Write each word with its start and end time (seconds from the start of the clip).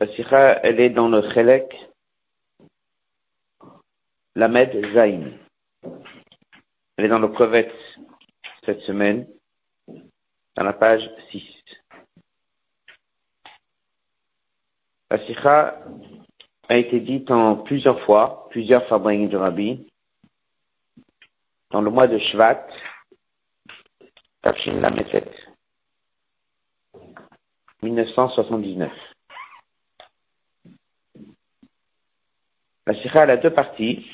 La 0.00 0.06
sikha, 0.14 0.60
elle 0.62 0.80
est 0.80 0.88
dans 0.88 1.10
le 1.10 1.20
Chelek, 1.34 1.76
la 4.34 4.48
Med 4.48 4.72
Zain. 4.94 5.32
Elle 6.96 7.04
est 7.04 7.08
dans 7.08 7.18
le 7.18 7.28
Kovetz 7.28 7.74
cette 8.64 8.80
semaine, 8.80 9.26
dans 10.56 10.64
la 10.64 10.72
page 10.72 11.02
6. 11.30 11.42
La 15.10 15.18
sikha 15.26 15.84
a 16.70 16.76
été 16.76 17.00
dite 17.00 17.30
en 17.30 17.56
plusieurs 17.56 18.00
fois, 18.06 18.48
plusieurs 18.48 18.86
fabriques 18.86 19.28
du 19.28 19.36
Rabbi, 19.36 19.86
dans 21.72 21.82
le 21.82 21.90
mois 21.90 22.06
de 22.06 22.18
Shvat, 22.18 22.66
Tafshin 24.40 24.80
Lametet, 24.80 25.30
1979. 27.82 29.09
La 32.90 33.00
sikha 33.00 33.22
a 33.22 33.36
deux 33.36 33.54
parties. 33.54 34.04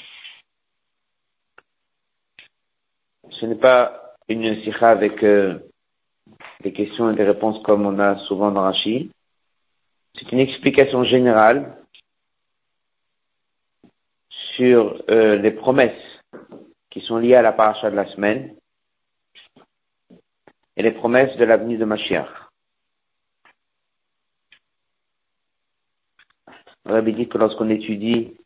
Ce 3.30 3.47
n'est 3.47 3.55
pas 3.55 4.15
une 4.29 4.62
sikha 4.65 4.89
avec 4.89 5.25
euh, 5.25 5.61
des 6.61 6.75
questions 6.75 7.11
et 7.11 7.15
des 7.15 7.25
réponses 7.25 7.62
comme 7.65 7.87
on 7.87 7.98
a 7.98 8.19
souvent 8.27 8.51
dans 8.51 8.61
Rashi. 8.61 9.11
C'est 10.19 10.31
une 10.31 10.41
explication 10.41 11.05
générale 11.05 11.79
sur 14.57 15.03
euh, 15.09 15.37
les 15.37 15.53
promesses 15.53 16.20
qui 16.91 17.01
sont 17.01 17.17
liées 17.17 17.34
à 17.34 17.41
la 17.41 17.55
paracha 17.55 17.91
de 17.91 17.97
la 17.97 18.06
semaine 18.09 18.56
et 20.77 20.83
les 20.83 20.93
promesses 20.93 21.34
de 21.39 21.45
l'avenir 21.47 21.79
de 21.79 21.87
Mashiach. 21.87 22.29
Rabbi 26.84 27.15
dit 27.15 27.27
que 27.27 27.39
lorsqu'on 27.39 27.70
étudie 27.70 28.37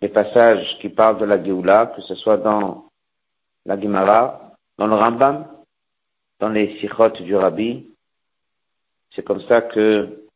les 0.00 0.08
passages 0.08 0.78
qui 0.80 0.88
parlent 0.88 1.18
de 1.18 1.26
la 1.26 1.42
Géoula, 1.42 1.92
que 1.94 2.02
ce 2.02 2.14
soit 2.14 2.38
dans 2.38 2.88
la 3.66 3.78
Gemara, 3.80 4.54
dans 4.78 4.86
le 4.86 4.94
Rambam, 4.94 5.46
dans 6.38 6.48
les 6.48 6.78
Sichot 6.80 7.10
du 7.10 7.36
Rabbi. 7.36 7.86
C'est 9.14 9.24
comme 9.24 9.42
ça 9.42 9.60
que 9.60 10.26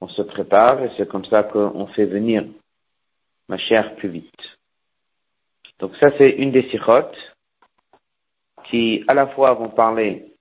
on 0.00 0.08
se 0.08 0.22
prépare 0.22 0.82
et 0.82 0.90
c'est 0.96 1.08
comme 1.08 1.24
ça 1.26 1.44
qu'on 1.44 1.86
fait 1.88 2.06
venir 2.06 2.44
ma 3.48 3.58
chère 3.58 3.94
plus 3.96 4.08
vite. 4.08 4.58
Donc 5.78 5.94
ça 5.96 6.10
c'est 6.18 6.30
une 6.30 6.50
des 6.50 6.68
Sichot 6.70 7.12
qui 8.64 9.04
à 9.06 9.14
la 9.14 9.26
fois 9.28 9.52
vont 9.54 9.68
parler 9.68 10.34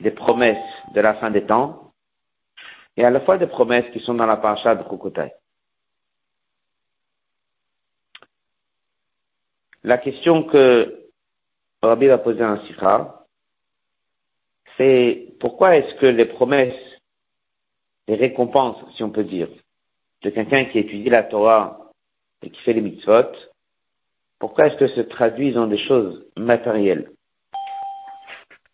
des 0.00 0.10
promesses 0.10 0.56
de 0.94 1.00
la 1.00 1.14
fin 1.14 1.30
des 1.30 1.44
temps 1.44 1.92
et 2.96 3.04
à 3.04 3.10
la 3.10 3.20
fois 3.20 3.36
des 3.36 3.46
promesses 3.46 3.90
qui 3.92 4.00
sont 4.00 4.14
dans 4.14 4.26
la 4.26 4.36
paracha 4.36 4.74
de 4.74 4.82
Kokotai. 4.84 5.32
La 9.84 9.98
question 9.98 10.44
que 10.44 11.10
Rabbi 11.82 12.06
va 12.06 12.16
poser 12.16 12.42
un 12.42 12.58
Sikha, 12.66 13.26
c'est 14.78 15.28
pourquoi 15.38 15.76
est-ce 15.76 15.94
que 15.96 16.06
les 16.06 16.24
promesses, 16.24 16.72
les 18.08 18.14
récompenses, 18.14 18.78
si 18.96 19.02
on 19.02 19.10
peut 19.10 19.24
dire, 19.24 19.48
de 20.22 20.30
quelqu'un 20.30 20.64
qui 20.64 20.78
étudie 20.78 21.10
la 21.10 21.22
Torah 21.22 21.90
et 22.42 22.48
qui 22.48 22.58
fait 22.62 22.72
les 22.72 22.80
mitzvot, 22.80 23.30
pourquoi 24.38 24.68
est-ce 24.68 24.76
que 24.76 24.88
se 24.88 25.02
traduisent 25.02 25.58
en 25.58 25.66
des 25.66 25.78
choses 25.78 26.24
matérielles? 26.38 27.10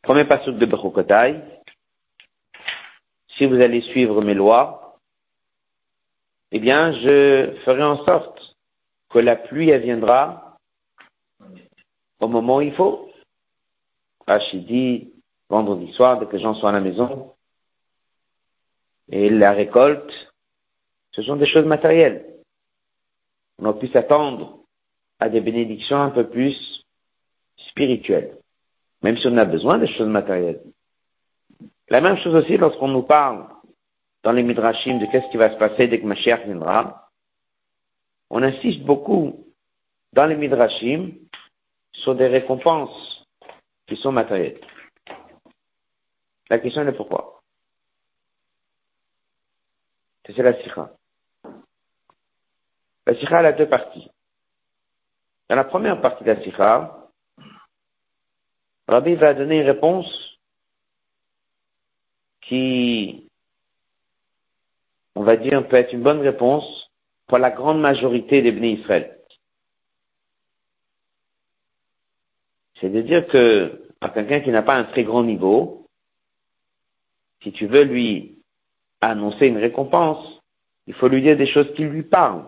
Premier 0.03 0.27
passage 0.27 0.55
de 0.55 0.67
Bechokotai, 0.67 1.41
si 3.37 3.47
vous 3.47 3.61
allez 3.61 3.81
suivre 3.81 4.23
mes 4.23 4.35
lois, 4.35 4.97
eh 6.53 6.61
bien, 6.61 6.93
je 6.93 7.53
ferai 7.65 7.83
en 7.83 8.05
sorte 8.05 8.57
que 9.09 9.19
la 9.19 9.35
pluie, 9.35 9.77
viendra 9.79 10.50
au 12.21 12.29
moment 12.29 12.57
où 12.57 12.61
il 12.61 12.75
faut. 12.75 13.11
dit 14.53 15.13
vendredi 15.49 15.93
soir, 15.93 16.19
dès 16.19 16.27
que 16.27 16.37
les 16.37 16.43
gens 16.43 16.55
sont 16.55 16.69
à 16.69 16.73
la 16.73 16.81
maison, 16.81 17.33
et 19.11 19.29
la 19.29 19.53
récolte, 19.53 20.13
ce 21.13 21.23
sont 21.23 21.37
des 21.37 21.47
choses 21.47 21.67
matérielles. 21.67 22.25
On 23.59 23.69
a 23.69 23.75
pu 23.75 23.89
s'attendre 23.89 24.61
à 25.19 25.29
des 25.29 25.41
bénédictions 25.41 26.01
un 26.01 26.11
peu 26.11 26.29
plus 26.29 26.85
spirituelles, 27.69 28.39
même 29.03 29.19
si 29.19 29.27
on 29.27 29.37
a 29.37 29.45
besoin 29.45 29.79
des 29.79 29.89
choses 29.89 30.09
matérielles. 30.09 30.63
La 31.89 32.01
même 32.01 32.17
chose 32.19 32.35
aussi 32.37 32.57
lorsqu'on 32.57 32.89
nous 32.89 33.03
parle 33.03 33.49
dans 34.23 34.33
les 34.33 34.45
Midrashim 34.45 34.99
de 34.99 35.07
qu'est-ce 35.07 35.29
qui 35.31 35.37
va 35.37 35.53
se 35.53 35.59
passer 35.59 35.89
dès 35.89 36.01
que 36.01 36.07
Mashiach 36.07 36.45
viendra. 36.47 37.11
On 38.31 38.43
insiste 38.43 38.83
beaucoup 38.83 39.45
dans 40.13 40.27
les 40.27 40.37
Midrashim 40.37 41.13
sur 41.93 42.15
des 42.15 42.29
récompenses 42.29 43.27
qui 43.87 43.97
sont 43.97 44.13
matérielles. 44.13 44.61
La 46.49 46.59
question 46.59 46.87
est 46.87 46.93
pourquoi? 46.93 47.43
C'est 50.27 50.43
la 50.43 50.61
sikha. 50.63 50.93
La 53.07 53.15
sikha 53.19 53.39
a 53.39 53.53
deux 53.53 53.69
parties. 53.69 54.09
Dans 55.49 55.57
la 55.57 55.65
première 55.65 56.01
partie 56.01 56.23
de 56.23 56.31
la 56.31 56.43
sikha, 56.43 57.09
Rabbi 58.87 59.15
va 59.17 59.35
donner 59.35 59.61
une 59.61 59.67
réponse 59.67 60.39
qui, 62.43 63.29
on 65.15 65.23
va 65.23 65.37
dire, 65.37 65.67
peut 65.69 65.77
être 65.77 65.93
une 65.93 66.03
bonne 66.03 66.21
réponse 66.21 66.91
pour 67.27 67.39
la 67.39 67.51
grande 67.51 67.81
majorité 67.81 68.43
des 68.43 68.53
bénis 68.53 68.81
Israël. 68.81 69.20
C'est 72.81 72.89
de 72.89 73.03
dire 73.03 73.27
que 73.27 73.89
par 74.01 74.13
quelqu'un 74.15 74.41
qui 74.41 74.51
n'a 74.51 74.63
pas 74.63 74.77
un 74.77 74.85
très 74.85 75.05
grand 75.05 75.23
niveau, 75.23 75.87
si 77.43 77.53
tu 77.53 77.67
veux 77.67 77.83
lui 77.83 78.39
annoncer 79.01 79.47
une 79.47 79.59
récompense, 79.59 80.41
il 80.87 80.95
faut 80.95 81.09
lui 81.09 81.23
dire 81.23 81.37
des 81.37 81.47
choses 81.47 81.73
qui 81.75 81.85
lui 81.85 82.03
parlent. 82.03 82.45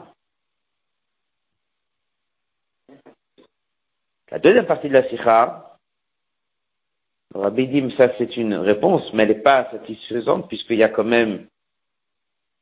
La 4.31 4.39
deuxième 4.39 4.67
partie 4.67 4.89
de 4.89 4.95
la 4.95 5.09
sikha, 5.09 5.79
Rabbi 7.35 7.69
dit, 7.69 7.95
ça 7.97 8.13
c'est 8.17 8.37
une 8.37 8.55
réponse, 8.55 9.13
mais 9.13 9.25
elle 9.25 9.31
n'est 9.31 9.43
pas 9.43 9.71
satisfaisante 9.71 10.49
puisqu'il 10.49 10.79
y 10.79 10.83
a 10.83 10.89
quand 10.89 11.05
même 11.05 11.47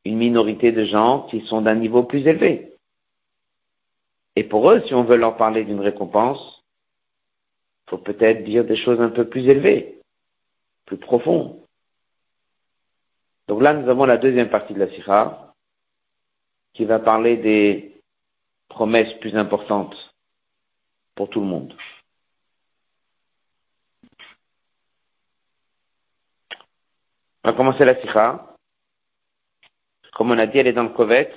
une 0.04 0.16
minorité 0.16 0.72
de 0.72 0.84
gens 0.84 1.28
qui 1.30 1.40
sont 1.46 1.62
d'un 1.62 1.74
niveau 1.74 2.02
plus 2.02 2.26
élevé. 2.26 2.74
Et 4.36 4.44
pour 4.44 4.70
eux, 4.70 4.82
si 4.86 4.94
on 4.94 5.04
veut 5.04 5.16
leur 5.16 5.36
parler 5.36 5.64
d'une 5.64 5.80
récompense, 5.80 6.59
faut 7.90 7.98
peut-être 7.98 8.44
dire 8.44 8.64
des 8.64 8.76
choses 8.76 9.00
un 9.00 9.10
peu 9.10 9.28
plus 9.28 9.48
élevées, 9.48 10.00
plus 10.86 10.96
profondes. 10.96 11.60
Donc 13.48 13.62
là, 13.62 13.74
nous 13.74 13.88
avons 13.90 14.04
la 14.04 14.16
deuxième 14.16 14.48
partie 14.48 14.74
de 14.74 14.78
la 14.78 14.88
Sikha, 14.94 15.52
qui 16.72 16.84
va 16.84 17.00
parler 17.00 17.36
des 17.36 18.00
promesses 18.68 19.12
plus 19.18 19.34
importantes 19.34 19.96
pour 21.16 21.28
tout 21.30 21.40
le 21.40 21.46
monde. 21.46 21.74
On 27.42 27.50
va 27.50 27.56
commencer 27.56 27.84
la 27.84 28.00
Sikha. 28.00 28.54
Comme 30.14 30.30
on 30.30 30.38
a 30.38 30.46
dit, 30.46 30.58
elle 30.58 30.68
est 30.68 30.72
dans 30.72 30.84
le 30.84 30.90
Kovet. 30.90 31.34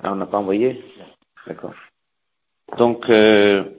Ah, 0.00 0.12
on 0.12 0.16
n'a 0.16 0.26
pas 0.26 0.38
envoyé? 0.38 0.84
D'accord. 1.46 1.72
Donc, 2.76 3.08
euh, 3.08 3.70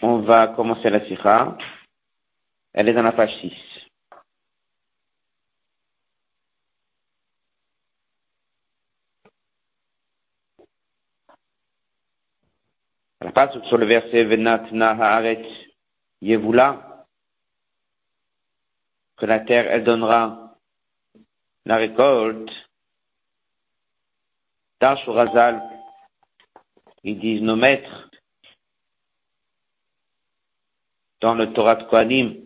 on 0.00 0.20
va 0.20 0.48
commencer 0.48 0.88
la 0.88 1.06
sikha. 1.06 1.58
Elle 2.72 2.88
est 2.88 2.94
dans 2.94 3.02
la 3.02 3.12
page 3.12 3.34
6. 3.40 3.52
La 13.20 13.32
page 13.32 13.60
sur 13.68 13.76
le 13.76 13.86
verset 13.86 14.24
Venat 14.24 14.64
Haaret 14.72 15.46
Yevula, 16.22 17.06
que 19.18 19.26
la 19.26 19.40
terre, 19.40 19.66
elle 19.70 19.84
donnera 19.84 20.56
la 21.66 21.76
récolte. 21.76 22.50
Razal 24.80 25.73
ils 27.04 27.18
disent 27.18 27.42
nos 27.42 27.56
maîtres 27.56 28.10
dans 31.20 31.34
le 31.34 31.52
Torah 31.52 31.76
de 31.76 31.84
Kohanim. 31.84 32.40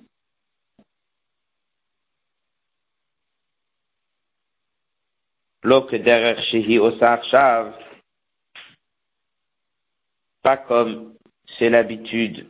pas 10.42 10.56
comme 10.56 11.14
c'est 11.58 11.68
l'habitude 11.68 12.48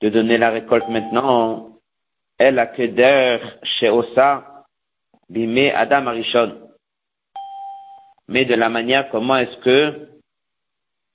de 0.00 0.08
donner 0.08 0.38
la 0.38 0.50
récolte 0.50 0.88
maintenant, 0.88 1.78
El 2.38 2.58
Akeder 2.58 3.38
Sheosa 3.62 4.64
Bime 5.28 5.70
Adam 5.74 6.06
Arishon. 6.06 6.70
Mais 8.28 8.44
de 8.44 8.54
la 8.54 8.68
manière 8.68 9.10
comment 9.10 9.36
est-ce 9.36 9.56
que 9.58 10.13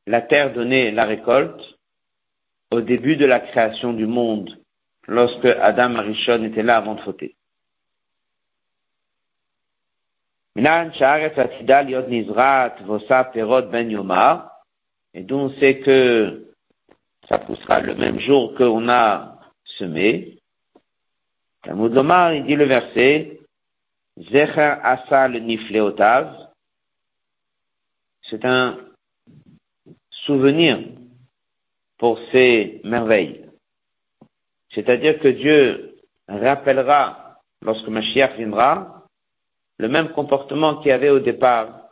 la 0.10 0.22
terre 0.22 0.52
donnait 0.54 0.90
la 0.90 1.06
récolte 1.06 1.62
au 2.72 2.82
début 2.82 3.16
de 3.16 3.28
la 3.28 3.40
création 3.40 3.94
du 3.94 4.08
monde, 4.08 4.60
lorsque 5.08 5.46
Adam 5.46 5.94
Arishon 5.98 6.44
était 6.46 6.64
là 6.64 6.78
avant 6.78 6.96
de 6.96 7.02
fauter. 7.02 7.36
Ben 10.56 10.92
et 15.14 15.24
donc 15.24 15.52
c'est 15.60 15.80
que 15.80 16.44
ça 17.30 17.38
poussera 17.38 17.80
le 17.82 17.94
même 17.94 18.20
jour 18.20 18.56
qu'on 18.56 18.90
a 18.90 19.40
semé. 19.78 20.40
Lomar, 21.68 22.34
il 22.34 22.46
dit 22.46 22.56
le 22.56 22.66
verset, 22.66 23.40
c'est 28.24 28.46
un 28.46 28.89
souvenir 30.30 30.78
pour 31.98 32.20
ces 32.32 32.82
merveilles. 32.84 33.50
C'est-à-dire 34.76 35.20
que 35.20 35.28
Dieu 35.28 35.96
rappellera, 36.28 37.40
lorsque 37.64 37.88
Mashiach 37.88 38.38
viendra, 38.38 39.08
le 39.80 39.88
même 39.88 40.10
comportement 40.10 40.76
qu'il 40.76 40.90
y 40.90 40.92
avait 40.92 41.10
au 41.10 41.20
départ 41.20 41.90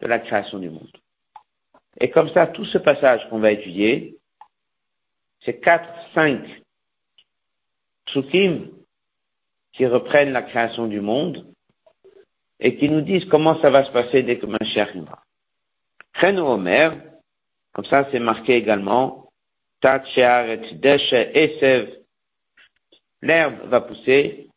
de 0.00 0.06
la 0.06 0.18
création 0.18 0.58
du 0.58 0.70
monde. 0.70 0.96
Et 2.00 2.08
comme 2.08 2.30
ça, 2.30 2.46
tout 2.46 2.64
ce 2.64 2.78
passage 2.78 3.28
qu'on 3.28 3.38
va 3.38 3.52
étudier, 3.52 4.16
c'est 5.44 5.60
quatre, 5.60 5.92
cinq 6.14 6.40
psukim 8.06 8.70
qui 9.74 9.86
reprennent 9.86 10.32
la 10.32 10.42
création 10.42 10.86
du 10.86 11.02
monde 11.02 11.52
et 12.60 12.76
qui 12.78 12.88
nous 12.88 13.02
disent 13.02 13.26
comment 13.26 13.60
ça 13.60 13.68
va 13.68 13.84
se 13.84 13.92
passer 13.92 14.22
dès 14.22 14.38
que 14.38 14.46
Mashiach 14.46 14.92
viendra. 14.92 15.22
Chenu 16.14 16.40
Omer, 16.40 17.09
comme 17.72 17.84
ça 17.86 18.08
c'est 18.10 18.18
marqué 18.18 18.54
également, 18.54 19.30
Tat 19.80 20.02
Esev, 20.16 21.90
l'herbe 23.22 23.68
va 23.68 23.80
pousser, 23.80 24.48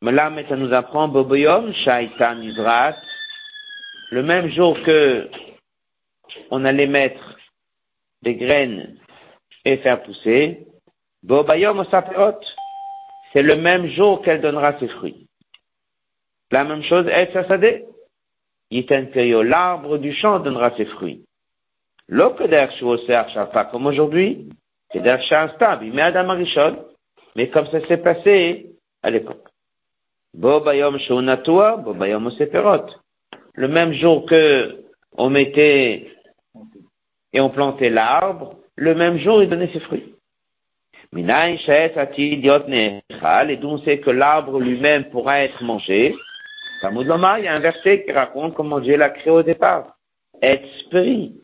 mais 0.00 0.12
là, 0.12 0.30
ça 0.48 0.56
nous 0.56 0.72
apprend 0.72 1.08
Boboyom 1.08 1.72
Shaitan 1.72 2.36
Nizrat, 2.36 2.94
le 4.10 4.22
même 4.22 4.48
jour 4.50 4.80
que 4.82 5.28
on 6.50 6.64
allait 6.64 6.86
mettre 6.86 7.36
des 8.22 8.36
graines 8.36 8.96
et 9.64 9.78
faire 9.78 10.02
pousser, 10.02 10.66
Bobayom 11.22 11.80
Osaperot, 11.80 12.40
c'est 13.32 13.42
le 13.42 13.56
même 13.56 13.88
jour 13.88 14.22
qu'elle 14.22 14.40
donnera 14.40 14.78
ses 14.78 14.88
fruits. 14.88 15.26
La 16.50 16.64
même 16.64 16.82
chose, 16.82 17.06
Et 17.08 17.30
Sasade, 17.32 17.84
Yiten 18.70 19.10
l'arbre 19.42 19.98
du 19.98 20.12
champ 20.12 20.38
donnera 20.38 20.74
ses 20.76 20.86
fruits. 20.86 21.24
L'Okeder 22.08 22.66
pas 23.52 23.64
comme 23.66 23.86
aujourd'hui, 23.86 24.48
c'est 24.92 25.02
stable, 25.54 25.86
mais 25.92 26.02
Adam 26.02 26.30
Arishon, 26.30 26.78
mais 27.36 27.48
comme 27.50 27.66
ça 27.66 27.86
s'est 27.86 27.98
passé 27.98 28.70
à 29.02 29.10
l'époque. 29.10 29.46
Bobayom 30.34 30.98
Shounatua, 30.98 31.76
Bobayom 31.76 32.26
Oseperot. 32.26 32.86
Le 33.54 33.68
même 33.68 33.92
jour 33.92 34.24
que 34.24 34.84
on 35.16 35.30
mettait 35.30 36.10
et 37.32 37.40
on 37.40 37.50
plantait 37.50 37.90
l'arbre, 37.90 38.56
le 38.76 38.94
même 38.94 39.18
jour 39.18 39.42
il 39.42 39.48
donnait 39.48 39.70
ses 39.72 39.80
fruits. 39.80 40.14
Minaï 41.12 41.58
et 43.50 43.56
d'où 43.56 43.68
on 43.68 43.78
sait 43.78 43.98
que 43.98 44.10
l'arbre 44.10 44.60
lui-même 44.60 45.04
pourra 45.10 45.40
être 45.40 45.62
mangé. 45.62 46.14
il 46.82 47.44
y 47.44 47.48
a 47.48 47.54
un 47.54 47.60
verset 47.60 48.04
qui 48.04 48.12
raconte 48.12 48.54
comment 48.54 48.80
Dieu 48.80 48.96
l'a 48.96 49.10
créé 49.10 49.32
au 49.32 49.42
départ. 49.42 49.96
Esprit. 50.40 51.40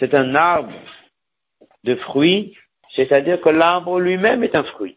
C'est 0.00 0.14
un 0.14 0.34
arbre 0.34 0.72
de 1.84 1.94
fruits, 1.96 2.56
c'est-à-dire 2.94 3.40
que 3.40 3.48
l'arbre 3.48 4.00
lui-même 4.00 4.42
est 4.44 4.56
un 4.56 4.64
fruit. 4.64 4.96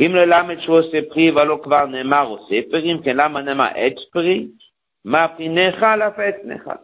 אם 0.00 0.14
ללמד 0.14 0.60
שהוא 0.60 0.78
עושה 0.78 0.98
פרי 1.08 1.30
ולא 1.30 1.60
כבר 1.62 1.86
נאמר 1.86 2.26
עושה 2.26 2.60
פרי, 2.70 2.96
כן 3.04 3.16
למה 3.16 3.42
נאמר 3.42 3.68
עץ 3.74 3.98
פרי? 4.12 4.48
מה 5.04 5.28
פרי 5.28 5.48
נאכל 5.48 6.02
אף 6.02 6.18
עץ 6.18 6.36
נאכל. 6.44 6.78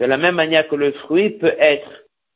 De 0.00 0.06
la 0.06 0.16
même 0.16 0.36
manière 0.36 0.68
que 0.68 0.76
le 0.76 0.92
fruit 0.92 1.30
peut 1.30 1.56
être 1.58 1.90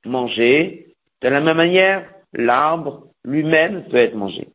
mangé, 0.05 0.97
de 1.23 1.29
la 1.29 1.41
même 1.41 1.57
manière, 1.57 2.03
l'arbre 2.35 3.07
lui-même 3.25 3.85
peut 3.89 3.99
être 3.99 4.17
mangé. 4.17 4.49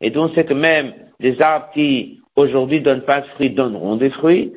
Et 0.00 0.10
donc 0.10 0.32
c'est 0.34 0.44
que 0.44 0.54
même 0.54 0.94
les 1.20 1.40
arbres 1.40 1.70
qui 1.72 2.20
aujourd'hui 2.34 2.80
donnent 2.80 3.04
pas 3.04 3.20
de 3.22 3.26
fruits 3.28 3.50
donneront 3.50 3.96
des 3.96 4.10
fruits. 4.10 4.52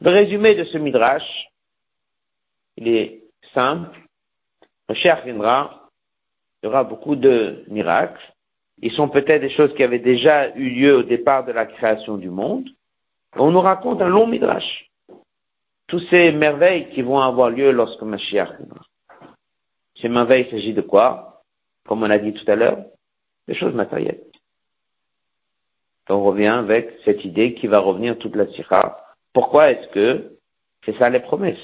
le 0.00 0.10
résumé 0.10 0.54
de 0.54 0.64
ce 0.64 0.78
midrash, 0.78 1.48
il 2.76 2.88
est 2.88 3.22
simple. 3.54 3.98
Le 4.88 4.94
cher 4.94 5.22
il 5.26 5.34
y 5.34 6.66
aura 6.66 6.84
beaucoup 6.84 7.16
de 7.16 7.64
miracles. 7.68 8.20
Ils 8.82 8.92
sont 8.92 9.08
peut-être 9.08 9.40
des 9.40 9.50
choses 9.50 9.74
qui 9.74 9.82
avaient 9.82 9.98
déjà 9.98 10.54
eu 10.56 10.68
lieu 10.70 10.96
au 10.96 11.02
départ 11.02 11.44
de 11.44 11.52
la 11.52 11.66
création 11.66 12.18
du 12.18 12.30
monde. 12.30 12.68
On 13.34 13.50
nous 13.50 13.60
raconte 13.60 14.02
un 14.02 14.08
long 14.08 14.26
midrash. 14.26 14.90
Tous 15.86 16.00
ces 16.10 16.32
merveilles 16.32 16.90
qui 16.90 17.02
vont 17.02 17.20
avoir 17.20 17.50
lieu 17.50 17.70
lorsque 17.70 18.02
Mashiach 18.02 18.56
viendra. 18.58 18.80
Ces 20.00 20.08
merveilles, 20.08 20.46
il 20.48 20.50
s'agit 20.50 20.74
de 20.74 20.82
quoi? 20.82 21.42
Comme 21.86 22.02
on 22.02 22.10
a 22.10 22.18
dit 22.18 22.32
tout 22.32 22.50
à 22.50 22.56
l'heure, 22.56 22.84
des 23.46 23.54
choses 23.54 23.74
matérielles. 23.74 24.25
On 26.08 26.22
revient 26.22 26.46
avec 26.46 26.90
cette 27.04 27.24
idée 27.24 27.54
qui 27.54 27.66
va 27.66 27.80
revenir 27.80 28.16
toute 28.18 28.36
la 28.36 28.46
sikha. 28.48 28.98
Pourquoi 29.32 29.70
est-ce 29.72 29.88
que 29.88 30.38
c'est 30.84 30.96
ça 30.98 31.10
les 31.10 31.20
promesses? 31.20 31.56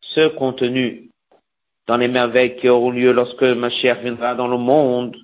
Ce 0.00 0.28
contenu 0.36 1.10
dans 1.86 1.96
les 1.96 2.08
merveilles 2.08 2.56
qui 2.56 2.68
auront 2.68 2.90
lieu 2.90 3.12
lorsque 3.12 3.42
Mashiach 3.42 4.00
viendra 4.02 4.34
dans 4.34 4.48
le 4.48 4.58
monde, 4.58 5.16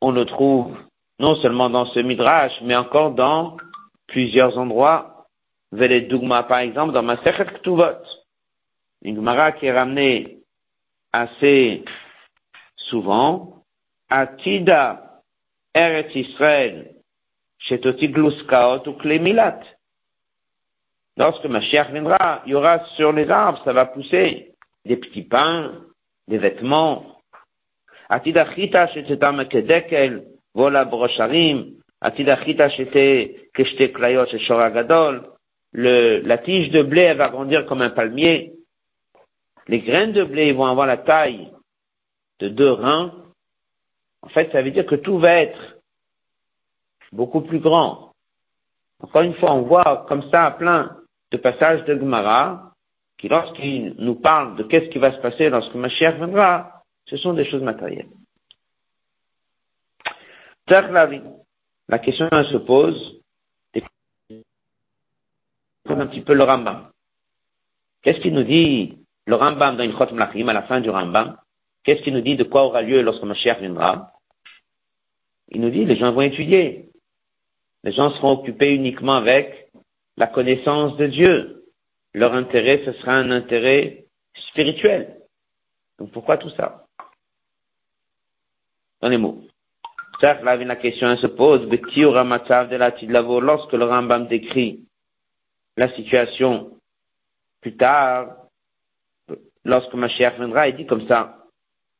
on 0.00 0.10
le 0.10 0.24
trouve 0.24 0.76
non 1.18 1.34
seulement 1.36 1.70
dans 1.70 1.86
ce 1.86 2.00
midrash, 2.00 2.52
mais 2.62 2.76
encore 2.76 3.12
dans 3.12 3.56
plusieurs 4.06 4.58
endroits. 4.58 5.11
Vele 5.72 6.06
Dugma, 6.06 6.42
par 6.44 6.58
exemple, 6.58 6.92
dans 6.92 7.02
Masechet 7.02 7.46
Ktuvot. 7.46 8.02
Une 9.02 9.16
Gemara 9.16 9.52
qui 9.52 9.66
est 9.66 9.72
ramenée 9.72 10.38
assez 11.12 11.84
souvent. 12.76 13.64
Atida 14.10 15.22
Eretz 15.74 16.14
Israël, 16.14 16.94
Gluskaot 17.70 18.86
ou 18.86 18.92
Klemilat. 18.94 19.60
Lorsque 21.16 21.46
Mashiach 21.46 21.90
viendra, 21.90 22.42
il 22.46 22.52
y 22.52 22.54
aura 22.54 22.84
sur 22.96 23.12
les 23.12 23.28
arbres, 23.30 23.62
ça 23.64 23.72
va 23.72 23.86
pousser 23.86 24.54
des 24.84 24.96
petits 24.96 25.22
pains, 25.22 25.72
des 26.28 26.38
vêtements. 26.38 27.20
Atidachita 28.08 28.88
shetetam 28.88 29.44
kedekel, 29.48 30.24
vola 30.54 30.84
brosharim, 30.84 31.78
atidachita 32.00 32.68
shete 32.70 33.48
keshte 33.54 33.92
klayot 33.92 34.36
shoragadol. 34.38 35.32
Le, 35.72 36.20
la 36.20 36.38
tige 36.38 36.70
de 36.70 36.82
blé, 36.82 37.02
elle 37.02 37.16
va 37.16 37.28
grandir 37.28 37.66
comme 37.66 37.80
un 37.80 37.90
palmier. 37.90 38.52
Les 39.68 39.80
graines 39.80 40.12
de 40.12 40.24
blé 40.24 40.52
vont 40.52 40.66
avoir 40.66 40.86
la 40.86 40.98
taille 40.98 41.50
de 42.40 42.48
deux 42.48 42.72
reins 42.72 43.12
en 44.22 44.28
fait, 44.28 44.50
ça 44.52 44.62
veut 44.62 44.70
dire 44.70 44.86
que 44.86 44.94
tout 44.94 45.18
va 45.18 45.34
être 45.34 45.76
beaucoup 47.10 47.40
plus 47.40 47.58
grand. 47.58 48.12
Encore 49.00 49.22
une 49.22 49.34
fois, 49.34 49.52
on 49.52 49.62
voit 49.62 50.06
comme 50.08 50.30
ça 50.30 50.52
plein 50.52 50.96
de 51.32 51.36
passages 51.36 51.84
de 51.84 51.96
Gemara 51.96 52.72
qui, 53.18 53.28
lorsqu'il 53.28 53.94
nous 53.98 54.14
parle 54.14 54.56
de 54.56 54.62
qu'est-ce 54.62 54.90
qui 54.90 54.98
va 54.98 55.12
se 55.12 55.20
passer 55.20 55.50
lorsque 55.50 55.74
Mashiach 55.74 56.16
viendra, 56.16 56.82
ce 57.06 57.16
sont 57.16 57.32
des 57.34 57.48
choses 57.50 57.62
matérielles. 57.62 58.08
La 61.88 61.98
question 61.98 62.28
se 62.30 62.56
pose, 62.58 63.21
un 65.86 66.06
petit 66.06 66.20
peu 66.20 66.34
le 66.34 66.44
Rambam. 66.44 66.90
Qu'est-ce 68.02 68.20
qu'il 68.20 68.34
nous 68.34 68.44
dit 68.44 68.98
le 69.26 69.36
Rambam 69.36 69.76
dans 69.76 69.84
une 69.84 69.96
Chot 69.96 70.12
Mlachim 70.12 70.48
à 70.48 70.52
la 70.52 70.62
fin 70.62 70.80
du 70.80 70.90
Rambam? 70.90 71.36
Qu'est-ce 71.84 72.02
qu'il 72.02 72.14
nous 72.14 72.20
dit 72.20 72.36
de 72.36 72.44
quoi 72.44 72.64
aura 72.64 72.82
lieu 72.82 73.02
lorsque 73.02 73.22
Mashiach 73.22 73.60
viendra? 73.60 74.12
Il 75.48 75.60
nous 75.60 75.70
dit 75.70 75.84
les 75.84 75.96
gens 75.96 76.12
vont 76.12 76.22
étudier. 76.22 76.90
Les 77.84 77.92
gens 77.92 78.10
seront 78.10 78.32
occupés 78.32 78.74
uniquement 78.74 79.14
avec 79.14 79.70
la 80.16 80.26
connaissance 80.28 80.96
de 80.96 81.06
Dieu. 81.06 81.64
Leur 82.14 82.34
intérêt, 82.34 82.82
ce 82.84 82.92
sera 82.92 83.14
un 83.14 83.30
intérêt 83.30 84.04
spirituel. 84.48 85.18
Donc 85.98 86.12
pourquoi 86.12 86.36
tout 86.36 86.50
ça? 86.50 86.86
Dans 89.00 89.08
les 89.08 89.18
mots. 89.18 89.42
là, 90.20 90.56
la 90.56 90.76
question 90.76 91.16
se 91.16 91.26
pose, 91.26 91.62
lorsque 93.40 93.72
le 93.72 93.84
Rambam 93.84 94.28
décrit 94.28 94.84
la 95.76 95.94
situation 95.94 96.78
plus 97.60 97.76
tard, 97.76 98.36
lorsque 99.64 99.94
Mashiach 99.94 100.36
viendra, 100.36 100.68
il 100.68 100.76
dit 100.76 100.86
comme 100.86 101.06
ça, 101.06 101.38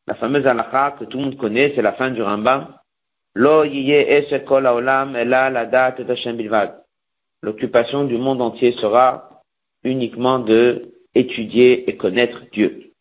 la 0.07 0.15
fameuse 0.15 0.47
halakha 0.47 0.97
que 0.99 1.05
tout 1.05 1.19
le 1.19 1.25
monde 1.25 1.37
connaît, 1.37 1.73
c'est 1.75 1.83
la 1.83 1.93
fin 1.93 2.11
du 2.11 2.23
Rambam, 2.23 2.75
Lo 3.35 3.65
L'occupation 7.45 8.05
du 8.05 8.19
monde 8.19 8.43
entier 8.43 8.73
sera 8.73 9.43
uniquement 9.85 10.39
de 10.39 10.93
étudier 11.15 11.89
et 11.89 11.97
connaître 11.97 12.43
Dieu. 12.53 12.93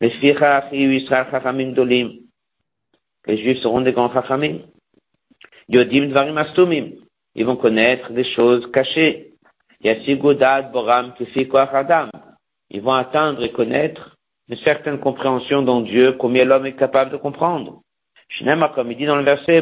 Les 0.00 0.10
Juifs 0.10 0.38
seront 3.60 3.80
des 3.80 3.92
grands 3.92 4.12
chachamim. 4.12 4.58
Yodim. 5.68 6.12
Ils 7.34 7.46
vont 7.46 7.56
connaître 7.56 8.12
des 8.12 8.24
choses 8.24 8.70
cachées. 8.72 9.32
Boram. 10.72 11.12
Ils 12.70 12.82
vont 12.82 12.92
atteindre 12.92 13.42
et 13.44 13.52
connaître 13.52 14.16
une 14.48 14.56
certaine 14.58 14.98
compréhension 14.98 15.62
dans 15.62 15.80
Dieu, 15.80 16.12
combien 16.12 16.44
l'homme 16.44 16.66
est 16.66 16.76
capable 16.76 17.10
de 17.10 17.16
comprendre. 17.16 17.82
Comme 18.74 18.90
il 18.90 18.96
dit 18.96 19.06
dans 19.06 19.16
le 19.16 19.22
verset, 19.22 19.60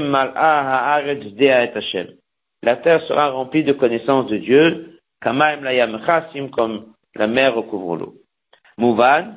La 2.62 2.76
terre 2.76 3.02
sera 3.02 3.28
remplie 3.28 3.64
de 3.64 3.72
connaissances 3.72 4.26
de 4.28 4.38
Dieu, 4.38 4.98
comme 5.22 5.38
la 7.14 7.26
mer 7.26 7.54
recouvre 7.54 7.96
l'eau. 7.96 8.14
Mouvan, 8.78 9.34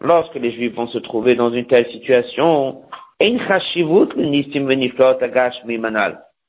lorsque 0.00 0.34
les 0.34 0.52
Juifs 0.52 0.74
vont 0.74 0.88
se 0.88 0.98
trouver 0.98 1.34
dans 1.36 1.52
une 1.52 1.66
telle 1.66 1.90
situation, 1.90 2.82
il 3.22 3.36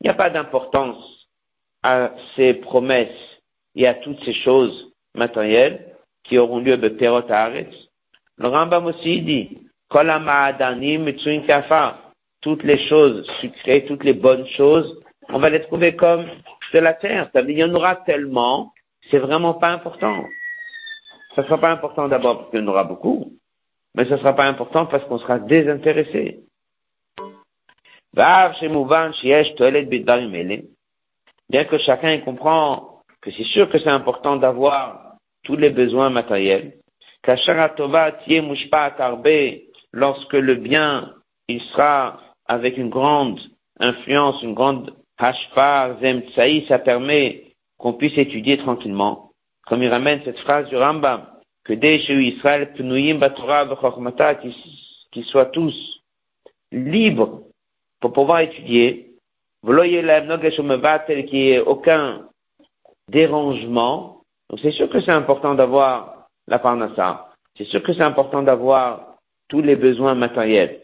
n'y 0.04 0.10
a 0.10 0.13
pas 0.13 0.30
d'importance 0.30 1.11
à 1.84 2.12
ces 2.36 2.54
promesses 2.54 3.10
et 3.76 3.88
à 3.88 3.94
toutes 3.94 4.24
ces 4.24 4.34
choses 4.34 4.94
matérielles 5.16 5.96
qui 6.24 6.38
auront 6.38 6.60
lieu 6.60 6.78
de 6.78 6.90
Perot 6.90 7.28
Le 7.28 8.48
Rambam 8.48 8.86
aussi 8.86 9.22
dit, 9.22 9.58
toutes 12.42 12.64
les 12.64 12.88
choses 12.88 13.28
sucrées, 13.40 13.86
toutes 13.86 14.04
les 14.04 14.14
bonnes 14.14 14.48
choses, 14.48 15.02
on 15.30 15.40
va 15.40 15.50
les 15.50 15.62
trouver 15.62 15.96
comme 15.96 16.26
de 16.74 16.80
la 16.80 16.94
terre. 16.94 17.30
Ça 17.34 17.42
veut 17.42 17.48
dire, 17.48 17.66
il 17.66 17.70
y 17.70 17.72
en 17.72 17.76
aura 17.76 17.98
tellement, 17.98 18.74
c'est 19.10 19.20
vraiment 19.20 19.56
pas 19.56 19.70
important. 19.70 20.26
Ça 21.36 21.44
sera 21.44 21.58
pas 21.58 21.72
important 21.72 22.08
d'abord 22.08 22.40
parce 22.40 22.52
qu'il 22.52 22.60
y 22.60 22.64
en 22.64 22.68
aura 22.68 22.84
beaucoup, 22.84 23.34
mais 23.96 24.06
ça 24.06 24.18
sera 24.18 24.36
pas 24.36 24.46
important 24.46 24.86
parce 24.86 25.04
qu'on 25.06 25.20
sera 25.20 25.40
désintéressé. 25.40 26.42
Bien 31.51 31.65
que 31.65 31.77
chacun 31.79 32.17
comprend 32.20 33.01
que 33.20 33.29
c'est 33.29 33.43
sûr 33.43 33.70
que 33.70 33.77
c'est 33.77 33.89
important 33.89 34.38
d'avoir 34.38 35.17
tous 35.43 35.58
les 35.58 35.70
besoins 35.70 36.10
matériels, 36.10 36.77
lorsque 39.91 40.34
le 40.34 40.55
bien, 40.55 41.13
il 41.50 41.62
sera 41.63 42.22
avec 42.46 42.77
une 42.77 42.88
grande 42.88 43.41
influence, 43.81 44.41
une 44.41 44.53
grande 44.53 44.96
hashpa, 45.17 45.98
zemtsaï, 46.01 46.65
ça 46.70 46.79
permet 46.79 47.51
qu'on 47.77 47.96
puisse 47.96 48.17
étudier 48.17 48.58
tranquillement. 48.58 49.34
Comme 49.67 49.84
il 49.84 49.89
ramène 49.89 50.22
cette 50.24 50.39
phrase 50.39 50.70
du 50.70 50.77
Rambam, 50.77 51.25
que 51.65 51.74
des 51.74 51.98
Israël 51.98 52.72
pnuyim 52.77 53.15
batora 53.15 53.67
qu'ils 55.12 55.25
soient 55.25 55.48
tous 55.48 55.75
libres 56.72 57.41
pour 58.00 58.13
pouvoir 58.13 58.39
étudier, 58.39 59.11
qu'il 61.25 61.39
n'y 61.39 61.50
ait 61.51 61.60
aucun 61.60 62.27
dérangement. 63.08 64.24
Donc 64.50 64.60
c'est 64.62 64.72
sûr 64.72 64.89
que 64.89 65.01
c'est 65.01 65.12
important 65.12 65.53
d'avoir 65.56 66.27
la 66.48 66.60
parnassa. 66.60 67.30
C'est 67.58 67.65
sûr 67.65 67.84
que 67.84 67.94
c'est 67.94 68.01
important 68.01 68.41
d'avoir 68.41 69.18
tous 69.48 69.62
les 69.62 69.75
besoins 69.75 70.15
matériels. 70.15 70.82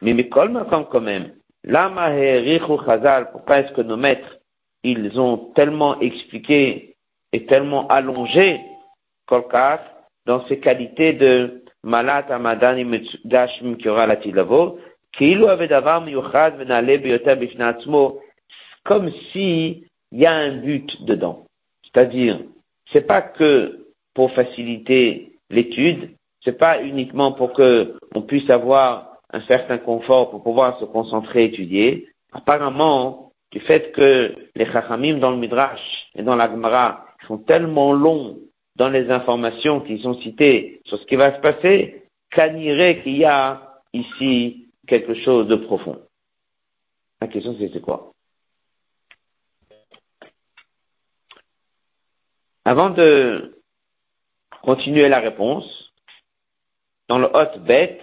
Mais 0.00 0.14
mais 0.14 0.28
quand 0.28 0.48
même, 1.00 1.32
pourquoi 3.32 3.58
est-ce 3.58 3.72
que 3.72 3.80
nos 3.82 3.96
maîtres, 3.96 4.36
ils 4.84 5.18
ont 5.18 5.38
tellement 5.56 5.98
expliqué 6.00 6.88
est 7.32 7.48
tellement 7.48 7.86
allongé, 7.88 8.60
Kolkas, 9.26 9.80
dans 10.26 10.46
ses 10.46 10.58
qualités 10.60 11.12
de 11.12 11.64
Malat 11.82 12.26
Amadani 12.30 13.08
Dashim 13.24 13.76
Kira 13.76 14.06
Latilavo, 14.06 14.78
comme 18.84 19.10
si 19.32 19.84
il 20.12 20.18
y 20.18 20.26
a 20.26 20.34
un 20.34 20.56
but 20.56 21.04
dedans. 21.04 21.46
C'est-à-dire, 21.84 22.40
c'est 22.92 23.06
pas 23.06 23.20
que 23.20 23.86
pour 24.14 24.32
faciliter 24.32 25.32
l'étude, 25.50 26.10
c'est 26.44 26.58
pas 26.58 26.82
uniquement 26.82 27.32
pour 27.32 27.52
que 27.52 27.98
on 28.14 28.22
puisse 28.22 28.48
avoir 28.50 29.18
un 29.32 29.40
certain 29.42 29.78
confort 29.78 30.30
pour 30.30 30.42
pouvoir 30.42 30.78
se 30.80 30.84
concentrer 30.84 31.42
et 31.42 31.46
étudier. 31.46 32.08
Apparemment, 32.32 33.32
du 33.50 33.60
fait 33.60 33.92
que 33.92 34.34
les 34.54 34.66
chachamim 34.66 35.18
dans 35.18 35.30
le 35.30 35.36
Midrash 35.36 36.08
et 36.14 36.22
dans 36.22 36.36
la 36.36 36.50
Gemara 36.50 37.06
sont 37.26 37.38
tellement 37.38 37.92
longs 37.92 38.38
dans 38.76 38.88
les 38.88 39.10
informations 39.10 39.80
qui 39.80 39.98
sont 39.98 40.14
citées 40.20 40.80
sur 40.84 40.98
ce 40.98 41.04
qui 41.06 41.16
va 41.16 41.34
se 41.34 41.40
passer, 41.40 42.02
irait 42.36 43.02
qu'il 43.02 43.16
y 43.16 43.24
a 43.24 43.80
ici 43.92 44.67
quelque 44.88 45.14
chose 45.22 45.46
de 45.46 45.56
profond. 45.56 46.02
La 47.20 47.28
question 47.28 47.54
c'est 47.58 47.80
quoi? 47.80 48.12
Avant 52.64 52.90
de 52.90 53.62
continuer 54.62 55.08
la 55.08 55.20
réponse, 55.20 55.92
dans 57.08 57.18
le 57.18 57.26
hot 57.26 57.58
bet, 57.60 58.00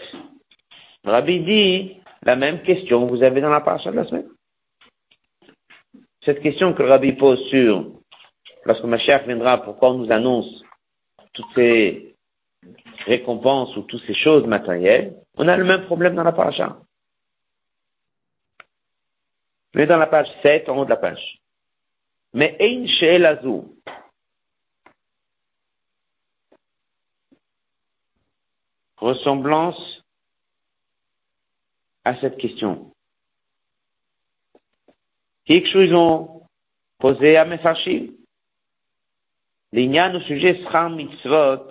Rabbi 1.03 1.41
dit 1.41 1.97
la 2.23 2.35
même 2.35 2.63
question 2.63 3.05
que 3.05 3.11
vous 3.11 3.23
avez 3.23 3.41
dans 3.41 3.49
la 3.49 3.61
paracha 3.61 3.91
de 3.91 3.97
la 3.97 4.05
semaine. 4.05 4.29
Cette 6.23 6.41
question 6.41 6.73
que 6.73 6.81
Rabbi 6.81 7.13
pose 7.13 7.39
sur 7.49 7.91
lorsque 8.65 8.83
Mashiach 8.83 9.25
viendra, 9.27 9.59
pourquoi 9.59 9.91
on 9.91 9.99
nous 9.99 10.11
annonce 10.11 10.63
toutes 11.33 11.53
ces 11.53 12.15
récompenses 13.05 13.75
ou 13.77 13.83
toutes 13.83 14.03
ces 14.07 14.15
choses 14.15 14.47
matérielles, 14.47 15.15
on 15.37 15.47
a 15.47 15.57
le 15.57 15.63
même 15.63 15.85
problème 15.85 16.15
dans 16.15 16.23
la 16.23 16.31
paracha. 16.31 16.77
Mais 19.73 19.85
dans 19.85 19.97
la 19.97 20.07
page 20.07 20.29
7, 20.41 20.69
en 20.69 20.77
haut 20.77 20.85
de 20.85 20.89
la 20.89 20.97
page. 20.97 21.41
Mais 22.33 22.55
Ein 22.59 22.87
She'el 22.87 23.25
ressemblance 28.97 30.03
à 32.03 32.19
cette 32.19 32.37
question. 32.37 32.91
Quelque 35.45 35.69
chose 35.69 35.93
ont 35.93 36.41
posé 36.97 37.37
à 37.37 37.45
Mefarshim. 37.45 38.13
L'inyan 39.71 40.15
au 40.15 40.21
sujet 40.21 40.63
sera 40.63 40.89
mitzvot, 40.89 41.67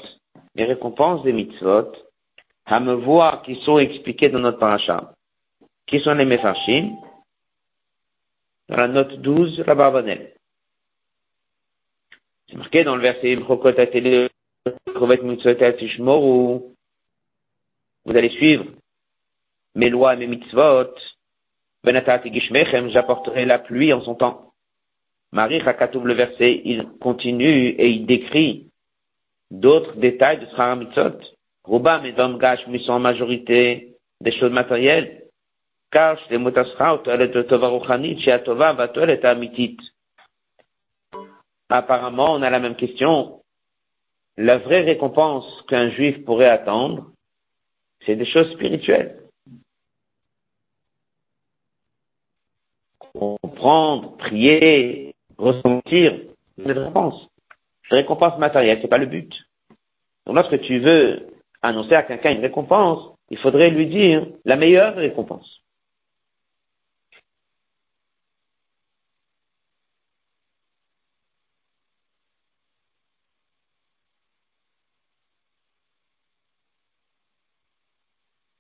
les 0.55 0.65
récompenses 0.65 1.23
des 1.25 1.33
mitzvot, 1.33 1.93
à 2.67 2.81
me 2.81 2.95
voir 2.95 3.43
qui 3.43 3.57
sont 3.63 3.79
expliquées 3.79 4.31
dans 4.31 4.39
notre 4.39 4.59
paracha. 4.59 5.15
Qui 5.87 6.01
sont 6.01 6.15
les 6.15 6.25
mefarshim? 6.25 6.97
Dans 8.69 8.77
la 8.77 8.89
note 8.89 9.21
12, 9.21 9.65
la 9.67 9.75
barbanelle. 9.75 10.35
C'est 12.49 12.57
marqué 12.57 12.85
dans 12.85 12.97
le 12.97 13.03
verset 13.03 13.37
vous 18.07 18.17
allez 18.17 18.31
suivre 18.31 18.65
mes 19.75 19.91
lois 19.91 20.15
et 20.15 20.17
mes 20.17 20.27
mitzvot. 20.27 20.95
J'apporterai 21.85 23.45
la 23.45 23.59
pluie 23.59 23.93
en 23.93 24.01
son 24.03 24.15
temps. 24.15 24.53
Marie 25.33 25.59
Rakatoub, 25.59 26.05
le 26.05 26.15
verset, 26.15 26.63
il 26.65 26.89
continue 27.01 27.69
et 27.69 27.89
il 27.89 28.07
décrit 28.07 28.71
d'autres 29.51 29.97
détails 29.97 30.41
de 30.41 30.47
Srara 30.47 30.77
Mitzot. 30.77 31.19
Ruba, 31.65 32.01
mes 32.01 32.19
hommes 32.19 32.39
gâchent, 32.39 32.67
mais 32.69 32.79
sont 32.81 32.93
en 32.93 33.01
majorité 33.01 33.97
des 34.21 34.33
choses 34.33 34.53
matérielles. 34.53 35.25
Car 35.91 36.19
chez 36.29 36.39
Motasra. 36.39 37.03
Apparemment, 41.69 42.33
on 42.33 42.43
a 42.43 42.51
la 42.51 42.59
même 42.59 42.77
question. 42.77 43.41
La 44.37 44.59
vraie 44.59 44.83
récompense 44.83 45.47
qu'un 45.69 45.91
juif 45.91 46.25
pourrait 46.25 46.49
attendre, 46.49 47.13
c'est 48.05 48.17
des 48.17 48.27
choses 48.27 48.51
spirituelles. 48.53 49.23
Comprendre, 52.99 54.17
prier, 54.17 55.15
ressentir 55.39 56.21
une 56.59 56.73
récompense. 56.73 57.29
Une 57.91 57.99
récompense 57.99 58.39
matérielle, 58.39 58.81
c'est 58.83 58.89
pas 58.89 58.99
le 58.99 59.07
but. 59.07 59.33
Donc 60.27 60.37
lorsque 60.37 60.61
tu 60.63 60.81
veux 60.81 61.34
annoncer 61.65 61.95
à 61.95 62.03
quelqu'un 62.03 62.33
une 62.33 62.41
récompense, 62.41 63.17
il 63.31 63.39
faudrait 63.39 63.71
lui 63.71 63.87
dire 63.87 64.27
la 64.45 64.57
meilleure 64.57 64.95
récompense. 64.95 65.63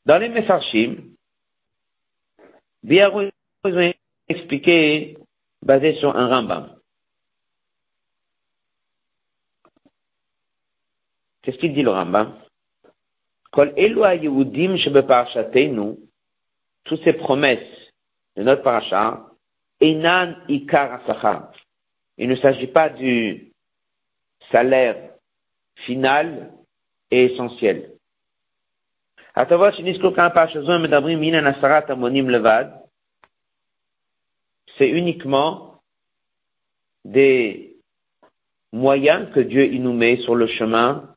Dans 0.06 0.18
les 0.18 0.28
Mefarshim, 0.28 0.96
bien 2.82 3.10
ont 3.10 3.30
expliqué 4.28 5.16
basé 5.62 5.94
sur 5.94 6.14
un 6.14 6.28
Rambam. 6.28 6.76
Qu'est-ce 11.42 11.56
qu'il 11.58 11.72
dit 11.74 11.82
le 11.82 11.90
Rambam? 11.90 12.43
Toutes 16.84 17.04
ces 17.04 17.12
promesses 17.12 17.58
de 18.36 18.42
notre 18.42 18.62
paracha, 18.62 19.26
Enan 19.80 20.34
Ikar 20.48 21.00
Il 22.18 22.28
ne 22.28 22.36
s'agit 22.36 22.66
pas 22.66 22.88
du 22.88 23.52
salaire 24.50 24.96
final 25.86 26.52
et 27.10 27.26
essentiel. 27.26 27.92
C'est 34.76 34.88
uniquement 34.88 35.80
des 37.04 37.76
moyens 38.72 39.32
que 39.32 39.40
Dieu 39.40 39.66
nous 39.78 39.92
met 39.92 40.16
sur 40.18 40.34
le 40.34 40.46
chemin 40.46 41.13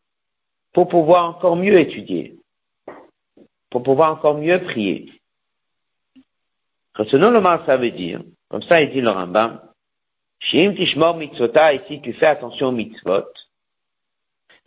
pour 0.78 0.90
pouvoir 0.90 1.28
encore 1.28 1.56
mieux 1.56 1.80
étudier, 1.80 2.36
pour 3.72 3.82
pouvoir 3.82 4.12
encore 4.12 4.38
mieux 4.38 4.62
prier. 4.62 5.12
Selon 7.08 7.32
le 7.32 7.42
mal, 7.42 7.62
ça 7.66 7.78
veut 7.78 7.90
dire, 7.90 8.22
comme 8.48 8.62
ça 8.62 8.80
il 8.80 8.92
dit 8.92 9.02
le 9.02 9.10
Rambam, 9.10 9.60
Shim 10.38 10.76
tishmor 10.76 11.18
mitzvota, 11.18 11.74
et 11.74 11.82
si 11.88 12.00
tu 12.00 12.14
fais 12.14 12.28
attention 12.28 12.68
aux 12.68 12.72
mitzvot, 12.72 13.26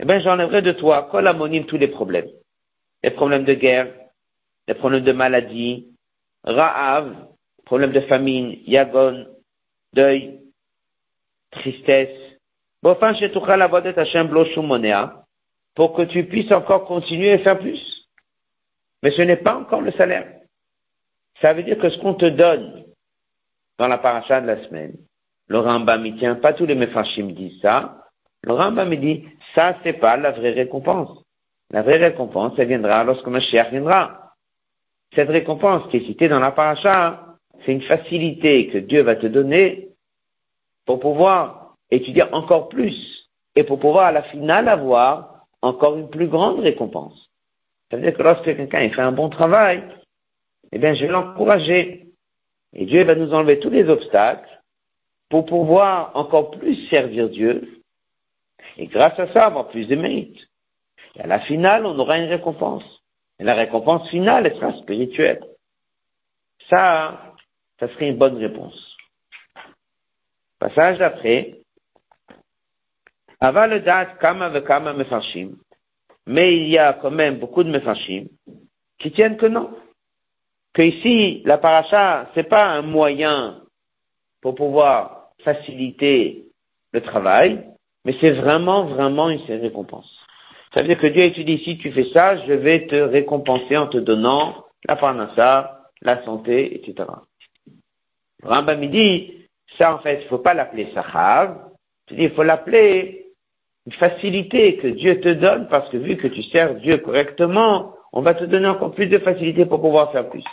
eh 0.01 0.05
bien 0.05 0.19
j'enlèverai 0.19 0.63
de 0.63 0.73
toi, 0.73 1.09
kol 1.13 1.31
tous 1.69 1.79
les 1.79 1.87
problèmes. 1.87 2.31
Les 3.05 3.13
problèmes 3.13 3.45
de 3.45 3.55
guerre, 3.55 3.95
les 4.67 4.75
problèmes 4.75 5.05
de 5.05 5.13
maladie, 5.13 5.87
ra'av, 6.43 7.15
problèmes 7.65 7.93
de 7.93 8.01
famine, 8.01 8.59
yagon, 8.67 9.29
deuil, 9.93 10.41
tristesse. 11.53 12.19
Bofan 12.83 13.15
shetucha 13.15 13.57
la 13.57 13.69
vodet 13.69 13.97
Hashem 13.97 14.27
blo 14.27 14.45
monea, 14.61 15.20
pour 15.75 15.95
que 15.95 16.03
tu 16.03 16.25
puisses 16.25 16.53
encore 16.53 16.85
continuer 16.85 17.33
à 17.33 17.39
faire 17.39 17.59
plus. 17.59 18.09
Mais 19.03 19.11
ce 19.13 19.23
n'est 19.23 19.37
pas 19.37 19.57
encore 19.57 19.81
le 19.81 19.93
salaire. 19.93 20.27
Ça 21.41 21.53
veut 21.53 21.63
dire 21.63 21.79
que 21.79 21.89
ce 21.89 21.99
qu'on 21.99 22.15
te 22.15 22.27
donne 22.27 22.85
dans 23.79 23.89
la 23.89 23.99
paracha 23.99 24.41
de 24.41 24.47
la 24.47 24.63
semaine, 24.65 24.95
le 25.49 25.59
Rambam 25.59 26.05
y 26.05 26.17
tient, 26.17 26.35
pas 26.35 26.53
tous 26.53 26.67
les 26.67 26.75
Mephashim 26.75 27.33
disent 27.33 27.61
ça. 27.63 28.07
Le 28.43 28.53
Rambam 28.53 28.95
dit, 28.97 29.25
ça 29.55 29.77
c'est 29.83 29.95
pas 29.95 30.17
la 30.17 30.33
vraie 30.33 30.51
récompense. 30.51 31.19
La 31.71 31.83
vraie 31.83 31.97
récompense, 31.97 32.53
elle 32.59 32.69
viendra 32.69 33.05
lorsque 33.05 33.27
Mashiach 33.27 33.71
viendra. 33.71 34.35
Cette 35.15 35.29
récompense 35.29 35.89
qui 35.91 35.99
est 35.99 36.07
citée 36.07 36.29
dans 36.29 36.41
la 36.41 36.53
paracha, 36.53 37.37
c'est 37.65 37.73
une 37.73 37.83
facilité 37.83 38.69
que 38.69 38.79
Dieu 38.79 39.03
va 39.03 39.17
te 39.17 39.27
donner 39.27 39.89
pour 40.85 41.01
pouvoir 41.01 41.75
étudier 41.91 42.25
encore 42.33 42.69
plus 42.69 43.29
et 43.55 43.65
pour 43.65 43.79
pouvoir 43.79 44.07
à 44.07 44.13
la 44.13 44.23
finale 44.23 44.69
avoir 44.69 45.40
encore 45.63 45.97
une 45.97 46.09
plus 46.09 46.29
grande 46.29 46.61
récompense. 46.61 47.31
Ça 47.91 47.97
veut 47.97 48.03
dire 48.03 48.17
que 48.17 48.23
lorsque 48.23 48.45
quelqu'un 48.45 48.91
fait 48.91 49.01
un 49.01 49.13
bon 49.13 49.29
travail, 49.29 49.83
eh 50.73 50.79
bien, 50.79 50.95
je 50.95 51.07
vais 51.07 51.13
l'encourager. 51.13 52.07
Et 52.73 52.87
Dieu 52.87 53.03
va 53.05 53.15
nous 53.15 53.33
enlever 53.33 53.59
tous 53.59 53.71
les 53.71 53.89
obstacles 53.89 54.49
pour 55.29 55.45
pouvoir 55.45 56.13
encore 56.15 56.51
plus 56.53 56.89
servir 56.89 57.29
Dieu. 57.29 57.83
Et 58.77 58.87
grâce 58.87 59.19
à 59.19 59.33
ça, 59.33 59.47
avoir 59.47 59.69
plus 59.69 59.87
de 59.87 59.97
mérite. 59.97 60.39
Et 61.17 61.21
à 61.21 61.27
la 61.27 61.41
finale, 61.41 61.85
on 61.87 61.99
aura 61.99 62.19
une 62.19 62.29
récompense. 62.29 62.85
Et 63.39 63.45
la 63.45 63.55
récompense 63.55 64.09
finale, 64.11 64.47
elle 64.47 64.55
sera 64.55 64.73
spirituelle. 64.81 65.45
Ça, 66.69 67.35
ça 67.81 67.89
serait 67.89 68.09
une 68.09 68.19
bonne 68.19 68.37
réponse. 68.37 68.97
Passage 70.59 70.99
d'après, 70.99 71.60
Aval 73.41 73.83
date 73.83 74.19
kama 74.21 74.61
kama 74.61 74.93
mefarshim. 74.93 75.57
Mais 76.27 76.57
il 76.57 76.69
y 76.69 76.79
a 76.79 76.93
quand 76.93 77.11
même 77.11 77.39
beaucoup 77.39 77.65
de 77.65 77.71
mefarshim 77.71 78.29
qui 78.99 79.11
tiennent 79.13 79.37
que 79.37 79.47
non. 79.47 79.71
Que 80.75 80.83
ici, 80.83 81.43
la 81.45 81.59
paracha, 81.59 82.31
c'est 82.35 82.49
pas 82.49 82.67
un 82.67 82.83
moyen 82.83 83.63
pour 84.41 84.55
pouvoir 84.55 85.31
faciliter 85.43 86.45
le 86.93 87.01
travail, 87.01 87.67
mais 88.05 88.15
c'est 88.21 88.31
vraiment, 88.31 88.85
vraiment 88.85 89.31
une 89.31 89.41
récompense. 89.41 90.09
Ça 90.73 90.83
veut 90.83 90.89
dire 90.89 90.99
que 90.99 91.09
Dieu 91.09 91.23
étudie, 91.23 91.63
si 91.65 91.79
tu 91.79 91.91
fais 91.93 92.09
ça, 92.13 92.37
je 92.47 92.53
vais 92.53 92.87
te 92.87 92.95
récompenser 92.95 93.77
en 93.77 93.89
te 93.89 93.99
donnant 93.99 94.65
la 94.87 94.97
parnassa, 94.97 95.89
la 96.03 96.25
santé, 96.25 96.77
etc. 96.77 97.09
Rambam 98.43 98.87
dit, 98.87 99.49
ça 99.79 99.95
en 99.95 99.99
fait, 99.99 100.23
il 100.23 100.29
faut 100.29 100.39
pas 100.39 100.55
l'appeler 100.55 100.91
sahar, 100.95 101.71
il 102.11 102.31
faut 102.31 102.43
l'appeler 102.43 103.20
facilité 103.93 104.77
que 104.77 104.89
Dieu 104.89 105.21
te 105.21 105.29
donne 105.29 105.69
parce 105.69 105.89
que 105.91 105.97
vu 105.97 106.17
que 106.17 106.29
tu 106.29 106.43
sers 106.45 106.75
Dieu 106.77 106.99
correctement, 106.99 107.95
on 108.13 108.23
va 108.23 108.35
te 108.35 108.45
donner 108.45 108.69
encore 108.69 108.93
plus 108.93 109.07
de 109.07 109.19
facilité 109.19 109.67
pour 109.67 109.81
pouvoir 109.81 110.13
faire 110.13 110.29
plus. 110.29 110.45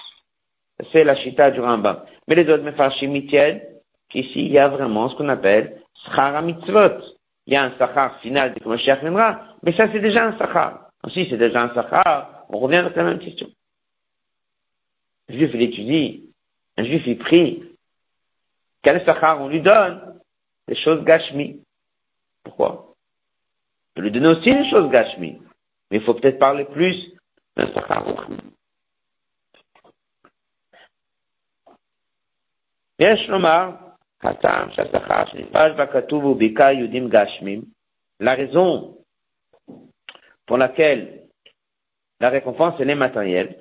C'est 0.91 1.03
la 1.03 1.15
chita 1.15 1.51
du 1.51 1.59
Rambam. 1.59 2.03
Mais 2.27 2.35
les 2.35 2.49
autres 2.49 2.63
mefarshim 2.63 3.27
tiennent 3.27 3.61
qu'ici 4.09 4.45
il 4.45 4.51
y 4.51 4.59
a 4.59 4.67
vraiment 4.67 5.09
ce 5.09 5.15
qu'on 5.15 5.29
appelle 5.29 5.81
schara 6.05 6.41
mitzvot. 6.41 7.01
Il 7.45 7.53
y 7.53 7.55
a 7.55 7.63
un 7.63 7.77
sachar 7.77 8.19
final 8.19 8.53
de 8.53 8.67
Mashiach 8.67 9.01
viendra, 9.01 9.55
mais 9.63 9.71
ça 9.71 9.87
c'est 9.91 10.01
déjà 10.01 10.25
un 10.25 10.37
sachar. 10.37 10.89
Si 11.13 11.27
c'est 11.29 11.37
déjà 11.37 11.63
un 11.63 11.73
sachar, 11.73 12.45
on 12.49 12.59
revient 12.59 12.77
avec 12.77 12.95
la 12.95 13.03
même 13.03 13.19
question. 13.19 13.47
Un 15.29 15.33
juif 15.33 15.51
il 15.53 15.61
étudie, 15.61 16.29
un 16.77 16.83
juif 16.83 17.03
il 17.07 17.17
prie. 17.17 17.63
Quel 18.81 19.03
sachar 19.05 19.41
on 19.41 19.47
lui 19.47 19.61
donne? 19.61 20.19
Les 20.67 20.75
choses 20.75 21.03
gashmi. 21.05 21.61
Pourquoi? 22.43 22.95
Peut 23.97 24.03
lui 24.03 24.11
donner 24.11 24.27
aussi 24.27 24.51
les 24.53 24.69
choses 24.69 24.91
gashmi. 24.91 25.41
Mais 25.89 25.97
il 25.97 26.03
faut 26.03 26.13
peut-être 26.13 26.37
parler 26.37 26.65
plus 26.65 27.13
d'un 27.55 27.67
sachar 27.73 28.05
La 38.19 38.33
raison 38.35 38.97
pour 40.45 40.57
laquelle 40.57 41.23
la 42.19 42.29
récompense 42.29 42.79
est 42.79 42.95
matérielle, 42.95 43.57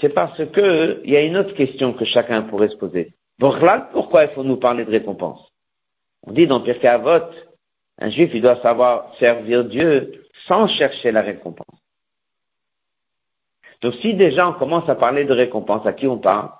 c'est 0.00 0.10
parce 0.14 0.36
que 0.38 1.02
il 1.04 1.10
y 1.10 1.16
a 1.16 1.22
une 1.22 1.36
autre 1.36 1.54
question 1.54 1.92
que 1.92 2.04
chacun 2.06 2.42
pourrait 2.42 2.68
se 2.68 2.76
poser. 2.76 3.12
Pourquoi 3.38 4.24
il 4.24 4.30
faut 4.34 4.44
nous 4.44 4.56
parler 4.56 4.84
de 4.84 4.90
récompense? 4.90 5.40
On 6.22 6.32
dit 6.32 6.46
dans 6.46 6.60
Pirkei 6.60 6.88
Avot, 6.88 7.30
un 7.98 8.10
juif, 8.10 8.30
il 8.34 8.42
doit 8.42 8.60
savoir 8.62 9.14
servir 9.18 9.64
Dieu 9.64 10.26
sans 10.48 10.68
chercher 10.68 11.12
la 11.12 11.22
récompense. 11.22 11.66
Donc 13.82 13.94
si 13.96 14.14
déjà 14.14 14.48
on 14.48 14.54
commence 14.54 14.88
à 14.88 14.94
parler 14.94 15.24
de 15.24 15.32
récompense, 15.32 15.86
à 15.86 15.92
qui 15.92 16.06
on 16.06 16.18
parle? 16.18 16.50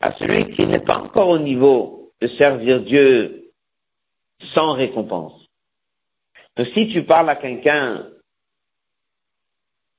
À 0.00 0.12
celui 0.12 0.54
qui 0.54 0.66
n'est 0.66 0.80
pas 0.80 0.98
encore 0.98 1.28
au 1.28 1.38
niveau 1.38 2.12
de 2.20 2.28
servir 2.28 2.80
Dieu 2.82 3.50
sans 4.52 4.72
récompense. 4.72 5.32
Donc 6.56 6.68
si 6.74 6.88
tu 6.88 7.04
parles 7.04 7.28
à 7.28 7.36
quelqu'un 7.36 8.08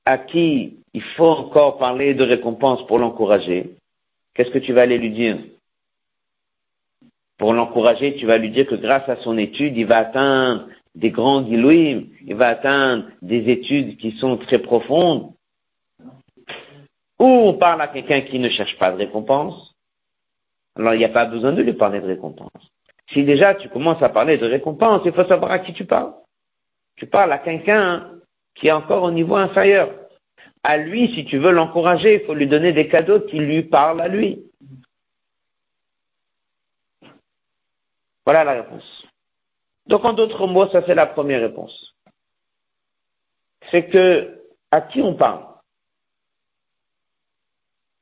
à 0.04 0.18
qui 0.18 0.78
il 0.94 1.02
faut 1.02 1.26
encore 1.26 1.78
parler 1.78 2.14
de 2.14 2.24
récompense 2.24 2.86
pour 2.86 2.98
l'encourager, 2.98 3.75
qu'est-ce 4.36 4.50
que 4.50 4.58
tu 4.58 4.72
vas 4.72 4.82
aller 4.82 4.98
lui 4.98 5.10
dire? 5.10 5.38
Pour 7.38 7.52
l'encourager, 7.52 8.16
tu 8.16 8.26
vas 8.26 8.38
lui 8.38 8.50
dire 8.50 8.66
que 8.66 8.74
grâce 8.74 9.08
à 9.08 9.16
son 9.16 9.36
étude, 9.38 9.76
il 9.76 9.86
va 9.86 9.98
atteindre 9.98 10.68
des 10.94 11.10
grands 11.10 11.42
guilouis, 11.42 12.10
il 12.24 12.34
va 12.34 12.48
atteindre 12.48 13.04
des 13.20 13.50
études 13.50 13.98
qui 13.98 14.12
sont 14.12 14.36
très 14.38 14.58
profondes. 14.58 15.32
Ou 17.18 17.24
on 17.24 17.54
parle 17.54 17.80
à 17.80 17.88
quelqu'un 17.88 18.22
qui 18.22 18.38
ne 18.38 18.48
cherche 18.48 18.78
pas 18.78 18.92
de 18.92 18.96
récompense, 18.96 19.74
alors 20.76 20.94
il 20.94 20.98
n'y 20.98 21.04
a 21.04 21.10
pas 21.10 21.24
besoin 21.24 21.52
de 21.52 21.62
lui 21.62 21.72
parler 21.72 22.00
de 22.00 22.06
récompense. 22.06 22.50
Si 23.12 23.24
déjà 23.24 23.54
tu 23.54 23.68
commences 23.68 24.02
à 24.02 24.08
parler 24.08 24.36
de 24.36 24.46
récompense, 24.46 25.02
il 25.04 25.12
faut 25.12 25.24
savoir 25.24 25.50
à 25.50 25.58
qui 25.60 25.72
tu 25.72 25.84
parles. 25.84 26.12
Tu 26.96 27.06
parles 27.06 27.32
à 27.32 27.38
quelqu'un 27.38 28.10
qui 28.54 28.68
est 28.68 28.72
encore 28.72 29.02
au 29.02 29.10
niveau 29.10 29.36
inférieur 29.36 29.90
à 30.66 30.78
lui, 30.78 31.14
si 31.14 31.24
tu 31.24 31.38
veux 31.38 31.52
l'encourager, 31.52 32.14
il 32.14 32.26
faut 32.26 32.34
lui 32.34 32.48
donner 32.48 32.72
des 32.72 32.88
cadeaux 32.88 33.20
qui 33.20 33.38
lui 33.38 33.62
parlent 33.62 34.00
à 34.00 34.08
lui. 34.08 34.42
Voilà 38.24 38.42
la 38.42 38.54
réponse. 38.54 39.06
Donc 39.86 40.04
en 40.04 40.12
d'autres 40.12 40.48
mots, 40.48 40.68
ça 40.70 40.82
c'est 40.84 40.96
la 40.96 41.06
première 41.06 41.40
réponse. 41.40 41.94
C'est 43.70 43.86
que, 43.86 44.42
à 44.72 44.80
qui 44.80 45.00
on 45.02 45.14
parle? 45.14 45.44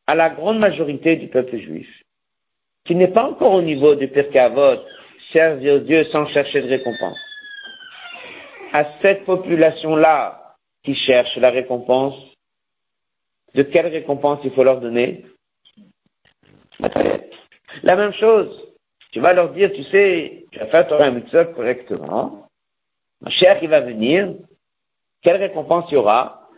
À 0.07 0.14
la 0.14 0.31
grande 0.31 0.59
majorité 0.59 1.16
du 1.16 1.29
peuple 1.29 1.59
juif, 1.59 2.03
qui 2.85 2.94
n'est 2.94 3.12
pas 3.12 3.24
encore 3.24 3.53
au 3.53 3.62
niveau 3.62 3.94
du 3.94 4.09
Pirkavot, 4.09 4.83
servir 5.35 5.83
Dieu 5.83 6.07
sans 6.07 6.27
chercher 6.29 6.62
de 6.62 6.68
récompense. 6.68 7.20
À 8.72 8.87
cette 9.03 9.27
population-là 9.27 10.57
qui 10.83 10.94
cherche 10.94 11.37
la 11.37 11.50
récompense, 11.50 12.34
de 13.54 13.62
quelle 13.62 13.86
récompense 13.86 14.40
il 14.44 14.52
faut 14.52 14.64
leur 14.64 14.80
donner 14.80 15.24
La 17.82 17.96
même 17.96 18.12
chose, 18.14 18.74
tu 19.12 19.20
vas 19.20 19.32
leur 19.32 19.52
dire, 19.52 19.72
tu 19.72 19.84
sais, 19.84 20.46
tu 20.50 20.58
vas 20.58 20.66
faire 20.66 20.88
ton 20.88 21.12
mitzvah 21.12 21.44
correctement, 21.46 22.48
ma 23.20 23.30
chère 23.30 23.60
qui 23.60 23.66
va 23.66 23.80
venir, 23.80 24.34
quelle 25.22 25.36
récompense 25.36 25.86
il 25.90 25.94
y 25.94 25.96
aura? 25.96 26.48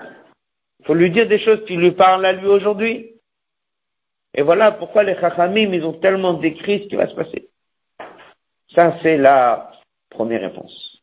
Il 0.81 0.87
faut 0.87 0.95
lui 0.95 1.11
dire 1.11 1.29
des 1.29 1.39
choses 1.39 1.65
qui 1.67 1.77
lui 1.77 1.93
parlent 1.93 2.25
à 2.25 2.33
lui 2.33 2.47
aujourd'hui. 2.47 3.13
Et 4.35 4.43
voilà 4.43 4.73
pourquoi 4.73 5.03
les 5.03 5.15
chachamim, 5.15 5.73
ils 5.73 5.85
ont 5.85 5.95
tellement 5.95 6.35
décrit 6.35 6.83
ce 6.83 6.89
qui 6.89 6.97
va 6.97 7.09
se 7.09 7.15
passer. 7.15 7.49
Ça, 8.75 8.99
c'est 9.03 9.17
la 9.17 9.71
première 10.11 10.43
réponse. 10.43 11.03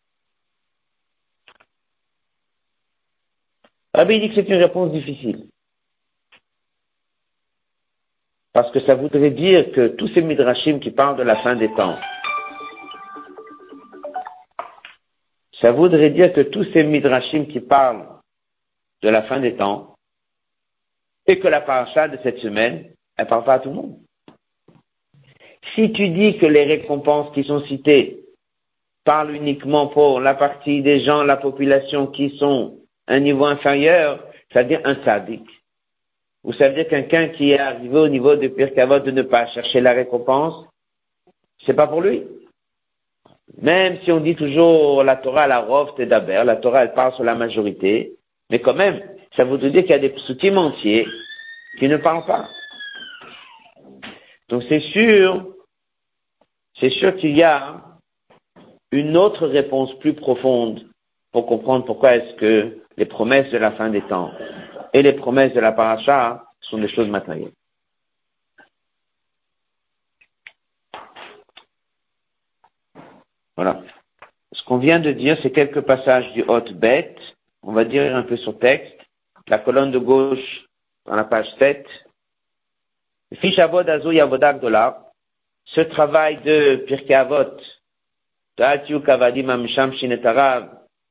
Rabbi 3.93 4.19
dit 4.19 4.29
que 4.29 4.35
c'est 4.35 4.49
une 4.49 4.61
réponse 4.61 4.91
difficile. 4.91 5.47
Parce 8.53 8.71
que 8.71 8.79
ça 8.81 8.95
voudrait 8.95 9.31
dire 9.31 9.71
que 9.71 9.87
tous 9.87 10.07
ces 10.09 10.21
midrashim 10.21 10.79
qui 10.79 10.91
parlent 10.91 11.17
de 11.17 11.23
la 11.23 11.37
fin 11.37 11.55
des 11.55 11.73
temps, 11.73 11.97
ça 15.59 15.71
voudrait 15.71 16.11
dire 16.11 16.31
que 16.33 16.41
tous 16.41 16.65
ces 16.71 16.83
midrashim 16.83 17.45
qui 17.45 17.59
parlent 17.59 18.05
de 19.01 19.09
la 19.09 19.23
fin 19.23 19.39
des 19.39 19.55
temps, 19.55 19.95
et 21.25 21.39
que 21.39 21.47
la 21.47 21.61
paracha 21.61 22.07
de 22.07 22.17
cette 22.21 22.39
semaine, 22.39 22.93
elle 23.17 23.27
parle 23.27 23.43
pas 23.43 23.55
à 23.55 23.59
tout 23.59 23.69
le 23.69 23.75
monde. 23.75 23.97
Si 25.73 25.91
tu 25.93 26.09
dis 26.09 26.37
que 26.37 26.45
les 26.45 26.65
récompenses 26.65 27.33
qui 27.33 27.43
sont 27.43 27.61
citées 27.61 28.19
parlent 29.03 29.35
uniquement 29.35 29.87
pour 29.87 30.19
la 30.19 30.35
partie 30.35 30.81
des 30.81 31.01
gens, 31.03 31.23
la 31.23 31.37
population 31.37 32.07
qui 32.07 32.37
sont 32.37 32.77
un 33.07 33.19
niveau 33.19 33.45
inférieur, 33.45 34.23
c'est-à-dire 34.51 34.81
un 34.83 35.03
sadique, 35.03 35.49
ou 36.43 36.51
ça 36.53 36.69
veut 36.69 36.75
dire 36.75 36.87
quelqu'un 36.87 37.29
qui 37.29 37.51
est 37.51 37.59
arrivé 37.59 37.97
au 37.97 38.07
niveau 38.07 38.35
de 38.35 38.47
pire 38.47 38.69
de 38.73 39.11
ne 39.11 39.21
pas 39.21 39.47
chercher 39.47 39.79
la 39.81 39.93
récompense, 39.93 40.65
c'est 41.65 41.73
pas 41.73 41.87
pour 41.87 42.01
lui. 42.01 42.23
Même 43.61 43.99
si 44.03 44.11
on 44.11 44.19
dit 44.19 44.35
toujours 44.35 45.03
la 45.03 45.15
Torah, 45.15 45.47
la 45.47 45.59
Rof, 45.59 45.95
d'Aber, 45.97 46.43
la 46.45 46.57
Torah, 46.57 46.83
elle 46.83 46.93
parle 46.93 47.13
sur 47.13 47.23
la 47.23 47.35
majorité, 47.35 48.13
mais 48.49 48.59
quand 48.59 48.73
même, 48.73 49.01
ça 49.35 49.45
veut 49.45 49.57
dire 49.57 49.81
qu'il 49.81 49.91
y 49.91 49.93
a 49.93 49.99
des 49.99 50.09
psutim 50.09 50.57
entiers 50.57 51.07
qui 51.79 51.87
ne 51.87 51.97
parlent 51.97 52.25
pas. 52.25 52.47
Donc 54.49 54.63
c'est 54.67 54.81
sûr, 54.81 55.47
c'est 56.79 56.89
sûr 56.89 57.15
qu'il 57.15 57.37
y 57.37 57.43
a 57.43 57.81
une 58.91 59.17
autre 59.17 59.47
réponse 59.47 59.97
plus 59.99 60.13
profonde 60.13 60.85
pour 61.31 61.45
comprendre 61.47 61.85
pourquoi 61.85 62.15
est-ce 62.15 62.35
que 62.35 62.77
les 62.97 63.05
promesses 63.05 63.49
de 63.51 63.57
la 63.57 63.71
fin 63.71 63.89
des 63.89 64.01
temps 64.01 64.31
et 64.93 65.01
les 65.01 65.13
promesses 65.13 65.53
de 65.53 65.59
la 65.59 65.71
paracha 65.71 66.45
sont 66.61 66.77
des 66.77 66.89
choses 66.89 67.09
matérielles. 67.09 67.51
Voilà. 73.55 73.81
Ce 74.51 74.63
qu'on 74.63 74.77
vient 74.77 74.99
de 74.99 75.11
dire, 75.11 75.37
c'est 75.41 75.51
quelques 75.51 75.81
passages 75.81 76.31
du 76.33 76.43
Hot 76.47 76.71
Bet. 76.73 77.15
On 77.63 77.73
va 77.73 77.85
dire 77.85 78.15
un 78.15 78.23
peu 78.23 78.37
sur 78.37 78.57
texte. 78.59 78.99
La 79.47 79.59
colonne 79.59 79.91
de 79.91 79.99
gauche, 79.99 80.65
dans 81.05 81.15
la 81.15 81.25
page 81.25 81.47
7. 81.59 81.85
Fiche 83.35 83.59
Avod 83.59 83.87
Yavodak. 83.87 84.61
Ce 85.65 85.81
travail 85.81 86.41
de 86.43 86.77
Pirkei 86.87 87.15
Avot, 87.15 87.57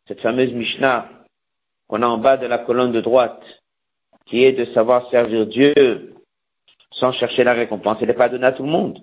cette 0.07 0.21
fameuse 0.21 0.53
Mishnah 0.53 1.09
qu'on 1.89 2.03
a 2.03 2.07
en 2.07 2.19
bas 2.19 2.37
de 2.37 2.47
la 2.47 2.59
colonne 2.59 2.93
de 2.93 3.01
droite, 3.01 3.43
qui 4.27 4.45
est 4.45 4.53
de 4.53 4.65
savoir 4.73 5.11
servir 5.11 5.47
Dieu 5.47 6.15
sans 6.93 7.13
chercher 7.13 7.45
la 7.45 7.53
récompense. 7.53 7.99
Il 8.01 8.07
n'est 8.07 8.15
pas 8.15 8.29
donné 8.29 8.47
à 8.47 8.53
tout 8.53 8.65
le 8.65 8.71
monde. 8.71 8.99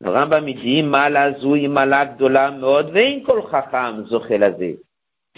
Le 0.00 0.10
Rambam 0.10 0.44
dit, 0.52 0.82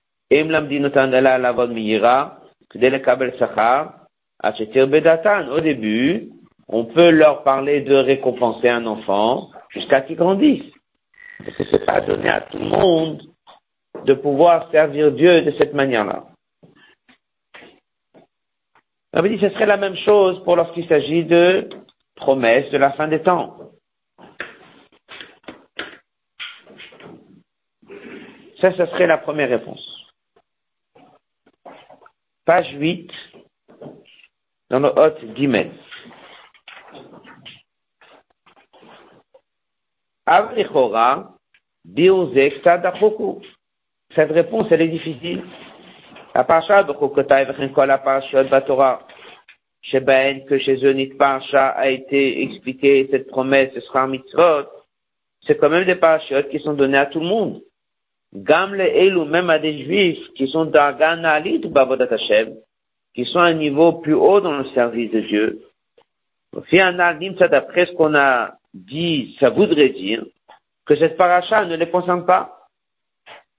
au 5.51 5.61
début, 5.61 6.29
on 6.69 6.85
peut 6.85 7.11
leur 7.11 7.43
parler 7.43 7.81
de 7.81 7.95
récompenser 7.95 8.69
un 8.69 8.87
enfant 8.87 9.51
jusqu'à 9.71 10.01
qu'il 10.01 10.17
grandisse. 10.17 10.65
Parce 11.39 11.57
que 11.57 11.65
c'est 11.71 11.85
pas 11.85 12.01
donné 12.01 12.29
à 12.29 12.41
tout 12.41 12.59
le 12.59 12.69
monde 12.69 13.23
de 14.05 14.15
pouvoir 14.15 14.71
servir 14.71 15.13
Dieu 15.13 15.43
de 15.43 15.53
cette 15.59 15.75
manière-là. 15.75 16.27
On 19.13 19.23
dit 19.23 19.39
ce 19.41 19.49
serait 19.51 19.67
la 19.67 19.77
même 19.77 19.97
chose 19.97 20.43
pour 20.45 20.57
lorsqu'il 20.57 20.87
s'agit 20.89 21.25
de 21.25 21.69
promesses 22.17 22.71
de 22.71 22.79
la 22.79 22.93
fin 22.93 23.09
des 23.09 23.23
temps. 23.23 23.57
Ça, 28.61 28.73
ce 28.73 28.87
serait 28.87 29.07
la 29.07 29.19
première 29.19 29.49
réponse. 29.49 29.87
Page 32.45 32.73
8, 32.75 33.11
dans 34.71 34.81
le 34.81 34.89
hôte 34.89 35.25
d'Imen. 35.35 35.73
Cette 44.15 44.33
réponse, 44.33 44.67
elle 44.71 44.83
est 44.83 44.89
difficile. 44.89 45.45
La 46.35 46.43
parasha 46.43 46.83
de 46.83 46.93
Chokotai 46.93 47.47
la 47.87 47.99
parasha 47.99 48.43
de 48.43 48.49
Batora, 48.49 49.07
Sheben, 49.83 50.45
que 50.47 50.59
chez 50.59 50.85
eux, 50.85 51.17
parasha 51.17 51.69
a 51.69 51.89
été 51.89 52.43
expliqué, 52.43 53.09
cette 53.11 53.29
promesse, 53.29 53.71
ce 53.75 53.81
sera 53.83 54.03
un 54.03 54.09
mitzvot, 54.09 54.67
c'est 55.47 55.57
quand 55.59 55.71
même 55.71 55.85
des 55.85 55.95
parachutes 55.95 56.49
qui 56.49 56.59
sont 56.59 56.75
donnés 56.75 56.99
à 56.99 57.07
tout 57.07 57.21
le 57.21 57.27
monde. 57.27 57.63
Gamle 58.35 58.81
Elu, 58.81 59.25
même 59.27 59.49
à 59.49 59.61
des 59.61 59.85
juifs 59.85 60.33
qui 60.35 60.49
sont 60.49 60.65
d'Argan 60.65 61.23
Ali 61.23 61.61
ou 61.65 61.69
Bavodat 61.69 62.13
Hashem, 62.13 62.57
qui 63.15 63.25
sont 63.27 63.39
à 63.39 63.45
un 63.45 63.55
niveau 63.55 63.93
plus 63.93 64.15
haut 64.15 64.41
dans 64.41 64.59
le 64.59 64.65
service 64.71 65.13
de 65.13 65.21
Dieu. 65.21 65.63
D'après 66.53 67.87
ce 67.87 67.93
qu'on 67.93 68.15
a 68.15 68.57
dit, 68.85 69.37
ça 69.41 69.51
voudrait 69.51 69.91
dire 69.91 70.25
que 70.85 70.97
cette 70.97 71.17
paracha 71.17 71.65
ne 71.65 71.77
les 71.77 71.91
concerne 71.91 72.25
pas. 72.25 72.69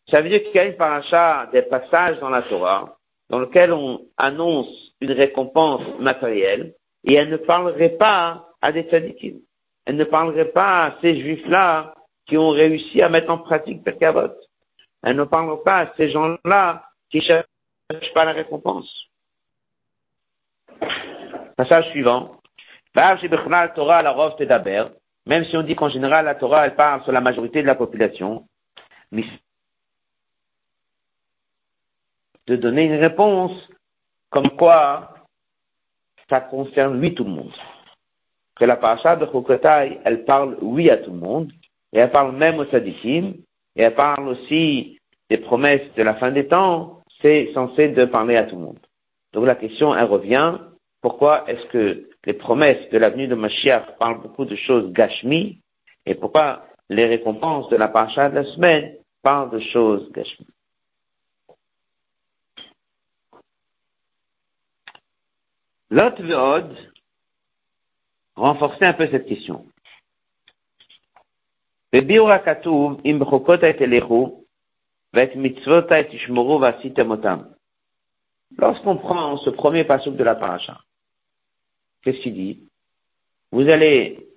Ça 0.10 0.22
veut 0.22 0.30
dire 0.30 0.44
qu'il 0.44 0.56
y 0.56 0.60
a 0.60 0.66
une 0.66 0.78
paracha, 0.78 1.50
des 1.52 1.64
passages 1.64 2.20
dans 2.20 2.30
la 2.30 2.44
Torah, 2.44 2.98
dans 3.30 3.40
lequel 3.40 3.74
on 3.74 4.06
annonce 4.18 4.70
une 5.02 5.12
récompense 5.12 5.82
matérielle, 6.00 6.74
et 7.04 7.14
elle 7.14 7.30
ne 7.30 7.38
parlerait 7.38 7.98
pas 7.98 8.48
à 8.62 8.72
des 8.72 8.84
tzadikim. 8.84 9.40
Elle 9.86 9.98
ne 9.98 10.04
parlerait 10.04 10.52
pas 10.52 10.86
à 10.86 10.96
ces 11.02 11.20
juifs-là 11.22 11.94
qui 12.28 12.38
ont 12.38 12.50
réussi 12.50 13.02
à 13.02 13.10
mettre 13.10 13.30
en 13.30 13.38
pratique 13.38 13.84
Perkavot. 13.84 14.34
Elle 15.04 15.16
ne 15.16 15.24
parle 15.24 15.62
pas 15.64 15.80
à 15.80 15.94
ces 15.96 16.10
gens-là 16.10 16.84
qui 17.10 17.22
cherchent 17.22 17.46
pas 18.14 18.26
la 18.26 18.34
récompense. 18.34 18.90
Passage 21.56 21.90
suivant. 21.92 22.36
Même 25.28 25.46
si 25.46 25.58
on 25.58 25.62
dit 25.62 25.76
qu'en 25.76 25.90
général 25.90 26.26
la 26.26 26.36
Torah 26.36 26.66
elle 26.66 26.76
parle 26.76 27.04
sur 27.04 27.12
la 27.12 27.22
majorité 27.22 27.62
de 27.62 27.68
la 27.68 27.76
population, 27.76 28.48
mais 29.12 29.26
de 32.48 32.56
donner 32.56 32.86
une 32.86 33.00
réponse 33.00 33.52
comme 34.30 34.52
quoi 34.52 35.14
ça 36.30 36.40
concerne 36.40 37.00
lui 37.00 37.14
tout 37.14 37.26
le 37.26 37.32
monde. 37.32 37.54
Que 38.56 38.66
la 38.66 38.78
paracha 38.78 39.16
de 39.18 39.26
Chokotai, 39.26 40.00
elle 40.04 40.24
parle 40.24 40.58
oui 40.62 40.90
à 40.90 40.98
tout 40.98 41.12
le 41.12 41.20
monde, 41.20 41.52
et 41.94 42.00
elle 42.00 42.12
parle 42.12 42.36
même 42.36 42.60
aux 42.60 42.66
sadikim, 42.66 43.34
et 43.76 43.84
elle 43.84 43.96
parle 43.96 44.30
aussi 44.30 45.00
des 45.30 45.38
promesses 45.38 45.94
de 45.96 46.04
la 46.04 46.16
fin 46.16 46.32
des 46.32 46.48
temps, 46.48 47.02
c'est 47.22 47.52
censé 47.54 47.90
de 47.90 48.06
parler 48.06 48.38
à 48.38 48.44
tout 48.44 48.56
le 48.56 48.62
monde. 48.62 48.80
Donc 49.34 49.46
la 49.46 49.56
question, 49.56 49.94
elle 49.94 50.06
revient, 50.06 50.58
pourquoi 51.02 51.50
est-ce 51.50 51.66
que 51.68 52.10
les 52.28 52.34
promesses 52.34 52.90
de 52.90 52.98
l'avenue 52.98 53.28
de 53.28 53.36
Mashiach 53.36 53.98
parlent 54.00 54.22
beaucoup 54.22 54.44
de 54.44 54.58
choses 54.58 54.92
gashmi, 54.92 55.62
et 56.06 56.14
pourquoi 56.14 56.66
les 56.90 57.06
récompenses 57.06 57.70
de 57.70 57.78
la 57.78 57.88
paracha 57.88 58.30
de 58.30 58.36
la 58.36 58.44
semaine 58.44 58.98
parlent 59.22 59.50
de 59.50 59.62
choses 59.62 60.12
gashmi. 60.12 60.46
L'autre 65.90 66.22
veod 66.22 66.76
renforcer 68.36 68.84
un 68.84 68.94
peu 68.94 69.08
cette 69.10 69.26
question. 69.26 69.66
Lorsqu'on 78.58 78.98
prend 78.98 79.38
ce 79.38 79.50
premier 79.50 79.86
passage 79.86 80.14
de 80.14 80.24
la 80.26 80.36
paracha, 80.36 80.78
qu'il 82.16 82.34
dit 82.34 82.64
Vous 83.52 83.68
allez 83.70 84.28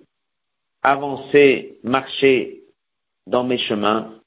avancer, 0.81 1.79
marcher 1.83 2.63
dans 3.27 3.43
mes 3.43 3.57
chemins, 3.57 4.19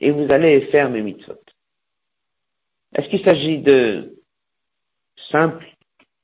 et 0.00 0.10
vous 0.10 0.30
allez 0.30 0.66
faire 0.66 0.90
mes 0.90 1.02
mitzvot. 1.02 1.40
Est-ce 2.94 3.08
qu'il 3.08 3.24
s'agit 3.24 3.58
de 3.58 4.14
simple 5.30 5.66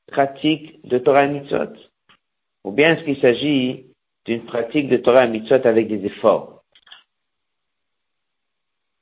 pratique 0.06 0.86
de 0.86 0.98
Torah 0.98 1.24
et 1.24 1.28
mitzvot? 1.28 1.74
Ou 2.64 2.72
bien 2.72 2.94
est-ce 2.94 3.04
qu'il 3.04 3.20
s'agit 3.20 3.86
d'une 4.24 4.44
pratique 4.44 4.88
de 4.88 4.96
Torah 4.96 5.24
et 5.24 5.28
mitzvot 5.28 5.66
avec 5.66 5.88
des 5.88 6.06
efforts? 6.06 6.62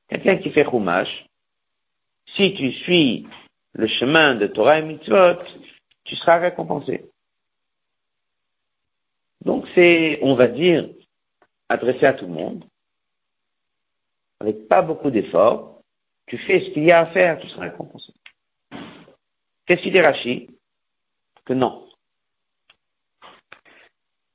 Quelqu'un 0.08 0.36
qui 0.36 0.50
fait 0.50 0.64
Chumash, 0.64 1.26
si 2.36 2.54
tu 2.54 2.72
suis 2.72 3.26
le 3.74 3.86
chemin 3.86 4.34
de 4.34 4.46
Torah 4.46 4.78
et 4.78 4.82
mitzvot, 4.82 5.38
tu 6.04 6.16
seras 6.16 6.38
récompensé. 6.38 7.04
Donc 9.44 9.66
c'est, 9.74 10.18
on 10.22 10.34
va 10.34 10.46
dire, 10.46 10.88
adressé 11.68 12.06
à 12.06 12.12
tout 12.12 12.26
le 12.26 12.32
monde, 12.32 12.64
avec 14.40 14.68
pas 14.68 14.82
beaucoup 14.82 15.10
d'efforts, 15.10 15.80
tu 16.26 16.38
fais 16.38 16.60
ce 16.60 16.70
qu'il 16.70 16.84
y 16.84 16.92
a 16.92 17.00
à 17.00 17.06
faire, 17.06 17.38
tu 17.40 17.48
seras 17.48 17.64
récompensé. 17.64 18.12
Qu'est-ce 19.66 19.82
qu'il 19.82 19.92
dit 19.92 20.00
Rachid 20.00 20.50
Que 21.44 21.52
non. 21.52 21.88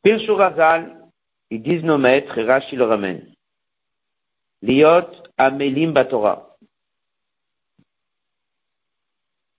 Pirshur 0.02 0.38
Razal, 0.38 0.98
ils 1.50 1.62
disent 1.62 1.84
nos 1.84 1.98
maîtres, 1.98 2.38
et 2.38 2.76
le 2.76 2.84
ramène. 2.84 3.34
Liot 4.62 5.08
Amelim 5.38 5.92
Batora. 5.92 6.58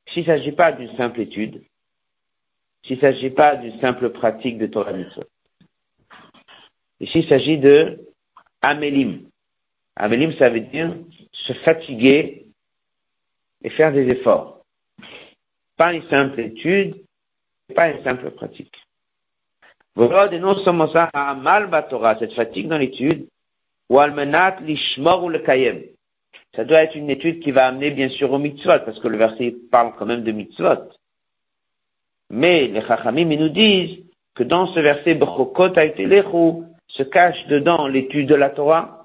S'il 0.09 0.23
ne 0.23 0.27
s'agit 0.27 0.53
pas 0.53 0.73
d'une 0.73 0.97
simple 0.97 1.21
étude, 1.21 1.63
s'il 2.85 2.97
ne 2.97 3.01
s'agit 3.01 3.31
pas 3.31 3.57
d'une 3.57 3.79
simple 3.81 4.11
pratique 4.11 4.59
de 4.59 4.67
Torah 4.67 4.93
Mitzvot, 4.93 5.25
ici 7.01 7.21
il 7.21 7.29
s'agit 7.29 7.59
de 7.59 8.01
Amelim. 8.63 9.29
Amélim, 9.97 10.33
ça 10.39 10.49
veut 10.49 10.61
dire 10.61 10.95
se 11.33 11.53
fatiguer 11.53 12.47
et 13.63 13.71
faire 13.71 13.93
des 13.93 14.09
efforts. 14.09 14.65
Pas 15.77 15.93
une 15.93 16.09
simple 16.09 16.41
étude, 16.41 16.97
pas 17.75 17.91
une 17.91 18.03
simple 18.03 18.31
pratique. 18.31 18.75
Voilà, 19.95 20.33
et 20.33 20.39
non 20.39 20.57
seulement 20.65 20.91
ça, 20.93 21.11
à 21.13 21.35
mal 21.35 21.71
Torah, 21.91 22.19
cette 22.19 22.35
fatigue 22.35 22.69
dans 22.69 22.79
l'étude, 22.79 23.27
ou 23.89 23.99
almenat 23.99 24.61
lishmor 24.61 25.25
ou 25.25 25.29
le 25.29 25.41
kayem. 25.41 25.83
Ça 26.55 26.65
doit 26.65 26.83
être 26.83 26.95
une 26.95 27.11
étude 27.11 27.41
qui 27.41 27.51
va 27.51 27.67
amener 27.67 27.91
bien 27.91 28.09
sûr 28.09 28.33
au 28.33 28.39
mitzvot, 28.39 28.81
parce 28.85 28.99
que 29.01 29.09
le 29.09 29.19
verset 29.19 29.57
parle 29.71 29.95
quand 29.99 30.07
même 30.07 30.23
de 30.23 30.33
mitzvot. 30.33 30.89
Mais 32.31 32.67
les 32.67 32.83
chachamim, 32.83 33.31
ils 33.31 33.41
nous 33.41 33.49
disent 33.49 33.99
que 34.35 34.43
dans 34.43 34.67
ce 34.69 34.81
verset, 34.81 35.19
se 36.89 37.03
cache 37.03 37.47
dedans 37.49 37.87
l'étude 37.87 38.29
de 38.29 38.35
la 38.35 38.51
Torah, 38.51 38.99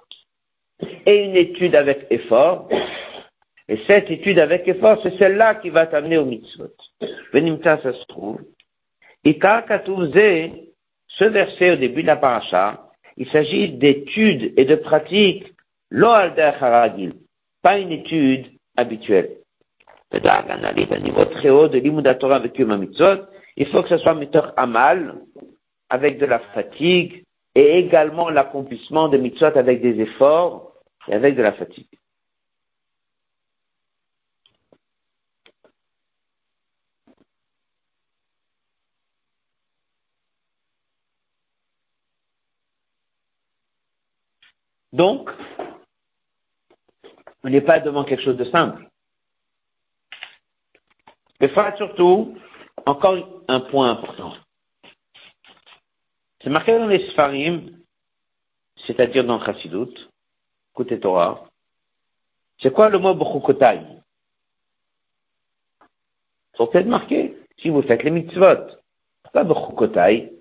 et 1.06 1.26
une 1.26 1.36
étude 1.36 1.76
avec 1.76 2.08
effort. 2.10 2.68
Et 3.70 3.80
cette 3.88 4.10
étude 4.12 4.40
avec 4.40 4.68
effort, 4.68 5.00
c'est 5.04 5.18
celle-là 5.18 5.56
qui 5.56 5.70
va 5.70 5.86
t'amener 5.88 6.18
au 6.18 6.26
mitzvot. 6.26 6.74
Venimta, 7.32 7.80
ça 7.82 7.94
se 7.94 8.06
trouve. 8.06 8.40
Ikar 9.26 9.64
ce 11.08 11.26
verset 11.26 11.72
au 11.72 11.76
début 11.76 12.02
de 12.02 12.08
la 12.08 12.16
paracha, 12.16 12.90
il 13.18 13.30
s'agit 13.30 13.70
d'études 13.70 14.54
et 14.58 14.66
de 14.66 14.76
pratiques, 14.76 15.54
lo 15.92 16.10
haragil, 16.10 17.14
pas 17.62 17.78
une 17.78 17.92
étude 17.92 18.48
habituelle. 18.76 19.38
Un 20.14 21.00
niveau 21.00 21.26
très 21.26 21.50
haut 21.50 21.68
de 21.68 21.80
l'immudatora 21.80 22.36
avec 22.36 22.60
mitzvot, 22.60 23.26
il 23.58 23.68
faut 23.70 23.82
que 23.82 23.90
ce 23.90 23.98
soit 23.98 24.14
metteur 24.14 24.54
amal, 24.58 25.22
avec 25.90 26.20
de 26.20 26.26
la 26.28 26.40
fatigue, 26.40 27.26
et 27.56 27.80
également 27.80 28.30
l'accomplissement 28.30 29.10
de 29.10 29.18
mitzvot 29.18 29.58
avec 29.58 29.82
des 29.82 30.00
efforts, 30.00 30.74
et 31.08 31.14
avec 31.14 31.36
de 31.36 31.42
la 31.42 31.54
fatigue. 31.54 31.88
Donc, 44.94 45.32
on 47.44 47.50
n'est 47.50 47.62
pas 47.62 47.80
devant 47.80 48.04
quelque 48.04 48.24
chose 48.24 48.38
de 48.38 48.46
simple. 48.46 48.88
Mais 51.40 51.50
faut 51.50 51.62
surtout, 51.78 52.38
encore 52.86 53.44
un 53.48 53.60
point 53.62 53.92
important. 53.92 54.34
C'est 56.42 56.50
marqué 56.50 56.78
dans 56.78 56.88
les 56.88 57.10
Sfarim, 57.12 57.80
c'est-à-dire 58.86 59.24
dans 59.24 59.44
Chassidut, 59.44 59.94
Côté 60.74 61.00
Torah. 61.00 61.46
C'est 62.62 62.74
quoi 62.74 62.90
le 62.90 63.00
mot 63.00 63.14
Bechukotai 63.14 63.82
Faut 66.58 66.68
peut-être 66.68 66.88
marquer, 66.88 67.38
si 67.60 67.70
vous 67.70 67.82
faites 67.82 68.04
les 68.04 68.12
mitzvot. 68.12 68.78
Pourquoi 69.24 69.44
Bechukotai 69.44 70.34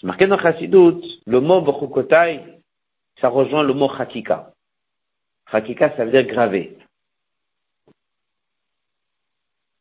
C'est 0.00 0.06
marqué 0.06 0.26
dans 0.26 0.38
Chassidut, 0.38 1.00
le 1.26 1.40
mot 1.40 1.60
Bechukotai, 1.60 2.60
ça 3.20 3.28
rejoint 3.28 3.62
le 3.62 3.74
mot 3.74 3.88
Chakika. 3.96 4.52
Chakika, 5.50 5.96
ça 5.96 6.04
veut 6.04 6.10
dire 6.10 6.26
gravé. 6.26 6.78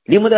Même 0.09 0.29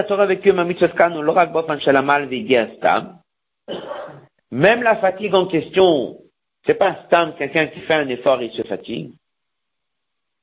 la 4.84 4.96
fatigue 4.96 5.36
en 5.36 5.46
question, 5.46 6.18
c'est 6.66 6.74
pas 6.74 7.04
stam, 7.06 7.36
quelqu'un 7.38 7.68
qui 7.68 7.80
fait 7.82 7.94
un 7.94 8.10
effort 8.10 8.42
et 8.42 8.50
se 8.50 8.64
fatigue. 8.64 9.12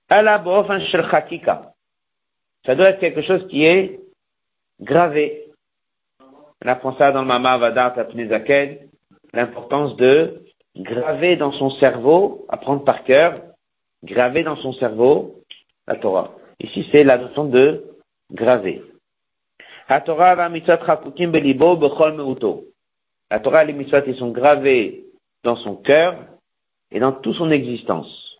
Ça 0.08 0.22
doit 2.74 2.90
être 2.90 3.00
quelque 3.00 3.22
chose 3.22 3.46
qui 3.48 3.64
est 3.64 3.98
gravé. 4.80 5.46
On 6.64 6.68
apprend 6.68 6.96
ça 6.96 7.10
dans 7.10 7.22
le 7.22 7.26
Mama 7.26 7.58
Vadat 7.58 7.94
l'importance 9.32 9.96
de 9.96 10.44
graver 10.76 11.36
dans 11.36 11.52
son 11.52 11.70
cerveau, 11.70 12.46
apprendre 12.48 12.84
par 12.84 13.02
cœur, 13.02 13.42
graver 14.04 14.44
dans 14.44 14.56
son 14.56 14.72
cerveau 14.74 15.42
la 15.88 15.96
Torah. 15.96 16.32
Ici, 16.60 16.88
c'est 16.92 17.04
la 17.04 17.18
notion 17.18 17.44
de 17.44 17.84
graver. 18.32 18.82
La 19.88 20.00
Torah 20.00 20.32
et 20.32 20.48
les 23.66 23.72
mitzvot, 23.72 24.02
ils 24.06 24.16
sont 24.18 24.30
gravés 24.30 25.04
dans 25.44 25.56
son 25.56 25.76
cœur 25.76 26.18
et 26.90 26.98
dans 26.98 27.12
toute 27.12 27.36
son 27.36 27.50
existence. 27.50 28.38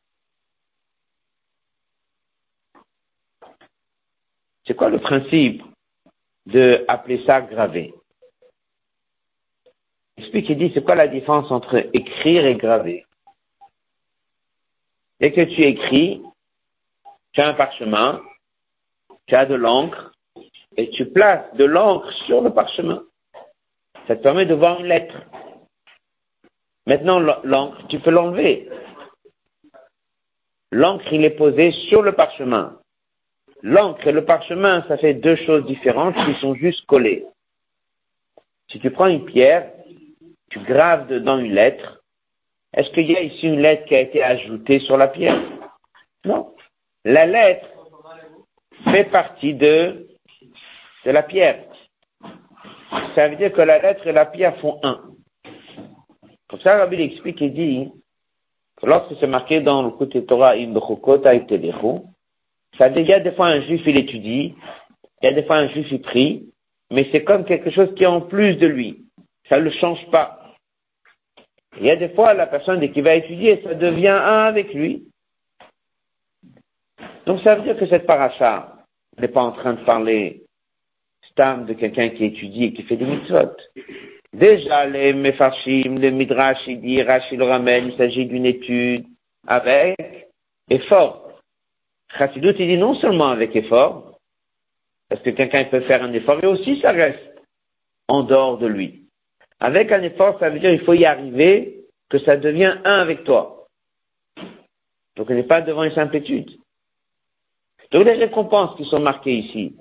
C'est 4.67 4.75
quoi 4.75 4.91
le 4.91 4.99
principe 4.99 5.63
de 6.47 6.85
appeler 6.89 7.25
ça 7.25 7.41
gravé? 7.41 7.95
Explique 10.17 10.51
et 10.51 10.57
dit 10.57 10.73
c'est 10.75 10.83
quoi 10.83 10.97
la 10.97 11.07
différence 11.07 11.53
entre 11.53 11.77
écrire 11.93 12.45
et 12.45 12.57
graver? 12.57 13.07
Dès 15.21 15.31
que 15.31 15.43
tu 15.43 15.63
écris, 15.63 16.21
tu 17.33 17.41
as 17.41 17.49
un 17.49 17.55
parchemin, 17.55 18.21
tu 19.27 19.37
as 19.37 19.47
de 19.47 19.55
l'encre, 19.55 20.16
et 20.77 20.91
tu 20.91 21.07
places 21.07 21.55
de 21.55 21.65
l'encre 21.65 22.11
sur 22.27 22.41
le 22.41 22.51
parchemin. 22.51 23.03
Ça 24.07 24.17
te 24.17 24.23
permet 24.23 24.47
de 24.47 24.55
voir 24.55 24.81
une 24.81 24.87
lettre. 24.87 25.15
Maintenant, 26.87 27.19
l'encre, 27.19 27.87
tu 27.89 27.99
peux 27.99 28.11
l'enlever. 28.11 28.69
L'encre, 30.71 31.13
il 31.13 31.25
est 31.25 31.31
posé 31.31 31.73
sur 31.89 32.03
le 32.03 32.13
parchemin. 32.13 32.79
L'encre 33.63 34.07
et 34.07 34.13
le 34.13 34.25
parchemin, 34.25 34.85
ça 34.87 34.99
fait 34.99 35.15
deux 35.15 35.37
choses 35.37 35.65
différentes 35.67 36.15
qui 36.15 36.35
sont 36.41 36.55
juste 36.55 36.87
collées. 36.87 37.27
Si 38.71 38.79
tu 38.79 38.91
prends 38.91 39.07
une 39.07 39.25
pierre, 39.25 39.73
tu 40.51 40.61
graves 40.61 41.09
dedans 41.09 41.39
une 41.39 41.53
lettre, 41.53 42.03
est-ce 42.75 42.91
qu'il 42.91 43.11
y 43.11 43.17
a 43.17 43.23
ici 43.23 43.47
une 43.47 43.61
lettre 43.61 43.87
qui 43.87 43.97
a 43.97 44.01
été 44.01 44.23
ajoutée 44.23 44.81
sur 44.81 44.97
la 44.97 45.09
pierre? 45.09 45.41
Non. 46.25 46.55
La 47.05 47.27
lettre 47.27 47.67
fait 48.91 49.05
partie 49.05 49.55
de, 49.55 50.06
de 51.07 51.13
la 51.13 51.23
pierre. 51.23 51.65
Ça 53.15 53.29
veut 53.29 53.37
dire 53.37 53.53
que 53.53 53.63
la 53.63 53.79
lettre 53.79 54.07
et 54.09 54.13
la 54.13 54.27
pierre 54.27 54.59
font 54.59 54.81
un. 54.83 55.01
Comme 56.49 56.61
ça, 56.61 56.79
Rabbi 56.79 57.01
explique 57.01 57.41
et 57.41 57.51
dit 57.51 57.93
que 58.77 58.87
lorsque 58.87 59.19
c'est 59.21 59.29
marqué 59.29 59.61
dans 59.61 59.83
le 59.83 59.91
côté 59.91 60.25
Torah, 60.25 60.55
ça 62.77 62.89
veut 62.89 63.05
dire 63.05 63.23
des 63.23 63.33
fois 63.33 63.47
un 63.47 63.61
juif 63.63 63.83
il 63.87 63.97
étudie, 63.97 64.55
Il 65.23 65.27
y 65.27 65.29
a 65.29 65.33
des 65.33 65.45
fois 65.45 65.59
un 65.59 65.69
juif 65.69 65.87
il 65.91 66.03
prie, 66.03 66.51
mais 66.91 67.09
c'est 67.13 67.23
comme 67.23 67.45
quelque 67.45 67.71
chose 67.71 67.95
qui 67.95 68.03
est 68.03 68.07
en 68.07 68.21
plus 68.21 68.57
de 68.57 68.67
lui. 68.67 69.05
Ça 69.49 69.59
ne 69.59 69.63
le 69.63 69.71
change 69.71 70.05
pas. 70.11 70.55
Il 71.79 71.87
y 71.87 71.91
a 71.91 71.97
des 71.97 72.09
fois 72.11 72.35
la 72.35 72.47
personne 72.47 72.81
qui 72.93 73.01
va 73.01 73.15
étudier, 73.15 73.63
ça 73.63 73.75
devient 73.75 74.09
un 74.09 74.45
avec 74.45 74.75
lui. 74.75 75.05
Donc 77.27 77.41
ça 77.43 77.55
veut 77.55 77.63
dire 77.63 77.79
que 77.79 77.87
cette 77.87 78.07
paracha 78.07 78.77
n'est 79.19 79.29
pas 79.29 79.43
en 79.43 79.53
train 79.53 79.75
de 79.75 79.85
parler 79.85 80.46
stam 81.37 81.67
de 81.67 81.75
quelqu'un 81.75 82.09
qui 82.09 82.25
étudie 82.25 82.65
et 82.65 82.73
qui 82.73 82.83
fait 82.85 82.97
des 82.97 83.05
mitzvot. 83.05 83.57
Déjà, 84.33 84.87
les 84.87 85.13
mefarshim, 85.13 85.99
les 85.99 86.11
midrash, 86.11 86.59
il 86.67 86.81
dit, 86.81 87.03
Rachid 87.03 87.39
le 87.39 87.79
il 87.79 87.97
s'agit 87.97 88.27
d'une 88.27 88.47
étude 88.47 89.05
avec 89.47 90.29
effort. 90.71 91.41
Chassidut, 92.19 92.55
il 92.59 92.67
dit 92.67 92.79
non 92.79 92.95
seulement 92.95 93.29
avec 93.29 93.55
effort, 93.55 94.19
parce 95.09 95.23
que 95.23 95.31
quelqu'un 95.31 95.65
peut 95.65 95.81
faire 95.81 96.03
un 96.03 96.13
effort, 96.13 96.39
mais 96.43 96.49
aussi 96.49 96.81
ça 96.81 96.93
reste 96.93 97.43
en 98.09 98.23
dehors 98.23 98.59
de 98.59 98.67
lui. 98.67 99.05
Avec 99.61 99.93
un 99.93 100.03
effort, 100.03 100.39
ça 100.39 100.51
veut 100.51 100.59
dire 100.59 100.71
qu'il 100.71 100.85
faut 100.85 100.95
y 100.95 101.05
arriver, 101.05 101.85
que 102.09 102.19
ça 102.19 102.37
devient 102.37 102.77
un 102.85 102.99
avec 103.01 103.25
toi. 103.25 103.67
Donc 105.17 105.31
on 105.31 105.35
n'est 105.35 105.43
pas 105.43 105.63
devant 105.63 105.85
une 105.85 105.95
simple 105.95 106.17
étude. 106.17 106.51
Donc 107.91 108.05
les 108.05 108.13
récompenses 108.13 108.77
qui 108.77 108.85
sont 108.85 109.01
marquées 109.01 109.37
ici, 109.37 109.77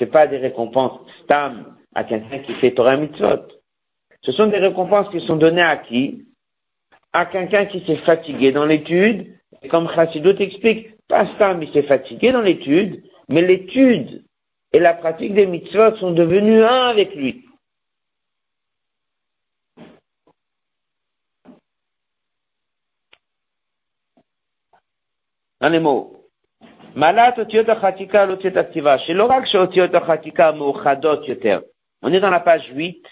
ce 0.00 0.06
pas 0.06 0.26
des 0.26 0.38
récompenses 0.38 0.98
stam 1.22 1.76
à 1.94 2.04
quelqu'un 2.04 2.38
qui 2.38 2.54
fait 2.54 2.72
Torah 2.72 2.96
mitzvot. 2.96 3.46
Ce 4.22 4.32
sont 4.32 4.46
des 4.46 4.58
récompenses 4.58 5.10
qui 5.10 5.20
sont 5.26 5.36
données 5.36 5.62
à 5.62 5.76
qui? 5.76 6.26
À 7.12 7.26
quelqu'un 7.26 7.66
qui 7.66 7.84
s'est 7.84 7.98
fatigué 7.98 8.50
dans 8.50 8.64
l'étude, 8.64 9.34
et 9.62 9.68
comme 9.68 9.90
Chassidot 9.90 10.36
explique, 10.36 10.96
pas 11.06 11.26
stam 11.34 11.62
il 11.62 11.72
s'est 11.72 11.82
fatigué 11.82 12.32
dans 12.32 12.40
l'étude, 12.40 13.02
mais 13.28 13.42
l'étude 13.42 14.24
et 14.72 14.78
la 14.78 14.94
pratique 14.94 15.34
des 15.34 15.46
mitzvot 15.46 15.96
sont 15.96 16.12
devenus 16.12 16.62
un 16.62 16.88
avec 16.88 17.14
lui. 17.14 17.44
Dans 25.60 25.68
les 25.68 25.80
Malat 26.94 27.38
otiot 27.38 27.68
achatika 27.68 28.26
l'otiot 28.26 28.56
activa. 28.56 28.98
Chez 28.98 29.14
l'orak 29.14 29.46
otiot 29.54 29.94
achatika 29.94 30.52
mochadot 30.52 31.24
yoter. 31.26 31.60
On 32.02 32.12
est 32.12 32.20
dans 32.20 32.30
la 32.30 32.40
page 32.40 32.68
8, 32.74 33.04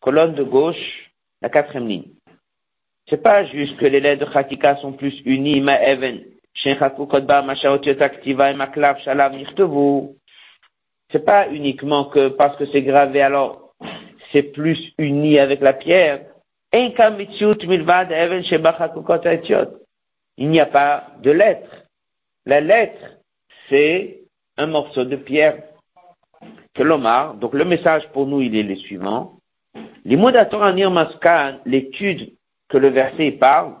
colonne 0.00 0.34
de 0.34 0.42
gauche, 0.42 1.10
la 1.42 1.50
quatrième 1.50 1.88
ligne. 1.88 2.08
C'est 3.08 3.22
pas 3.22 3.44
juste 3.44 3.76
que 3.76 3.84
les 3.84 4.00
lettres 4.00 4.26
de 4.26 4.32
chatika 4.32 4.76
sont 4.76 4.92
plus 4.92 5.20
unies, 5.26 5.60
ma 5.60 5.78
even. 5.82 6.22
C'est 6.54 6.78
pas 11.24 11.48
uniquement 11.50 12.04
que 12.06 12.28
parce 12.28 12.56
que 12.56 12.64
c'est 12.66 12.82
gravé, 12.82 13.22
alors 13.22 13.72
c'est 14.30 14.42
plus 14.42 14.92
uni 14.98 15.38
avec 15.38 15.60
la 15.60 15.72
pierre. 15.72 16.20
Il 16.72 16.94
n'y 20.38 20.60
a 20.60 20.66
pas 20.66 21.06
de 21.22 21.30
lettres 21.30 21.81
la 22.44 22.60
lettre, 22.60 23.00
c'est 23.68 24.22
un 24.56 24.66
morceau 24.66 25.04
de 25.04 25.16
pierre 25.16 25.62
que 26.74 26.82
l'Omar, 26.82 27.34
donc 27.34 27.54
le 27.54 27.64
message 27.64 28.08
pour 28.12 28.26
nous, 28.26 28.40
il 28.40 28.56
est 28.56 28.62
le 28.62 28.76
suivant. 28.76 29.38
L'étude 31.64 32.32
que 32.68 32.78
le 32.78 32.88
verset 32.88 33.32
parle, 33.32 33.74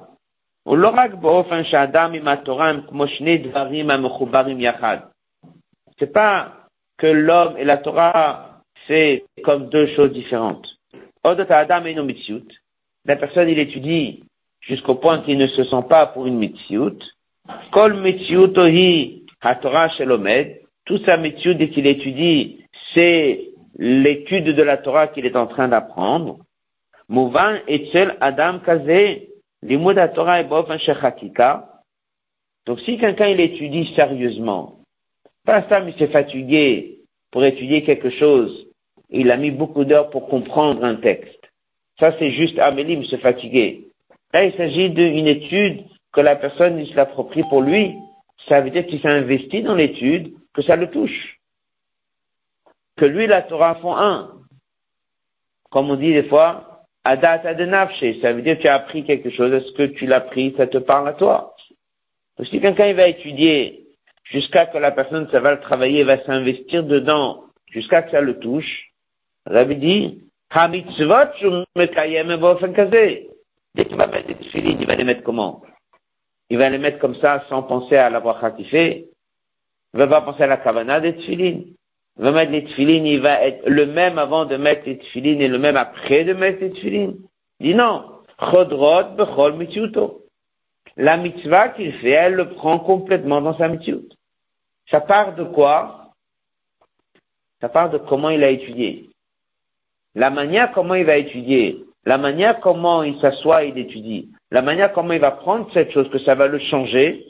c'est 5.98 6.12
pas 6.12 6.52
que 6.98 7.06
l'homme 7.08 7.56
et 7.58 7.64
la 7.64 7.78
Torah, 7.78 8.60
c'est 8.86 9.24
comme 9.42 9.68
deux 9.70 9.88
choses 9.96 10.12
différentes. 10.12 10.68
La 11.24 13.16
personne, 13.16 13.48
il 13.48 13.58
étudie 13.58 14.22
jusqu'au 14.60 14.94
point 14.94 15.22
qu'il 15.22 15.38
ne 15.38 15.48
se 15.48 15.64
sent 15.64 15.82
pas 15.88 16.06
pour 16.06 16.26
une 16.26 16.38
mitzvot. 16.38 16.96
Kol 17.72 17.94
Metziutohi 17.94 19.24
HaTorah 19.40 19.90
Shelomed, 19.90 20.60
tout 20.84 20.98
sa 21.04 21.16
dès 21.16 21.34
qu'il 21.70 21.86
étudie, 21.86 22.64
c'est 22.94 23.52
l'étude 23.76 24.54
de 24.54 24.62
la 24.62 24.76
Torah 24.76 25.08
qu'il 25.08 25.26
est 25.26 25.36
en 25.36 25.46
train 25.46 25.68
d'apprendre. 25.68 26.38
Mouvan 27.08 27.56
Etzel 27.66 28.16
Adam 28.20 28.60
Kaze, 28.60 29.22
Limud 29.62 29.98
HaTorah 29.98 30.40
et 30.40 30.44
Bof 30.44 30.68
Shechakika. 30.78 31.68
Donc 32.66 32.80
si 32.80 32.98
quelqu'un 32.98 33.26
il 33.26 33.40
étudie 33.40 33.92
sérieusement, 33.96 34.78
pas 35.44 35.68
ça 35.68 35.80
mais 35.80 35.92
s'est 35.98 36.08
fatigué 36.08 37.00
pour 37.30 37.44
étudier 37.44 37.82
quelque 37.82 38.10
chose, 38.10 38.66
il 39.10 39.30
a 39.30 39.36
mis 39.36 39.50
beaucoup 39.50 39.84
d'heures 39.84 40.10
pour 40.10 40.28
comprendre 40.28 40.84
un 40.84 40.96
texte. 40.96 41.40
Ça 41.98 42.14
c'est 42.18 42.32
juste 42.32 42.58
Amélie, 42.58 43.04
se 43.06 43.16
fatiguer. 43.16 43.88
Là 44.32 44.44
il 44.44 44.54
s'agit 44.54 44.90
d'une 44.90 45.26
étude 45.26 45.84
que 46.12 46.20
la 46.20 46.36
personne 46.36 46.84
se 46.84 46.94
l'approprie 46.94 47.44
pour 47.48 47.62
lui, 47.62 47.94
ça 48.48 48.60
veut 48.60 48.70
dire 48.70 48.86
qu'il 48.86 49.00
s'est 49.00 49.08
investi 49.08 49.62
dans 49.62 49.74
l'étude, 49.74 50.34
que 50.54 50.62
ça 50.62 50.76
le 50.76 50.90
touche. 50.90 51.38
Que 52.96 53.04
lui, 53.04 53.26
la 53.26 53.42
Torah 53.42 53.76
font 53.76 53.96
un. 53.96 54.30
Comme 55.70 55.90
on 55.90 55.96
dit 55.96 56.12
des 56.12 56.24
fois, 56.24 56.72
Adat 57.04 57.42
adenafshe, 57.44 58.20
ça 58.20 58.32
veut 58.32 58.42
dire 58.42 58.56
que 58.56 58.62
tu 58.62 58.68
as 58.68 58.76
appris 58.76 59.04
quelque 59.04 59.30
chose, 59.30 59.52
est-ce 59.52 59.72
que 59.72 59.82
tu 59.84 60.06
l'as 60.06 60.20
pris, 60.20 60.54
ça 60.56 60.68
te 60.68 60.78
parle 60.78 61.08
à 61.08 61.14
toi? 61.14 61.56
Donc 62.36 62.46
si 62.46 62.60
quelqu'un 62.60 62.86
il 62.86 62.94
va 62.94 63.08
étudier 63.08 63.86
jusqu'à 64.24 64.66
que 64.66 64.78
la 64.78 64.92
personne, 64.92 65.28
ça 65.32 65.40
va 65.40 65.52
le 65.52 65.60
travailler, 65.60 66.04
va 66.04 66.22
s'investir 66.24 66.84
dedans, 66.84 67.44
jusqu'à 67.70 68.02
que 68.02 68.12
ça 68.12 68.20
le 68.20 68.38
touche, 68.38 68.92
Rabbi 69.46 69.76
dit, 69.76 70.22
Hamitzvot, 70.50 71.32
Dès 73.74 73.86
qu'il 73.86 73.96
va 73.96 74.06
mettre 74.06 74.28
des 74.28 74.36
il 74.54 74.86
va 74.86 74.94
les 74.94 75.04
mettre 75.04 75.22
comment? 75.22 75.62
Il 76.52 76.58
va 76.58 76.68
les 76.68 76.76
mettre 76.76 76.98
comme 76.98 77.14
ça 77.14 77.46
sans 77.48 77.62
penser 77.62 77.96
à 77.96 78.10
la 78.10 78.20
bracha 78.20 78.50
qu'il 78.50 78.66
fait. 78.66 79.08
Il 79.94 79.98
va 79.98 80.06
pas 80.06 80.20
penser 80.20 80.42
à 80.42 80.46
la 80.46 80.58
kavana 80.58 81.00
des 81.00 81.16
tfilines. 81.16 81.64
Il 82.18 82.24
va 82.24 82.30
mettre 82.32 82.52
les 82.52 82.64
tfilines, 82.64 83.06
il 83.06 83.22
va 83.22 83.42
être 83.42 83.66
le 83.66 83.86
même 83.86 84.18
avant 84.18 84.44
de 84.44 84.56
mettre 84.58 84.82
les 84.84 84.98
tfilines 84.98 85.40
et 85.40 85.48
le 85.48 85.58
même 85.58 85.78
après 85.78 86.24
de 86.24 86.34
mettre 86.34 86.60
les 86.60 86.72
tfilines. 86.72 87.16
Il 87.58 87.68
dit 87.68 87.74
non. 87.74 88.04
Chodrot 88.38 89.14
bechol 89.16 89.54
mitzuto. 89.54 90.26
La 90.98 91.16
mitzvah 91.16 91.70
qu'il 91.70 91.94
fait, 92.00 92.10
elle 92.10 92.34
le 92.34 92.50
prend 92.50 92.78
complètement 92.80 93.40
dans 93.40 93.56
sa 93.56 93.68
mitzvah. 93.68 94.02
Ça 94.90 95.00
part 95.00 95.34
de 95.34 95.44
quoi? 95.44 96.10
Ça 97.62 97.70
part 97.70 97.88
de 97.88 97.96
comment 97.96 98.28
il 98.28 98.44
a 98.44 98.50
étudié. 98.50 99.08
La 100.14 100.28
manière 100.28 100.70
comment 100.72 100.96
il 100.96 101.06
va 101.06 101.16
étudier, 101.16 101.82
la 102.04 102.18
manière 102.18 102.60
comment 102.60 103.02
il 103.02 103.18
s'assoit 103.22 103.64
et 103.64 103.68
il 103.68 103.78
étudie, 103.78 104.28
la 104.52 104.60
manière 104.60 104.92
comment 104.92 105.14
il 105.14 105.20
va 105.20 105.30
prendre 105.30 105.72
cette 105.72 105.92
chose, 105.92 106.10
que 106.10 106.18
ça 106.18 106.34
va 106.34 106.46
le 106.46 106.58
changer, 106.58 107.24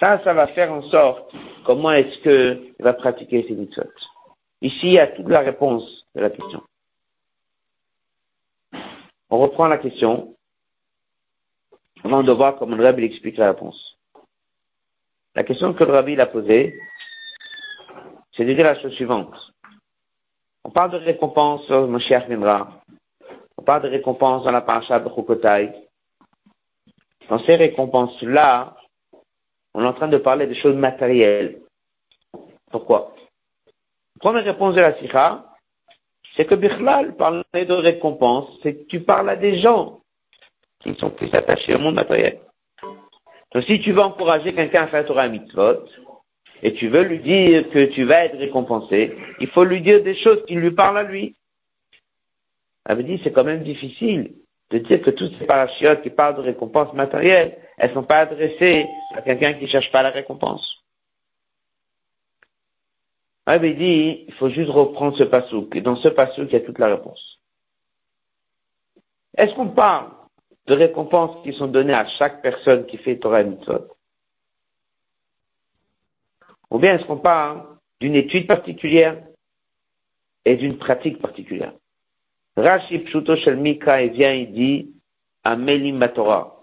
ça, 0.00 0.18
ça 0.24 0.32
va 0.32 0.46
faire 0.48 0.72
en 0.72 0.82
sorte 0.88 1.30
comment 1.66 1.92
est-ce 1.92 2.18
qu'il 2.22 2.74
va 2.80 2.94
pratiquer 2.94 3.44
ses 3.46 3.54
mitzvot. 3.54 3.82
Ici, 4.62 4.80
il 4.84 4.94
y 4.94 4.98
a 4.98 5.08
toute 5.08 5.28
la 5.28 5.40
réponse 5.40 6.06
de 6.14 6.22
la 6.22 6.30
question. 6.30 6.62
On 9.28 9.38
reprend 9.40 9.66
la 9.66 9.76
question 9.76 10.34
avant 12.02 12.22
de 12.22 12.32
voir 12.32 12.56
comment 12.56 12.76
le 12.76 12.84
rabbi 12.84 13.04
explique 13.04 13.36
la 13.36 13.48
réponse. 13.48 13.98
La 15.34 15.44
question 15.44 15.74
que 15.74 15.84
le 15.84 15.92
rabbi 15.92 16.18
a 16.18 16.26
posée, 16.26 16.74
c'est 18.34 18.46
de 18.46 18.54
dire 18.54 18.64
la 18.64 18.80
chose 18.80 18.92
suivante. 18.94 19.34
On 20.64 20.70
parle 20.70 20.92
de 20.92 20.96
récompense, 20.96 21.68
mon 21.68 21.98
cher 21.98 22.26
viendra. 22.26 22.83
Parle 23.64 23.82
de 23.82 23.88
récompenses 23.88 24.44
dans 24.44 24.52
la 24.52 24.60
paracha 24.60 25.00
de 25.00 25.08
Chukotai. 25.08 25.72
Dans 27.28 27.38
ces 27.40 27.56
récompenses-là, 27.56 28.76
on 29.74 29.82
est 29.82 29.86
en 29.86 29.92
train 29.94 30.08
de 30.08 30.18
parler 30.18 30.46
des 30.46 30.54
choses 30.54 30.76
matérielles. 30.76 31.60
Pourquoi? 32.70 33.14
La 33.66 34.20
première 34.20 34.44
réponse 34.44 34.74
de 34.74 34.80
la 34.80 34.94
Sikha, 34.98 35.44
c'est 36.36 36.44
que 36.44 36.54
Bichlal, 36.54 37.16
parler 37.16 37.44
de 37.54 37.72
récompense, 37.72 38.48
c'est 38.62 38.74
que 38.74 38.84
tu 38.84 39.00
parles 39.00 39.30
à 39.30 39.36
des 39.36 39.58
gens 39.60 40.00
qui 40.80 40.94
sont 40.94 41.10
plus 41.10 41.32
attachés 41.32 41.74
au 41.74 41.78
monde 41.78 41.94
matériel. 41.94 42.40
Donc 43.52 43.64
si 43.64 43.80
tu 43.80 43.92
veux 43.92 44.02
encourager 44.02 44.52
quelqu'un 44.52 44.82
à 44.82 44.86
faire 44.88 45.06
Torah 45.06 45.28
mitzvot, 45.28 45.86
et 46.62 46.74
tu 46.74 46.88
veux 46.88 47.02
lui 47.02 47.20
dire 47.20 47.68
que 47.70 47.84
tu 47.86 48.04
vas 48.04 48.24
être 48.24 48.38
récompensé, 48.38 49.16
il 49.40 49.48
faut 49.48 49.64
lui 49.64 49.80
dire 49.80 50.02
des 50.02 50.16
choses 50.16 50.44
qui 50.46 50.54
lui 50.54 50.70
parlent 50.70 50.98
à 50.98 51.02
lui 51.02 51.36
avait 52.84 53.02
dit 53.02 53.20
c'est 53.22 53.32
quand 53.32 53.44
même 53.44 53.62
difficile 53.62 54.34
de 54.70 54.78
dire 54.78 55.02
que 55.02 55.10
toutes 55.10 55.38
ces 55.38 55.46
parachutes 55.46 56.02
qui 56.02 56.10
parlent 56.10 56.36
de 56.36 56.40
récompenses 56.40 56.92
matérielles, 56.94 57.58
elles 57.78 57.90
ne 57.90 57.94
sont 57.94 58.02
pas 58.04 58.20
adressées 58.20 58.86
à 59.14 59.22
quelqu'un 59.22 59.54
qui 59.54 59.64
ne 59.64 59.68
cherche 59.68 59.90
pas 59.92 60.02
la 60.02 60.10
récompense. 60.10 60.84
avait 63.46 63.74
dit, 63.74 64.24
il 64.26 64.34
faut 64.34 64.48
juste 64.48 64.70
reprendre 64.70 65.16
ce 65.18 65.24
passouk. 65.24 65.76
Et 65.76 65.80
dans 65.80 65.96
ce 65.96 66.08
passouk, 66.08 66.48
il 66.48 66.52
y 66.54 66.56
a 66.56 66.60
toute 66.60 66.78
la 66.78 66.88
réponse. 66.88 67.40
Est-ce 69.36 69.54
qu'on 69.54 69.68
parle 69.68 70.12
de 70.66 70.74
récompenses 70.74 71.42
qui 71.42 71.52
sont 71.52 71.66
données 71.66 71.92
à 71.92 72.06
chaque 72.06 72.40
personne 72.40 72.86
qui 72.86 72.96
fait 72.96 73.18
Torah 73.18 73.42
et 73.42 73.44
Mitzvot? 73.44 73.88
Ou 76.70 76.78
bien 76.78 76.96
est-ce 76.96 77.04
qu'on 77.04 77.18
parle 77.18 77.66
d'une 78.00 78.14
étude 78.14 78.46
particulière 78.46 79.22
et 80.44 80.56
d'une 80.56 80.78
pratique 80.78 81.20
particulière? 81.20 81.72
Rashi 82.56 83.00
Pshuto 83.00 83.36
Shel 83.36 83.56
Mika, 83.56 84.02
il 84.02 84.12
vient, 84.12 84.32
il 84.32 84.52
dit, 84.52 84.94
Amelim 85.42 86.06
Torah. 86.14 86.62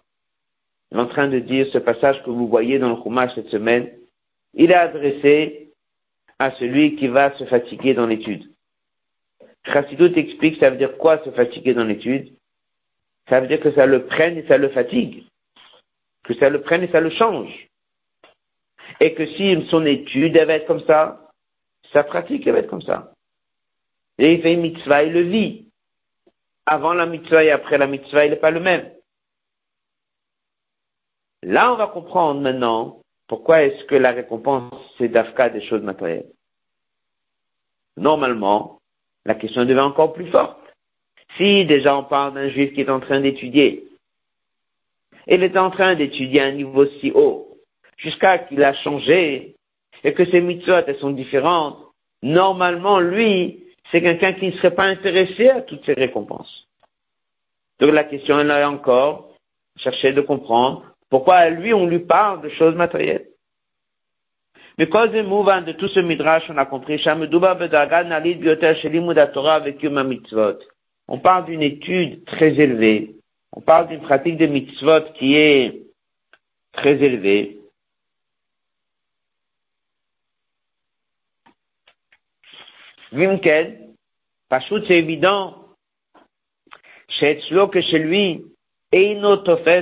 Il 0.91 0.97
est 0.97 1.01
en 1.01 1.07
train 1.07 1.27
de 1.27 1.39
dire 1.39 1.67
ce 1.71 1.77
passage 1.77 2.21
que 2.23 2.29
vous 2.29 2.47
voyez 2.47 2.79
dans 2.79 2.89
le 2.89 3.01
Chumash 3.01 3.35
cette 3.35 3.49
semaine, 3.49 3.89
il 4.53 4.71
est 4.71 4.75
adressé 4.75 5.69
à 6.39 6.51
celui 6.57 6.95
qui 6.95 7.07
va 7.07 7.37
se 7.37 7.45
fatiguer 7.45 7.93
dans 7.93 8.07
l'étude. 8.07 8.49
Chassidut 9.65 10.17
explique 10.17 10.59
ça 10.59 10.69
veut 10.69 10.77
dire 10.77 10.97
quoi 10.97 11.23
se 11.23 11.29
fatiguer 11.31 11.73
dans 11.73 11.83
l'étude? 11.83 12.33
Ça 13.29 13.39
veut 13.39 13.47
dire 13.47 13.59
que 13.59 13.71
ça 13.73 13.85
le 13.85 14.05
prenne 14.05 14.37
et 14.37 14.47
ça 14.47 14.57
le 14.57 14.69
fatigue, 14.69 15.23
que 16.23 16.33
ça 16.33 16.49
le 16.49 16.61
prenne 16.61 16.83
et 16.83 16.91
ça 16.91 16.99
le 16.99 17.11
change. 17.11 17.69
Et 18.99 19.13
que 19.13 19.25
si 19.35 19.55
son 19.69 19.85
étude 19.85 20.35
elle 20.35 20.47
va 20.47 20.55
être 20.55 20.67
comme 20.67 20.85
ça, 20.85 21.31
sa 21.93 22.03
pratique 22.03 22.45
elle 22.47 22.53
va 22.53 22.59
être 22.59 22.69
comme 22.69 22.81
ça. 22.81 23.13
Et 24.17 24.33
il 24.33 24.41
fait 24.41 24.53
une 24.53 24.61
mitzvah, 24.61 25.03
il 25.03 25.13
le 25.13 25.21
vit. 25.21 25.70
Avant 26.66 26.93
la 26.93 27.05
mitzvah 27.05 27.43
et 27.43 27.51
après 27.51 27.78
la 27.78 27.88
mitzvah, 27.88 28.26
il 28.26 28.32
n'est 28.32 28.38
pas 28.38 28.51
le 28.51 28.59
même. 28.59 28.91
Là, 31.43 31.74
on 31.74 31.76
va 31.76 31.88
comprendre 31.88 32.41
maintenant 32.41 33.01
pourquoi 33.28 33.64
est-ce 33.64 33.86
que 33.86 33.95
la 33.95 34.12
récompense, 34.12 34.74
c'est 34.97 35.07
d'Afka 35.07 35.49
des 35.49 35.66
choses 35.68 35.82
matérielles. 35.82 36.30
Normalement, 37.97 38.80
la 39.26 39.36
question 39.36 39.66
devient 39.66 39.80
encore 39.80 40.14
plus 40.14 40.30
forte. 40.30 40.57
Si 41.38 41.66
déjà 41.66 41.95
on 41.97 42.03
parle 42.03 42.34
d'un 42.34 42.49
juif 42.49 42.74
qui 42.74 42.82
est 42.82 42.89
en 42.89 42.99
train 42.99 43.22
d'étudier, 43.22 43.88
il 45.28 45.43
est 45.43 45.57
en 45.57 45.72
train 45.72 45.95
d'étudier 45.95 46.41
à 46.41 46.45
un 46.45 46.51
niveau 46.51 46.86
si 46.99 47.12
haut, 47.12 47.57
jusqu'à 47.97 48.39
qu'il 48.39 48.64
a 48.64 48.74
changé, 48.74 49.55
et 50.03 50.14
que 50.14 50.26
ses 50.26 50.41
mitzvot, 50.41 50.84
elles 50.88 50.99
sont 50.99 51.12
différentes, 51.12 51.78
normalement, 52.24 52.99
lui, 52.99 53.61
c'est 53.91 54.01
quelqu'un 54.01 54.33
qui 54.33 54.47
ne 54.47 54.51
serait 54.53 54.75
pas 54.75 54.85
intéressé 54.85 55.49
à 55.49 55.61
toutes 55.61 55.85
ces 55.85 55.93
récompenses. 55.93 56.67
Donc 57.79 57.91
la 57.91 58.03
question 58.03 58.39
est 58.39 58.63
encore, 58.63 59.33
chercher 59.77 60.13
de 60.13 60.21
comprendre 60.21 60.85
pourquoi 61.09 61.35
à 61.35 61.49
lui 61.49 61.73
on 61.73 61.87
lui 61.87 61.99
parle 61.99 62.41
de 62.41 62.49
choses 62.49 62.75
matérielles. 62.75 63.27
Mais 64.77 64.87
cause 64.87 65.11
mouvant 65.23 65.61
de 65.61 65.73
tout 65.73 65.89
ce 65.89 65.99
midrash, 65.99 66.43
on 66.49 66.57
a 66.57 66.65
compris, 66.65 67.01
on 71.07 71.19
parle 71.19 71.45
d'une 71.45 71.61
étude 71.61 72.25
très 72.25 72.53
élevée, 72.59 73.15
on 73.51 73.61
parle 73.61 73.89
d'une 73.89 74.01
pratique 74.01 74.37
de 74.37 74.45
mitzvot 74.45 75.01
qui 75.15 75.35
est 75.35 75.83
très 76.71 76.93
élevée. 77.03 77.59
Vimken, 83.11 83.80
Pachout, 84.51 84.83
c'est 84.85 84.99
évident, 84.99 85.55
chez 87.07 87.39
que 87.39 87.79
chez 87.79 87.99
lui, 87.99 88.43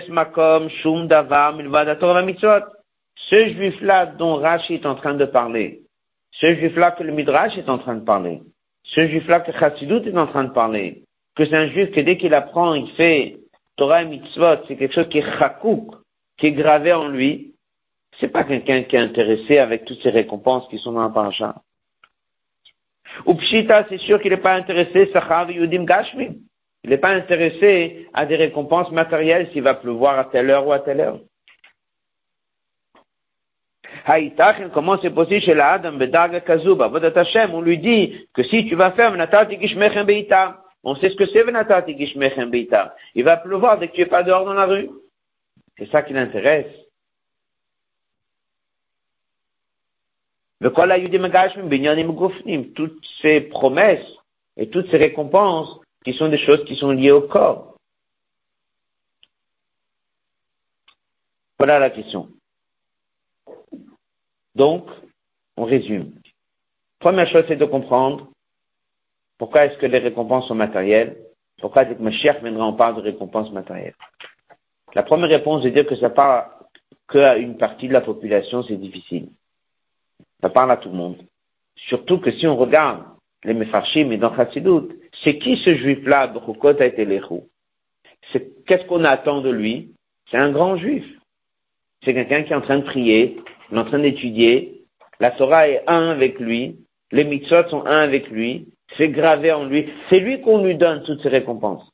Makom 0.09 0.69
Shum 0.69 1.07
Mitzvot. 1.07 2.65
Ce 3.15 3.35
juif-là 3.47 4.05
dont 4.05 4.35
Rashi 4.35 4.75
est 4.75 4.85
en 4.85 4.93
train 4.93 5.15
de 5.15 5.25
parler, 5.25 5.81
ce 6.33 6.53
juif-là 6.53 6.91
que 6.91 7.01
le 7.01 7.13
Midrash 7.13 7.57
est 7.57 7.67
en 7.67 7.79
train 7.79 7.95
de 7.95 8.05
parler, 8.05 8.43
ce 8.83 9.07
juif-là 9.07 9.39
que 9.39 9.51
Chassidut 9.53 10.07
est 10.07 10.15
en 10.15 10.27
train 10.27 10.43
de 10.43 10.53
parler, 10.53 11.01
que 11.35 11.45
c'est 11.45 11.57
un 11.57 11.69
juif 11.69 11.89
que 11.89 12.01
dès 12.01 12.17
qu'il 12.17 12.35
apprend, 12.35 12.75
il 12.75 12.91
fait 12.91 13.37
Torah 13.75 14.03
et 14.03 14.05
Mitzvot, 14.05 14.67
c'est 14.67 14.75
quelque 14.75 14.93
chose 14.93 15.09
qui 15.09 15.17
est 15.17 15.39
chakouk, 15.39 15.95
qui 16.37 16.45
est 16.45 16.51
gravé 16.51 16.93
en 16.93 17.07
lui, 17.07 17.55
c'est 18.19 18.27
pas 18.27 18.43
quelqu'un 18.43 18.83
qui 18.83 18.95
est 18.97 18.99
intéressé 18.99 19.57
avec 19.57 19.85
toutes 19.85 20.03
ces 20.03 20.11
récompenses 20.11 20.67
qui 20.69 20.77
sont 20.77 20.91
dans 20.91 21.01
la 21.01 21.09
paracha. 21.09 21.55
Ou 23.25 23.35
Pshita, 23.35 23.85
c'est 23.89 23.99
sûr 23.99 24.21
qu'il 24.21 24.31
n'est 24.31 24.37
pas 24.37 24.53
intéressé, 24.53 25.09
Sachav 25.11 25.51
Yudim 25.51 25.85
Gashmim. 25.85 26.35
Il 26.83 26.89
n'est 26.89 26.97
pas 26.97 27.09
intéressé 27.09 28.07
à 28.13 28.25
des 28.25 28.35
récompenses 28.35 28.91
matérielles 28.91 29.49
s'il 29.51 29.63
va 29.63 29.73
pleuvoir 29.73 30.17
à 30.17 30.25
telle 30.25 30.49
heure 30.49 30.65
ou 30.65 30.71
à 30.71 30.79
telle 30.79 31.01
heure. 31.01 31.19
comment 34.73 34.97
c'est 35.01 35.09
possible 35.09 35.41
chez 35.41 35.53
la 35.53 35.71
Adam 35.71 35.97
Kazuba, 36.45 36.89
Hashem, 37.15 37.53
on 37.53 37.61
lui 37.61 37.77
dit 37.77 38.27
que 38.33 38.43
si 38.43 38.65
tu 38.65 38.75
vas 38.75 38.91
faire 38.91 39.13
Beita, 40.05 40.63
on 40.83 40.95
sait 40.95 41.09
ce 41.09 41.15
que 41.15 41.25
c'est 41.27 41.43
Venatati 41.43 41.97
Gishmechem 41.97 42.49
Beita. 42.49 42.95
Il 43.13 43.25
va 43.25 43.37
pleuvoir 43.37 43.77
dès 43.77 43.89
que 43.89 43.95
tu 43.95 44.01
n'es 44.01 44.07
pas 44.07 44.23
dehors 44.23 44.45
dans 44.45 44.53
la 44.53 44.65
rue. 44.65 44.89
C'est 45.77 45.89
ça 45.91 46.01
qui 46.01 46.13
l'intéresse. 46.13 46.67
Toutes 52.75 53.05
ces 53.21 53.41
promesses 53.41 54.05
et 54.57 54.69
toutes 54.69 54.91
ces 54.91 54.97
récompenses 54.97 55.79
qui 56.03 56.13
sont 56.13 56.29
des 56.29 56.37
choses 56.37 56.65
qui 56.65 56.75
sont 56.75 56.91
liées 56.91 57.11
au 57.11 57.21
corps. 57.21 57.75
Voilà 61.57 61.79
la 61.79 61.89
question. 61.89 62.29
Donc, 64.55 64.85
on 65.57 65.65
résume. 65.65 66.13
Première 66.99 67.29
chose, 67.29 67.45
c'est 67.47 67.55
de 67.55 67.65
comprendre 67.65 68.29
pourquoi 69.37 69.65
est-ce 69.65 69.77
que 69.77 69.85
les 69.85 69.99
récompenses 69.99 70.47
sont 70.47 70.55
matérielles. 70.55 71.17
Pourquoi 71.59 71.85
dès 71.85 71.95
que 71.95 72.01
Mashiach 72.01 72.41
viendra, 72.41 72.67
on 72.67 72.73
parle 72.73 72.97
de 72.97 73.01
récompenses 73.01 73.51
matérielles. 73.51 73.95
La 74.93 75.03
première 75.03 75.29
réponse 75.29 75.63
de 75.63 75.69
dire 75.69 75.85
que 75.85 75.95
ça 75.95 76.09
parle 76.09 76.49
qu'à 77.09 77.37
une 77.37 77.57
partie 77.57 77.87
de 77.87 77.93
la 77.93 78.01
population, 78.01 78.63
c'est 78.63 78.77
difficile. 78.77 79.29
Ça 80.41 80.49
parle 80.49 80.71
à 80.71 80.77
tout 80.77 80.89
le 80.89 80.95
monde. 80.95 81.17
Surtout 81.75 82.19
que 82.19 82.31
si 82.31 82.47
on 82.47 82.55
regarde 82.55 83.03
les 83.43 83.53
Mefarshim 83.53 84.11
et 84.11 84.17
dans 84.17 84.35
Chassidut, 84.35 84.95
c'est 85.23 85.37
qui 85.37 85.57
ce 85.57 85.75
juif-là, 85.75 86.27
Bechukot 86.27 86.77
C'est 88.31 88.65
Qu'est-ce 88.65 88.85
qu'on 88.85 89.03
attend 89.03 89.41
de 89.41 89.49
lui? 89.49 89.93
C'est 90.29 90.37
un 90.37 90.51
grand 90.51 90.77
juif. 90.77 91.05
C'est 92.03 92.13
quelqu'un 92.13 92.43
qui 92.43 92.53
est 92.53 92.55
en 92.55 92.61
train 92.61 92.77
de 92.77 92.83
prier, 92.83 93.37
il 93.71 93.77
est 93.77 93.79
en 93.79 93.85
train 93.85 93.99
d'étudier, 93.99 94.85
la 95.19 95.31
Torah 95.31 95.67
est 95.67 95.83
un 95.87 96.09
avec 96.09 96.39
lui, 96.39 96.77
les 97.11 97.25
mitzvot 97.25 97.67
sont 97.69 97.85
un 97.85 97.99
avec 97.99 98.29
lui, 98.29 98.67
c'est 98.97 99.09
gravé 99.09 99.51
en 99.51 99.65
lui, 99.65 99.91
c'est 100.09 100.19
lui 100.19 100.41
qu'on 100.41 100.63
lui 100.63 100.75
donne 100.75 101.03
toutes 101.03 101.21
ces 101.21 101.29
récompenses. 101.29 101.91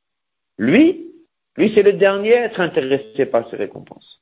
Lui, 0.58 1.08
lui 1.58 1.72
c'est 1.74 1.82
le 1.82 1.94
dernier 1.94 2.36
à 2.36 2.46
être 2.46 2.60
intéressé 2.60 3.26
par 3.26 3.50
ces 3.50 3.56
récompenses. 3.56 4.22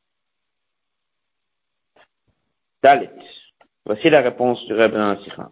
Dalit. 2.82 3.10
Voici 3.86 4.10
la 4.10 4.22
réponse 4.22 4.66
du 4.66 4.74
Rebbe 4.74 4.96
Sikha. 5.24 5.50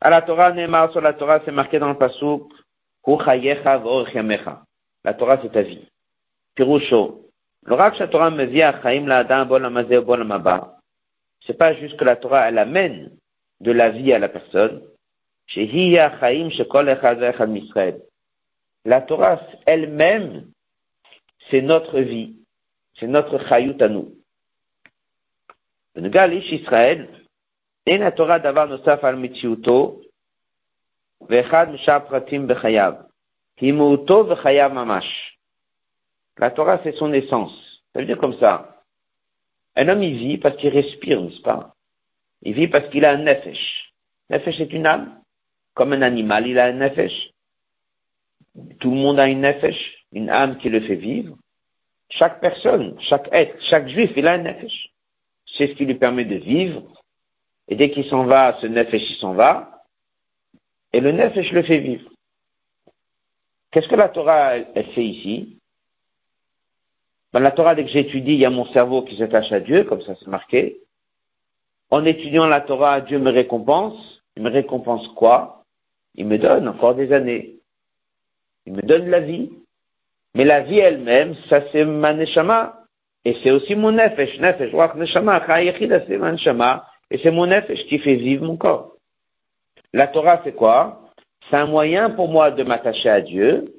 À 0.00 0.10
la 0.10 0.22
Torah, 0.22 0.52
Neymar 0.52 0.92
sur 0.92 1.00
la 1.00 1.12
Torah, 1.14 1.40
c'est 1.44 1.52
marqué 1.52 1.78
dans 1.78 1.88
le 1.88 1.98
Pasuk, 1.98 2.52
La 5.04 5.14
Torah, 5.14 5.40
c'est 5.42 5.52
ta 5.52 5.62
vie. 5.62 5.88
Pirusho. 6.54 7.28
Le 7.64 7.76
la 7.76 8.08
Torah 8.08 8.30
me 8.30 8.44
vient 8.44 8.70
à 8.70 8.82
Chaim 8.82 9.06
la 9.06 9.18
Adam, 9.18 9.46
bon 9.46 9.60
bon. 9.60 10.60
C'est 11.46 11.58
pas 11.58 11.74
juste 11.74 11.96
que 11.96 12.04
la 12.04 12.16
Torah, 12.16 12.48
elle 12.48 12.58
amène 12.58 13.10
de 13.60 13.72
la 13.72 13.90
vie 13.90 14.12
à 14.12 14.18
la 14.18 14.28
personne. 14.28 14.82
La 18.84 19.00
Torah 19.02 19.40
elle-même, 19.66 20.46
c'est 21.50 21.62
notre 21.62 22.00
vie. 22.00 22.36
C'est 22.98 23.06
notre 23.06 23.38
chayut 23.48 23.80
à 23.80 23.88
nous. 23.88 24.21
Le 25.95 26.09
Galish 26.09 26.51
Israël, 26.51 27.05
אין 27.87 28.03
התורה 28.03 28.37
דבר 28.37 28.65
נוסף 28.65 29.03
על 29.03 29.15
מציאותו, 29.15 29.99
ואחד 31.29 31.67
משאר 31.69 31.99
פרטים 32.09 32.47
בחייו. 32.47 32.93
היא 33.57 33.73
מהותו 33.73 34.25
וחייו 34.29 34.71
ממש. 34.73 35.37
La 36.39 36.51
Torah, 36.51 36.79
c'est 36.83 36.95
son 36.95 37.13
essence. 37.13 37.81
Ça 37.93 37.99
veut 37.99 38.05
dire 38.05 38.19
comme 38.19 38.37
ça. 38.37 38.83
Un 39.75 39.87
homme, 39.89 40.03
il 40.03 40.17
vit 40.17 40.37
parce 40.37 40.55
qu'il 40.57 40.69
respire, 40.69 41.19
n'est-ce 41.21 41.41
pas 41.41 41.73
Il 42.43 42.53
vit 42.53 42.67
parce 42.67 42.89
qu'il 42.89 43.05
a 43.05 43.11
un 43.11 43.23
nefesh. 43.23 43.91
Nefesh 44.29 44.59
est 44.59 44.73
une 44.73 44.85
âme. 44.85 45.19
Comme 45.73 45.93
un 45.93 46.03
animal, 46.03 46.45
il 46.45 46.59
a 46.59 46.65
un 46.65 46.73
nefesh. 46.73 47.31
Tout 48.79 48.91
le 48.91 48.97
monde 48.97 49.19
a 49.19 49.27
une 49.27 49.41
nefesh, 49.41 50.05
une 50.11 50.29
âme 50.29 50.57
qui 50.59 50.69
le 50.69 50.81
fait 50.81 50.95
vivre. 50.95 51.35
Chaque 52.09 52.39
personne, 52.39 52.95
chaque 53.01 53.29
être, 53.31 53.59
chaque 53.63 53.87
juif, 53.87 54.11
il 54.15 54.27
a 54.27 54.33
un 54.33 54.39
nefesh. 54.39 54.90
C'est 55.56 55.68
ce 55.68 55.72
qui 55.72 55.84
lui 55.84 55.94
permet 55.94 56.24
de 56.24 56.36
vivre, 56.36 56.82
et 57.68 57.74
dès 57.74 57.90
qu'il 57.90 58.04
s'en 58.06 58.24
va, 58.24 58.58
ce 58.60 58.66
nefesh, 58.66 59.18
s'en 59.18 59.34
va. 59.34 59.84
Et 60.92 61.00
le 61.00 61.12
nefesh 61.12 61.52
le 61.52 61.62
fait 61.62 61.78
vivre. 61.78 62.10
Qu'est-ce 63.70 63.88
que 63.88 63.96
la 63.96 64.08
Torah, 64.10 64.56
elle, 64.56 64.92
fait 64.92 65.04
ici? 65.04 65.58
Ben, 67.32 67.40
La 67.40 67.50
Torah, 67.50 67.74
dès 67.74 67.84
que 67.84 67.90
j'étudie, 67.90 68.34
il 68.34 68.40
y 68.40 68.44
a 68.44 68.50
mon 68.50 68.66
cerveau 68.72 69.02
qui 69.02 69.16
s'attache 69.16 69.50
à 69.52 69.60
Dieu, 69.60 69.84
comme 69.84 70.02
ça 70.02 70.14
c'est 70.18 70.28
marqué. 70.28 70.82
En 71.90 72.04
étudiant 72.04 72.46
la 72.46 72.60
Torah, 72.60 73.00
Dieu 73.00 73.18
me 73.18 73.30
récompense. 73.30 74.22
Il 74.36 74.42
me 74.42 74.50
récompense 74.50 75.06
quoi? 75.08 75.64
Il 76.14 76.26
me 76.26 76.38
donne 76.38 76.68
encore 76.68 76.94
des 76.94 77.12
années. 77.12 77.56
Il 78.66 78.74
me 78.74 78.82
donne 78.82 79.08
la 79.08 79.20
vie. 79.20 79.50
Mais 80.34 80.44
la 80.44 80.60
vie 80.60 80.78
elle-même, 80.78 81.34
ça 81.48 81.62
c'est 81.72 81.84
ma 81.84 82.12
neshama. 82.12 82.81
Et 83.24 83.36
c'est 83.42 83.50
aussi 83.50 83.74
mon 83.74 83.92
nefesh, 83.92 84.38
nefesh, 84.40 84.72
wach 84.72 84.94
neshama, 84.96 85.44
c'est 85.46 86.18
mon 86.18 86.32
neshama, 86.32 86.86
et 87.10 87.18
c'est 87.18 87.30
mon 87.30 87.46
nefesh 87.46 87.86
qui 87.86 87.98
fait 87.98 88.16
vivre 88.16 88.44
mon 88.44 88.56
corps. 88.56 88.96
La 89.92 90.08
Torah, 90.08 90.40
c'est 90.44 90.54
quoi? 90.54 91.10
C'est 91.48 91.56
un 91.56 91.66
moyen 91.66 92.10
pour 92.10 92.28
moi 92.28 92.50
de 92.50 92.62
m'attacher 92.62 93.10
à 93.10 93.20
Dieu. 93.20 93.74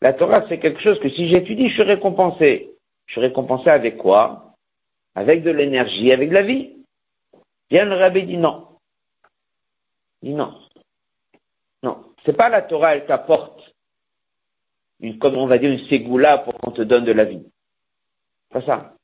La 0.00 0.12
Torah, 0.12 0.44
c'est 0.48 0.58
quelque 0.58 0.80
chose 0.80 0.98
que 0.98 1.08
si 1.08 1.28
j'étudie, 1.28 1.68
je 1.68 1.74
suis 1.74 1.82
récompensé. 1.82 2.70
Je 3.06 3.12
suis 3.12 3.20
récompensé 3.20 3.70
avec 3.70 3.96
quoi? 3.98 4.56
Avec 5.14 5.42
de 5.42 5.50
l'énergie, 5.50 6.12
avec 6.12 6.30
de 6.30 6.34
la 6.34 6.42
vie. 6.42 6.76
Bien 7.70 7.84
le 7.84 7.94
rabbi 7.94 8.24
dit 8.24 8.36
non. 8.36 8.66
Il 10.22 10.30
dit 10.30 10.34
non. 10.34 10.54
Non. 11.82 12.04
C'est 12.24 12.36
pas 12.36 12.48
la 12.48 12.62
Torah, 12.62 12.96
elle 12.96 13.06
t'apporte 13.06 13.74
une, 15.00 15.18
comme 15.18 15.36
on 15.36 15.46
va 15.46 15.58
dire, 15.58 15.70
une 15.70 15.86
ségoula 15.86 16.38
pour 16.38 16.54
qu'on 16.54 16.70
te 16.70 16.82
donne 16.82 17.04
de 17.04 17.12
la 17.12 17.24
vie. 17.24 17.44
Pas 18.52 18.62
ça. 18.62 18.94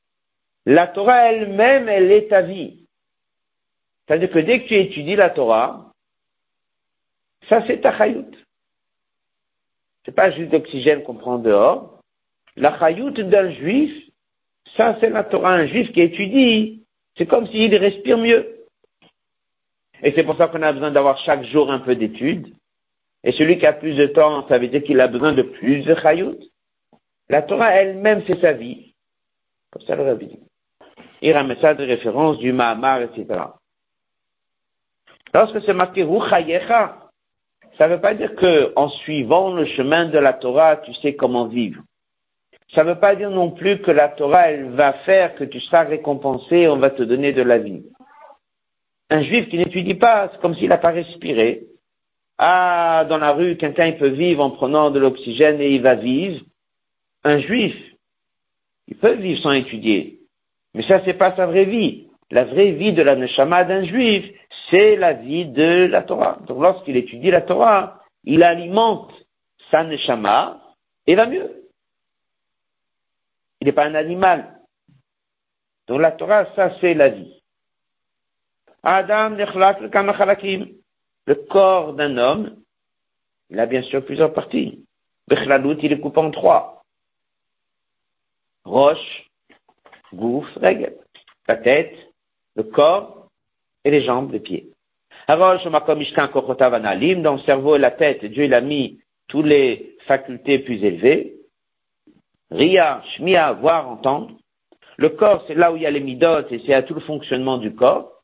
La 0.67 0.87
Torah 0.87 1.33
elle-même, 1.33 1.89
elle 1.89 2.13
est 2.13 2.29
ta 2.29 2.43
vie. 2.43 2.87
C'est-à-dire 4.07 4.31
que 4.31 4.39
dès 4.39 4.63
que 4.63 4.69
tu 4.69 4.75
étudies 4.75 5.17
la 5.17 5.31
Torah, 5.31 5.93
ça 7.49 7.65
c'est 7.67 7.81
ta 7.81 7.97
chayout. 7.97 8.31
C'est 10.05 10.15
pas 10.15 10.31
juste 10.31 10.51
d'oxygène 10.51 11.03
qu'on 11.03 11.15
prend 11.15 11.39
dehors. 11.39 12.01
La 12.57 12.79
chayout 12.79 13.11
d'un 13.11 13.51
juif, 13.53 13.93
ça 14.77 14.97
c'est 15.01 15.11
la 15.11 15.25
Torah. 15.25 15.55
Un 15.55 15.67
juif 15.67 15.93
qui 15.93 16.01
étudie, 16.01 16.83
c'est 17.17 17.27
comme 17.27 17.47
s'il 17.49 17.75
respire 17.75 18.19
mieux. 18.19 18.67
Et 20.03 20.13
c'est 20.13 20.25
pour 20.25 20.37
ça 20.37 20.49
qu'on 20.49 20.63
a 20.63 20.73
besoin 20.73 20.91
d'avoir 20.91 21.19
chaque 21.19 21.45
jour 21.45 21.71
un 21.71 21.81
peu 21.81 21.97
d'études. 21.97 22.55
Et 23.25 23.33
celui 23.33 23.59
qui 23.59 23.67
a 23.67 23.73
plus 23.73 23.95
de 23.95 24.07
temps, 24.07 24.47
ça 24.49 24.59
veut 24.59 24.69
dire 24.69 24.83
qu'il 24.83 25.01
a 25.01 25.09
besoin 25.09 25.33
de 25.33 25.43
plus 25.43 25.83
de 25.83 25.95
chayout. 25.95 26.39
La 27.29 27.43
Torah 27.43 27.73
elle-même, 27.73 28.23
c'est 28.27 28.41
sa 28.41 28.53
vie. 28.53 28.88
Comme 29.71 29.83
ça 29.83 29.97
le 29.97 30.03
rabbi 30.03 30.27
dit. 30.27 30.39
Il 31.21 31.33
ramène 31.33 31.59
ça 31.61 31.75
de 31.75 31.85
référence 31.85 32.39
du 32.39 32.53
Mahamar, 32.53 33.03
etc. 33.03 33.27
Lorsque 35.35 35.61
c'est 35.65 35.75
marqué 35.75 36.05
Ruchayecha, 36.05 37.11
ça 37.77 37.89
ne 37.89 37.95
veut 37.95 38.01
pas 38.01 38.15
dire 38.15 38.35
que 38.35 38.73
en 38.77 38.89
suivant 38.89 39.53
le 39.53 39.67
chemin 39.67 40.07
de 40.07 40.19
la 40.19 40.33
Torah, 40.33 40.77
tu 40.79 40.95
sais 40.95 41.15
comment 41.15 41.47
vivre. 41.47 41.83
Ça 42.75 42.85
ne 42.85 42.91
veut 42.91 42.99
pas 42.99 43.15
dire 43.15 43.31
non 43.31 43.51
plus 43.51 43.81
que 43.81 43.91
la 43.91 44.09
Torah, 44.09 44.51
elle 44.51 44.71
va 44.71 44.93
faire 45.05 45.35
que 45.35 45.45
tu 45.45 45.61
seras 45.61 45.85
récompensé, 45.85 46.69
on 46.69 46.77
va 46.77 46.91
te 46.91 47.03
donner 47.03 47.33
de 47.33 47.43
la 47.43 47.59
vie. 47.59 47.83
Un 49.11 49.23
juif 49.23 49.49
qui 49.49 49.57
n'étudie 49.57 49.95
pas, 49.95 50.31
c'est 50.31 50.41
comme 50.41 50.55
s'il 50.55 50.69
n'a 50.69 50.77
pas 50.77 50.91
respiré. 50.91 51.63
Ah, 52.37 53.07
dans 53.09 53.19
la 53.19 53.33
rue, 53.33 53.57
quelqu'un 53.57 53.87
il 53.87 53.97
peut 53.97 54.09
vivre 54.09 54.45
en 54.45 54.51
prenant 54.51 54.91
de 54.91 54.99
l'oxygène 54.99 55.61
et 55.61 55.71
il 55.71 55.83
va 55.83 55.95
vivre. 55.95 56.45
Un 57.25 57.41
juif, 57.41 57.75
il 58.89 58.97
peut 58.97 59.15
vivre 59.15 59.41
sans 59.43 59.53
étudier. 59.53 60.21
Mais 60.75 60.83
ça, 60.83 61.03
c'est 61.05 61.15
pas 61.15 61.37
sa 61.37 61.47
vraie 61.47 61.67
vie. 61.67 62.09
La 62.31 62.45
vraie 62.45 62.73
vie 62.73 62.93
de 62.93 63.03
la 63.03 63.17
neshama 63.17 63.65
d'un 63.65 63.85
juif, 63.85 64.25
c'est 64.71 64.97
la 64.97 65.15
vie 65.15 65.47
de 65.47 65.87
la 65.87 66.03
Torah. 66.03 66.39
Donc 66.47 66.61
lorsqu'il 66.61 66.97
étudie 66.97 67.31
la 67.31 67.41
Torah, 67.41 68.03
il 68.25 68.43
alimente 68.43 69.13
sa 69.71 69.85
neshama 69.85 70.61
et 71.07 71.15
va 71.15 71.27
mieux. 71.27 71.65
Il 73.61 73.67
n'est 73.67 73.73
pas 73.73 73.87
un 73.87 73.95
animal. 73.95 74.61
Donc 75.87 76.01
la 76.01 76.13
Torah, 76.13 76.47
ça 76.55 76.75
c'est 76.81 76.95
la 76.95 77.09
vie. 77.09 77.43
Adam 78.83 79.31
le 81.29 81.35
corps 81.35 81.93
d'un 81.95 82.17
homme, 82.17 82.57
il 83.51 83.61
a 83.61 83.67
bien 83.67 83.83
sûr 83.83 84.05
plusieurs 84.05 84.33
parties. 84.33 84.85
Bechlalout, 85.29 85.77
il 85.83 85.93
est 85.93 86.01
coupé 86.01 86.21
en 86.21 86.31
trois. 86.31 86.78
Roche, 88.69 89.31
gouffre, 90.13 90.59
règle. 90.61 90.93
La 91.49 91.57
tête, 91.57 91.95
le 92.55 92.65
corps 92.65 93.29
et 93.83 93.91
les 93.91 94.05
jambes, 94.05 94.31
les 94.31 94.41
pieds. 94.41 94.69
Dans 95.27 95.55
le 95.55 97.41
cerveau 97.47 97.77
et 97.77 97.79
la 97.79 97.91
tête, 97.91 98.27
Dieu 98.27 98.45
il 98.45 98.53
a 98.53 98.61
mis 98.61 99.01
toutes 99.27 99.47
les 99.47 99.97
facultés 100.07 100.59
plus 100.59 100.85
élevées. 100.85 101.37
Ria, 102.51 103.03
Shmia, 103.17 103.53
voir, 103.53 103.89
entendre. 103.89 104.37
Le 104.99 105.09
corps, 105.11 105.45
c'est 105.47 105.55
là 105.55 105.73
où 105.73 105.77
il 105.77 105.83
y 105.83 105.87
a 105.87 105.91
les 105.91 106.01
midotes 106.01 106.53
et 106.53 106.63
c'est 106.67 106.75
à 106.75 106.83
tout 106.83 106.95
le 106.95 107.01
fonctionnement 107.01 107.57
du 107.57 107.75
corps. 107.75 108.23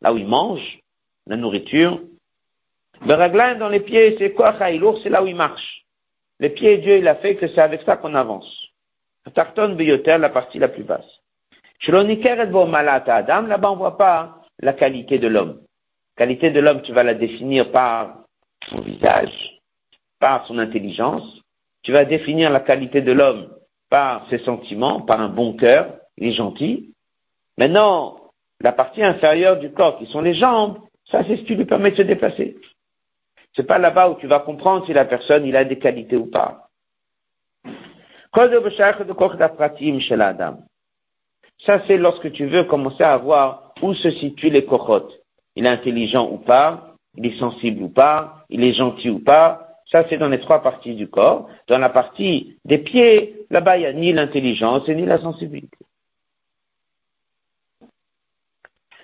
Là 0.00 0.14
où 0.14 0.16
il 0.16 0.26
mange, 0.26 0.80
la 1.26 1.36
nourriture. 1.36 2.00
Le 3.06 3.12
raglan 3.12 3.58
dans 3.58 3.68
les 3.68 3.80
pieds, 3.80 4.16
c'est 4.18 4.32
quoi 4.32 4.58
Chaïlour, 4.58 4.98
c'est 5.02 5.10
là 5.10 5.22
où 5.22 5.26
il 5.26 5.36
marche. 5.36 5.84
Les 6.40 6.48
pieds, 6.48 6.78
Dieu, 6.78 6.96
il 6.96 7.08
a 7.08 7.16
fait 7.16 7.36
que 7.36 7.48
c'est 7.48 7.60
avec 7.60 7.82
ça 7.82 7.98
qu'on 7.98 8.14
avance. 8.14 8.61
Tarton 9.30 9.76
la 9.76 10.28
partie 10.30 10.58
la 10.58 10.68
plus 10.68 10.84
basse. 10.84 11.04
Adam, 11.86 13.42
là-bas 13.42 13.70
on 13.70 13.76
voit 13.76 13.96
pas 13.96 14.42
la 14.60 14.72
qualité 14.72 15.18
de 15.18 15.28
l'homme. 15.28 15.60
Qualité 16.16 16.50
de 16.50 16.60
l'homme, 16.60 16.82
tu 16.82 16.92
vas 16.92 17.02
la 17.02 17.14
définir 17.14 17.70
par 17.72 18.24
son 18.68 18.80
visage, 18.82 19.60
par 20.20 20.46
son 20.46 20.58
intelligence. 20.58 21.40
Tu 21.82 21.92
vas 21.92 22.04
définir 22.04 22.50
la 22.50 22.60
qualité 22.60 23.00
de 23.00 23.12
l'homme 23.12 23.48
par 23.88 24.26
ses 24.30 24.38
sentiments, 24.38 25.00
par 25.02 25.20
un 25.20 25.28
bon 25.28 25.54
cœur, 25.54 25.96
il 26.16 26.28
est 26.28 26.34
gentil. 26.34 26.94
Maintenant, 27.58 28.16
la 28.60 28.72
partie 28.72 29.02
inférieure 29.02 29.58
du 29.58 29.72
corps, 29.72 29.98
qui 29.98 30.06
sont 30.06 30.22
les 30.22 30.34
jambes, 30.34 30.78
ça 31.10 31.22
c'est 31.26 31.36
ce 31.36 31.42
qui 31.42 31.54
lui 31.54 31.64
permet 31.64 31.90
de 31.90 31.96
se 31.96 32.02
déplacer. 32.02 32.56
C'est 33.54 33.66
pas 33.66 33.78
là-bas 33.78 34.08
où 34.10 34.14
tu 34.14 34.26
vas 34.26 34.40
comprendre 34.40 34.86
si 34.86 34.92
la 34.92 35.04
personne 35.04 35.44
il 35.44 35.56
a 35.56 35.64
des 35.64 35.78
qualités 35.78 36.16
ou 36.16 36.26
pas. 36.26 36.70
Ça, 41.66 41.82
c'est 41.86 41.98
lorsque 41.98 42.32
tu 42.32 42.46
veux 42.46 42.64
commencer 42.64 43.04
à 43.04 43.16
voir 43.18 43.74
où 43.82 43.94
se 43.94 44.10
situent 44.10 44.50
les 44.50 44.64
cochotes. 44.64 45.12
Il 45.54 45.66
est 45.66 45.68
intelligent 45.68 46.28
ou 46.30 46.38
pas, 46.38 46.94
il 47.16 47.26
est 47.26 47.38
sensible 47.38 47.82
ou 47.82 47.88
pas, 47.88 48.46
il 48.48 48.64
est 48.64 48.72
gentil 48.72 49.10
ou 49.10 49.18
pas. 49.18 49.68
Ça, 49.90 50.04
c'est 50.08 50.16
dans 50.16 50.28
les 50.28 50.40
trois 50.40 50.62
parties 50.62 50.94
du 50.94 51.08
corps. 51.08 51.48
Dans 51.66 51.78
la 51.78 51.90
partie 51.90 52.58
des 52.64 52.78
pieds, 52.78 53.44
là-bas, 53.50 53.76
il 53.76 53.80
n'y 53.80 53.86
a 53.86 53.92
ni 53.92 54.12
l'intelligence 54.12 54.88
ni 54.88 55.04
la 55.04 55.20
sensibilité. 55.20 55.76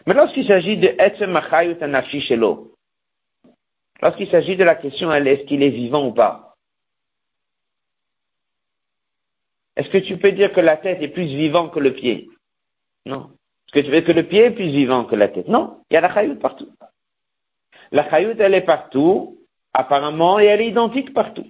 Mais 0.06 0.14
lorsqu'il 0.14 0.46
s'agit 0.46 0.78
de 0.78 0.94
lorsqu'il 4.00 4.30
s'agit 4.30 4.56
de 4.56 4.64
la 4.64 4.74
question 4.74 5.12
est-ce 5.12 5.42
qu'il 5.44 5.62
est 5.62 5.68
vivant 5.68 6.06
ou 6.06 6.12
pas? 6.12 6.47
Est-ce 9.78 9.88
que 9.90 9.98
tu 9.98 10.18
peux 10.18 10.32
dire 10.32 10.52
que 10.52 10.60
la 10.60 10.76
tête 10.76 11.00
est 11.00 11.08
plus 11.08 11.26
vivante 11.26 11.72
que 11.72 11.78
le 11.78 11.94
pied? 11.94 12.28
Non. 13.06 13.30
Est-ce 13.68 13.80
que 13.80 13.86
tu 13.86 13.92
veux 13.92 14.00
que 14.00 14.10
le 14.12 14.24
pied 14.24 14.46
est 14.46 14.50
plus 14.50 14.70
vivant 14.70 15.04
que 15.04 15.14
la 15.14 15.28
tête? 15.28 15.46
Non, 15.46 15.78
il 15.88 15.94
y 15.94 15.96
a 15.96 16.00
la 16.00 16.12
chayout 16.12 16.34
partout. 16.34 16.68
La 17.92 18.10
chayout, 18.10 18.34
elle 18.40 18.54
est 18.54 18.62
partout, 18.62 19.38
apparemment, 19.72 20.40
et 20.40 20.46
elle 20.46 20.62
est 20.62 20.68
identique 20.68 21.14
partout. 21.14 21.46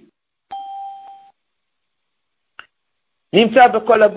C'est 3.33 3.63
quoi 3.83 3.97
la 3.97 4.07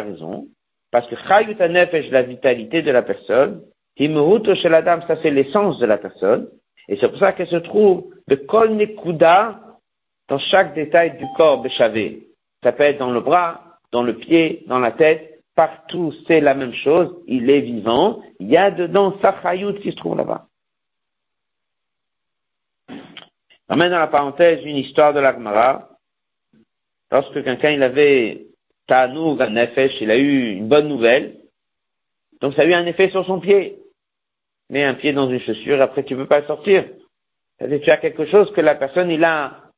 raison? 0.00 0.48
Parce 0.90 1.06
que 1.08 1.16
chayut 1.16 1.56
nefesh, 1.56 2.10
la 2.10 2.22
vitalité 2.22 2.82
de 2.82 2.90
la 2.90 3.02
personne, 3.02 3.62
la 3.98 4.82
dame, 4.82 5.02
ça 5.06 5.16
c'est 5.22 5.30
l'essence 5.30 5.78
de 5.78 5.86
la 5.86 5.98
personne, 5.98 6.48
et 6.88 6.96
c'est 6.96 7.08
pour 7.08 7.18
ça 7.18 7.32
qu'elle 7.32 7.48
se 7.48 7.56
trouve 7.56 8.14
de 8.28 8.34
kol 8.34 8.70
nekuda 8.76 9.60
dans 10.30 10.38
chaque 10.38 10.74
détail 10.74 11.18
du 11.18 11.26
corps 11.36 11.60
beshavé. 11.60 12.28
Ça 12.62 12.72
peut 12.72 12.84
être 12.84 12.98
dans 12.98 13.10
le 13.10 13.20
bras, 13.20 13.78
dans 13.90 14.04
le 14.04 14.16
pied, 14.16 14.62
dans 14.68 14.78
la 14.78 14.92
tête, 14.92 15.42
partout 15.56 16.14
c'est 16.26 16.40
la 16.40 16.54
même 16.54 16.72
chose, 16.72 17.14
il 17.26 17.50
est 17.50 17.60
vivant, 17.60 18.22
il 18.38 18.48
y 18.48 18.56
a 18.56 18.70
dedans 18.70 19.18
Sachayout 19.20 19.74
qui 19.80 19.90
se 19.90 19.96
trouve 19.96 20.16
là-bas. 20.16 20.46
Ramène 23.68 23.90
dans 23.90 23.98
la 23.98 24.06
parenthèse 24.06 24.64
une 24.64 24.76
histoire 24.76 25.12
de 25.12 25.20
l'Agmara. 25.20 25.90
Lorsque 27.10 27.42
quelqu'un 27.42 27.70
il 27.70 27.82
avait 27.82 28.46
Tanoug, 28.86 29.42
un 29.42 29.50
Nefesh, 29.50 30.00
il 30.00 30.10
a 30.10 30.16
eu 30.16 30.52
une 30.52 30.68
bonne 30.68 30.88
nouvelle. 30.88 31.38
Donc 32.40 32.54
ça 32.54 32.62
a 32.62 32.64
eu 32.64 32.72
un 32.72 32.86
effet 32.86 33.10
sur 33.10 33.26
son 33.26 33.40
pied. 33.40 33.78
Mets 34.70 34.84
un 34.84 34.94
pied 34.94 35.12
dans 35.12 35.28
une 35.28 35.40
chaussure, 35.40 35.82
après 35.82 36.04
tu 36.04 36.14
ne 36.14 36.20
peux 36.20 36.28
pas 36.28 36.46
sortir. 36.46 36.84
C'est-à-dire 37.58 37.80
tu 37.80 37.90
as 37.90 37.96
quelque 37.96 38.26
chose 38.26 38.52
que 38.52 38.60
la 38.60 38.76
personne 38.76 39.10
il 39.10 39.24
a, 39.24 39.69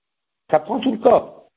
ça 0.51 0.59
prend 0.59 0.79
tout 0.79 0.91
le 0.91 0.97
corps. 0.97 1.49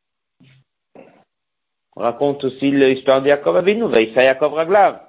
On 1.97 2.03
raconte 2.03 2.45
aussi 2.45 2.70
l'histoire 2.70 3.22
de 3.22 3.28
Yaakov 3.28 3.57
Avinu, 3.57 3.85
Vaïssa 3.85 4.22
Yaakov 4.24 4.55
Raglav. 4.55 5.01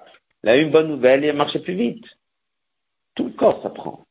Il 0.43 0.49
a 0.49 0.57
eu 0.57 0.63
une 0.63 0.71
bonne 0.71 0.87
nouvelle, 0.87 1.23
il 1.23 1.29
a 1.29 1.33
marché 1.33 1.59
plus 1.59 1.75
vite. 1.75 2.05
Tout 3.15 3.25
le 3.25 3.33
corps 3.33 3.61
s'apprend. 3.61 4.05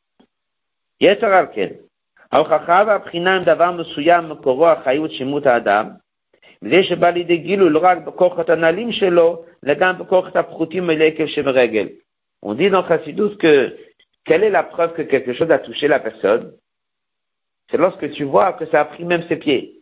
יתר 1.01 1.27
על 1.27 1.47
כן, 1.53 1.69
ההוכחה 2.33 2.83
והבחינה 2.87 3.37
הם 3.37 3.45
דבר 3.45 3.71
מסוים 3.71 4.29
מקורו 4.29 4.69
החיות 4.69 5.11
שימות 5.11 5.47
האדם, 5.47 5.89
וזה 6.63 6.85
שבא 6.85 7.11
לידי 7.11 7.37
גילוי 7.37 7.71
לא 7.71 7.81
רק 7.83 7.99
בכוחות 7.99 8.51
הנעלים 8.51 8.93
שלו, 8.93 9.45
אלא 9.65 9.75
גם 9.75 9.99
בכוחות 9.99 10.37
הפחותים 10.37 10.87
מלקב 10.87 11.27
שברגל. 11.27 11.89
On 12.43 12.55
dit 12.55 12.71
dans 12.71 12.87
Chassidus 12.89 13.37
que 13.37 13.77
quelle 14.25 14.45
est 14.45 14.51
la 14.51 14.63
preuve 14.63 14.95
que 14.95 15.03
quelque 15.03 15.35
chose 15.35 15.51
a 15.51 15.59
touché 15.59 15.89
la 15.89 16.01
personne 16.01 16.53
C'est 17.70 17.78
lorsque 17.78 18.12
tu 18.12 18.24
vois 18.24 18.54
que 18.54 18.66
ça 18.68 18.82
a 18.82 18.86
pris 18.86 19.04
même 19.04 19.28
ses 19.28 19.38
pieds. 19.38 19.82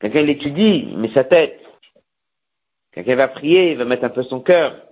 Quelqu'un 0.00 0.22
l'étudie, 0.22 0.86
il 0.88 0.98
met 0.98 1.12
sa 1.12 1.24
tête. 1.24 1.60
Quelqu'un 2.92 3.16
va 3.16 3.28
prier, 3.28 3.72
il 3.72 3.78
va 3.78 3.84
mettre 3.84 4.04
un 4.04 4.10
peu 4.10 4.22
son 4.24 4.40
cœur. 4.40 4.86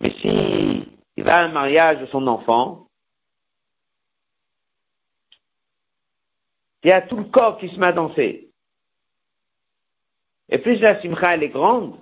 Mais 0.00 0.10
si 0.20 0.84
il 1.16 1.24
va 1.24 1.38
à 1.38 1.44
un 1.44 1.52
mariage 1.52 2.00
de 2.00 2.06
son 2.06 2.26
enfant, 2.26 2.88
il 6.82 6.90
y 6.90 6.92
a 6.92 7.02
tout 7.02 7.16
le 7.16 7.24
corps 7.24 7.58
qui 7.58 7.68
se 7.68 7.76
met 7.76 7.86
à 7.86 7.92
danser. 7.92 8.50
Et 10.48 10.58
plus 10.58 10.78
la 10.78 11.00
simcha 11.02 11.34
elle 11.34 11.42
est 11.42 11.48
grande, 11.48 11.98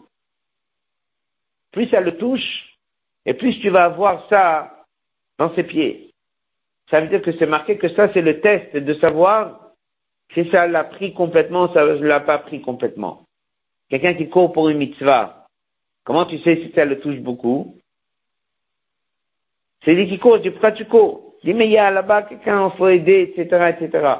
plus 1.73 1.89
ça 1.89 2.01
le 2.01 2.19
touche, 2.19 2.79
et 3.25 3.33
plus 3.33 3.59
tu 3.61 3.71
vas 3.71 3.85
avoir 3.85 4.29
ça 4.29 4.85
dans 5.39 5.55
ses 5.55 5.65
pieds. 5.65 6.04
Ça 6.91 7.01
veut 7.01 7.09
dire 7.09 7.23
que 7.23 7.33
c'est 7.39 7.47
marqué 7.47 7.79
que 7.79 7.89
ça 7.89 8.13
c'est 8.13 8.23
le 8.23 8.41
test 8.41 8.77
de 8.77 8.95
savoir 8.95 9.73
si 10.33 10.49
ça 10.51 10.67
l'a 10.67 10.85
pris 10.85 11.15
complètement 11.15 11.65
ou 11.65 11.75
ça 11.75 11.85
ne 11.85 11.95
l'a 11.95 12.21
pas 12.21 12.39
pris 12.39 12.61
complètement. 12.61 13.27
Quelqu'un 13.89 14.15
qui 14.15 14.29
court 14.29 14.53
pour 14.53 14.69
une 14.69 14.79
mitzvah, 14.79 15.47
comment 16.05 16.27
tu 16.27 16.39
sais 16.41 16.57
si 16.57 16.73
ça 16.75 16.85
le 16.85 17.01
touche 17.01 17.19
beaucoup? 17.19 17.79
C'est 19.85 19.95
lui 19.95 20.09
qui 20.09 20.19
court, 20.19 20.41
tu 20.41 20.51
pourquoi 20.51 20.73
tu 20.73 20.87
cours? 20.87 21.35
Il 21.43 21.53
dit 21.53 21.55
mais 21.55 21.67
il 21.67 21.73
y 21.73 21.79
a 21.79 21.91
là-bas 21.91 22.23
quelqu'un, 22.23 22.71
il 22.73 22.77
faut 22.77 22.89
aider, 22.89 23.35
etc., 23.37 23.75
etc. 23.79 24.15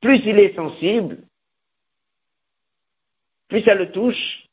Plus 0.00 0.20
il 0.24 0.38
est 0.38 0.54
sensible, 0.56 1.18
plus 3.48 3.62
ça 3.62 3.74
le 3.74 3.90
touche, 3.90 4.46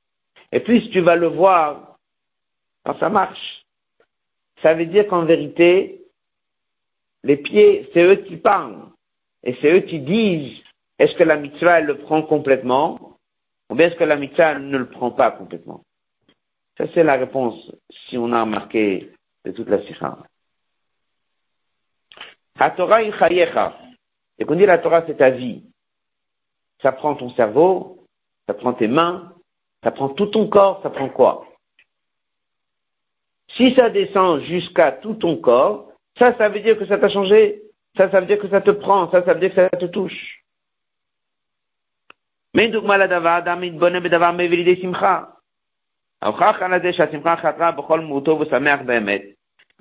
et 0.51 0.59
plus 0.59 0.89
tu 0.89 0.99
vas 0.99 1.15
le 1.15 1.27
voir 1.27 1.97
quand 2.83 2.99
ça 2.99 3.09
marche. 3.09 3.63
Ça 4.61 4.73
veut 4.73 4.85
dire 4.85 5.07
qu'en 5.07 5.23
vérité, 5.23 6.01
les 7.23 7.37
pieds, 7.37 7.89
c'est 7.93 8.03
eux 8.03 8.15
qui 8.15 8.37
parlent. 8.37 8.89
Et 9.43 9.55
c'est 9.61 9.71
eux 9.73 9.81
qui 9.81 9.99
disent 9.99 10.57
est-ce 10.99 11.13
que 11.15 11.23
la 11.23 11.37
mitzvah, 11.37 11.79
elle 11.79 11.85
le 11.85 11.97
prend 11.99 12.21
complètement 12.21 13.17
ou 13.69 13.75
bien 13.75 13.87
est-ce 13.87 13.95
que 13.95 14.03
la 14.03 14.15
mitzvah 14.15 14.57
ne 14.59 14.77
le 14.77 14.89
prend 14.89 15.11
pas 15.11 15.31
complètement? 15.31 15.83
Ça, 16.77 16.85
c'est 16.93 17.03
la 17.03 17.15
réponse, 17.15 17.71
si 18.07 18.17
on 18.17 18.31
a 18.31 18.41
remarqué, 18.41 19.11
de 19.45 19.51
toute 19.51 19.69
la 19.69 19.81
sikha. 19.85 20.17
La 22.59 22.69
Torah 22.71 23.03
Et 23.03 24.45
qu'on 24.45 24.55
dit 24.55 24.65
la 24.65 24.77
Torah, 24.77 25.03
c'est 25.05 25.17
ta 25.17 25.29
vie. 25.29 25.63
Ça 26.81 26.91
prend 26.91 27.15
ton 27.15 27.29
cerveau, 27.31 28.05
ça 28.47 28.53
prend 28.53 28.73
tes 28.73 28.87
mains, 28.87 29.33
ça 29.83 29.91
prend 29.91 30.09
tout 30.09 30.27
ton 30.27 30.47
corps, 30.47 30.81
ça 30.83 30.89
prend 30.89 31.09
quoi? 31.09 31.45
Si 33.55 33.73
ça 33.75 33.89
descend 33.89 34.41
jusqu'à 34.41 34.91
tout 34.91 35.15
ton 35.15 35.37
corps, 35.37 35.91
ça, 36.19 36.35
ça 36.37 36.49
veut 36.49 36.59
dire 36.59 36.77
que 36.77 36.85
ça 36.85 36.97
t'a 36.97 37.09
changé. 37.09 37.61
Ça, 37.95 38.09
ça 38.11 38.19
veut 38.19 38.27
dire 38.27 38.39
que 38.39 38.49
ça 38.49 38.61
te 38.61 38.71
prend. 38.71 39.09
Ça, 39.11 39.23
ça 39.23 39.33
veut 39.33 39.39
dire 39.39 39.49
que 39.49 39.55
ça 39.55 39.69
te 39.69 39.85
touche. 39.85 40.43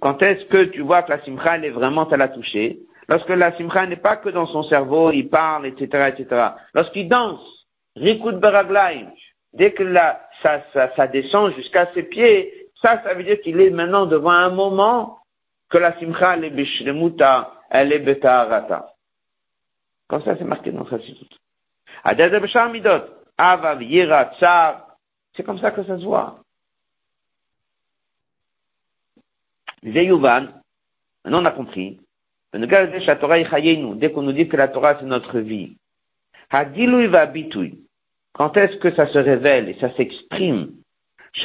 Quand 0.00 0.22
est-ce 0.22 0.44
que 0.46 0.64
tu 0.64 0.80
vois 0.82 1.02
que 1.02 1.10
la 1.10 1.24
simcha, 1.24 1.56
elle 1.56 1.64
est 1.64 1.70
vraiment, 1.70 2.08
à 2.08 2.16
la 2.16 2.28
toucher 2.28 2.78
Lorsque 3.08 3.28
la 3.30 3.56
simcha 3.56 3.86
n'est 3.86 3.96
pas 3.96 4.16
que 4.16 4.28
dans 4.28 4.46
son 4.46 4.62
cerveau, 4.64 5.10
il 5.12 5.28
parle, 5.28 5.66
etc., 5.66 6.12
etc. 6.16 6.48
Lorsqu'il 6.74 7.08
danse, 7.08 7.40
rikoud 7.94 8.40
baraglaim, 8.40 9.12
dès 9.52 9.72
que 9.72 9.84
la, 9.84 10.20
ça, 10.42 10.62
ça, 10.72 10.92
ça 10.96 11.06
descend 11.06 11.54
jusqu'à 11.54 11.88
ses 11.94 12.02
pieds, 12.02 12.68
ça, 12.82 13.00
ça 13.04 13.14
veut 13.14 13.22
dire 13.22 13.40
qu'il 13.40 13.60
est 13.60 13.70
maintenant 13.70 14.06
devant 14.06 14.30
un 14.30 14.50
moment 14.50 15.18
que 15.68 15.78
la 15.78 15.98
simcha, 15.98 16.34
elle 16.34 16.44
est 16.44 16.50
bishlemuta, 16.50 17.52
elle 17.70 17.92
est 17.92 17.98
betaharata. 17.98 18.92
Comme 20.08 20.22
ça, 20.22 20.36
c'est 20.36 20.44
marqué 20.44 20.70
dans 20.70 20.88
sa 20.88 21.00
simcha. 21.00 21.24
C'est 25.34 25.42
comme 25.42 25.58
ça 25.58 25.72
que 25.72 25.82
ça 25.84 25.98
se 25.98 26.04
voit. 26.04 26.38
Maintenant, 29.82 30.46
on 31.24 31.44
a 31.44 31.50
compris. 31.50 31.98
Dès 32.52 34.12
qu'on 34.12 34.22
nous 34.22 34.32
dit 34.32 34.46
que 34.48 34.56
la 34.56 34.68
Torah, 34.68 34.96
c'est 34.98 35.06
notre 35.06 35.40
vie. 35.40 35.76
Quand 36.50 36.72
est-ce 38.56 38.76
que 38.76 38.94
ça 38.94 39.08
se 39.08 39.18
révèle 39.18 39.68
et 39.68 39.76
ça 39.80 39.92
s'exprime? 39.96 40.70
Que 41.34 41.42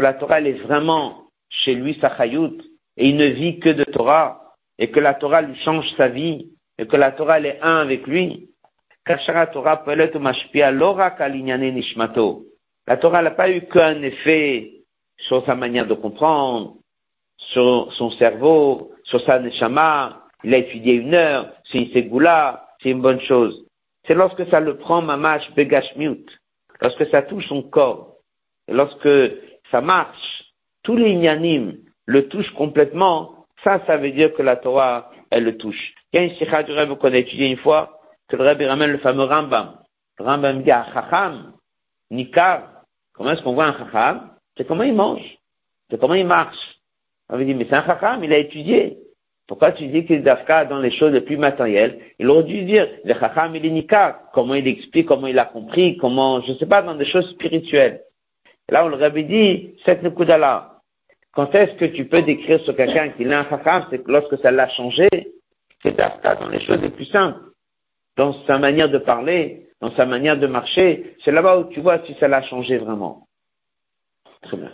la 0.00 0.14
Torah, 0.14 0.38
elle 0.38 0.46
est 0.46 0.62
vraiment 0.62 1.23
chez 1.62 1.74
lui, 1.74 1.98
sa 2.00 2.16
chayut, 2.16 2.60
et 2.96 3.08
il 3.08 3.16
ne 3.16 3.26
vit 3.26 3.58
que 3.60 3.70
de 3.70 3.84
Torah, 3.84 4.54
et 4.78 4.90
que 4.90 5.00
la 5.00 5.14
Torah 5.14 5.42
lui 5.42 5.56
change 5.56 5.88
sa 5.96 6.08
vie, 6.08 6.50
et 6.78 6.86
que 6.86 6.96
la 6.96 7.12
Torah 7.12 7.38
elle 7.38 7.46
est 7.46 7.60
un 7.62 7.76
avec 7.76 8.06
lui, 8.06 8.50
la 9.06 9.18
Torah 12.96 13.22
n'a 13.22 13.30
pas 13.30 13.50
eu 13.50 13.60
qu'un 13.66 14.02
effet 14.02 14.72
sur 15.18 15.44
sa 15.44 15.54
manière 15.54 15.86
de 15.86 15.92
comprendre, 15.94 16.76
sur 17.36 17.92
son 17.92 18.10
cerveau, 18.12 18.92
sur 19.04 19.22
sa 19.24 19.38
neshama. 19.40 20.22
Il 20.42 20.54
a 20.54 20.58
étudié 20.58 20.94
une 20.94 21.12
heure, 21.14 21.52
c'est 21.70 21.78
une 21.78 21.92
ségoula, 21.92 22.68
c'est 22.82 22.90
une 22.90 23.02
bonne 23.02 23.20
chose. 23.20 23.66
C'est 24.06 24.14
lorsque 24.14 24.48
ça 24.48 24.60
le 24.60 24.78
prend 24.78 25.02
mamash 25.02 25.50
begashmiut, 25.54 26.24
lorsque 26.80 27.06
ça 27.10 27.22
touche 27.22 27.46
son 27.48 27.62
corps, 27.62 28.16
lorsque 28.68 29.08
ça 29.70 29.82
marche, 29.82 30.43
tous 30.84 30.96
les 30.96 31.14
le 32.06 32.28
touchent 32.28 32.52
complètement, 32.52 33.46
ça, 33.64 33.80
ça 33.86 33.96
veut 33.96 34.12
dire 34.12 34.32
que 34.34 34.42
la 34.42 34.56
Torah, 34.56 35.10
elle 35.30 35.44
le 35.44 35.56
touche. 35.56 35.94
Il 36.12 36.20
y 36.20 36.22
a 36.22 36.26
une 36.26 36.34
sikha 36.36 36.62
du 36.62 36.72
Rebbe 36.72 36.96
qu'on 36.98 37.12
a 37.12 37.16
étudié 37.16 37.48
une 37.48 37.56
fois, 37.56 37.98
que 38.28 38.36
le 38.36 38.44
Rebbe 38.44 38.62
ramène 38.62 38.92
le 38.92 38.98
fameux 38.98 39.24
Rambam. 39.24 39.78
Le 40.18 40.24
Rambam 40.24 40.62
dit 40.62 40.70
à 40.70 40.86
Chacham, 40.92 41.54
Nikar, 42.10 42.84
comment 43.14 43.30
est-ce 43.32 43.42
qu'on 43.42 43.54
voit 43.54 43.64
un 43.64 43.78
Chacham? 43.78 44.30
C'est 44.56 44.66
comment 44.66 44.84
il 44.84 44.94
mange, 44.94 45.38
c'est 45.90 45.98
comment 45.98 46.14
il 46.14 46.26
marche. 46.26 46.78
On 47.30 47.38
lui 47.38 47.46
dit, 47.46 47.54
mais 47.54 47.66
c'est 47.68 47.76
un 47.76 47.86
Chacham, 47.86 48.22
il 48.22 48.32
a 48.32 48.38
étudié. 48.38 48.98
Pourquoi 49.46 49.72
tu 49.72 49.86
dis 49.86 50.04
qu'il 50.04 50.16
est 50.26 50.66
dans 50.68 50.78
les 50.78 50.90
choses 50.90 51.12
les 51.12 51.20
plus 51.22 51.38
matérielles? 51.38 51.98
Il 52.18 52.28
aurait 52.28 52.44
dû 52.44 52.62
dire, 52.64 52.88
le 53.04 53.14
Chacham, 53.14 53.56
il 53.56 53.64
est 53.64 53.70
Nikar. 53.70 54.30
Comment 54.32 54.54
il 54.54 54.68
explique, 54.68 55.06
comment 55.06 55.26
il 55.26 55.38
a 55.38 55.46
compris, 55.46 55.96
comment, 55.96 56.42
je 56.42 56.52
ne 56.52 56.56
sais 56.56 56.66
pas, 56.66 56.82
dans 56.82 56.94
des 56.94 57.06
choses 57.06 57.30
spirituelles. 57.30 58.02
Et 58.68 58.72
là, 58.72 58.84
on 58.84 58.88
le 58.88 58.96
Rebbe 58.96 59.18
dit, 59.18 59.74
cette 59.84 60.02
Nekudala. 60.02 60.73
Quand 61.34 61.52
est-ce 61.54 61.72
que 61.74 61.86
tu 61.86 62.06
peux 62.06 62.22
décrire 62.22 62.60
sur 62.60 62.76
quelqu'un 62.76 63.10
qu'il 63.10 63.30
est 63.30 63.34
un 63.34 63.48
Chacham 63.48 63.86
C'est 63.90 64.04
que 64.04 64.10
lorsque 64.10 64.38
ça 64.40 64.50
l'a 64.50 64.68
changé, 64.68 65.08
c'est 65.82 65.96
dans 65.96 66.48
les 66.48 66.60
choses 66.60 66.80
les 66.80 66.90
plus 66.90 67.06
simples. 67.06 67.40
Dans 68.16 68.32
sa 68.46 68.58
manière 68.58 68.88
de 68.88 68.98
parler, 68.98 69.68
dans 69.80 69.94
sa 69.96 70.06
manière 70.06 70.38
de 70.38 70.46
marcher, 70.46 71.16
c'est 71.24 71.32
là-bas 71.32 71.58
où 71.58 71.64
tu 71.64 71.80
vois 71.80 71.98
si 72.06 72.14
ça 72.20 72.28
l'a 72.28 72.42
changé 72.42 72.78
vraiment. 72.78 73.26
Très 74.42 74.56
bien. 74.56 74.70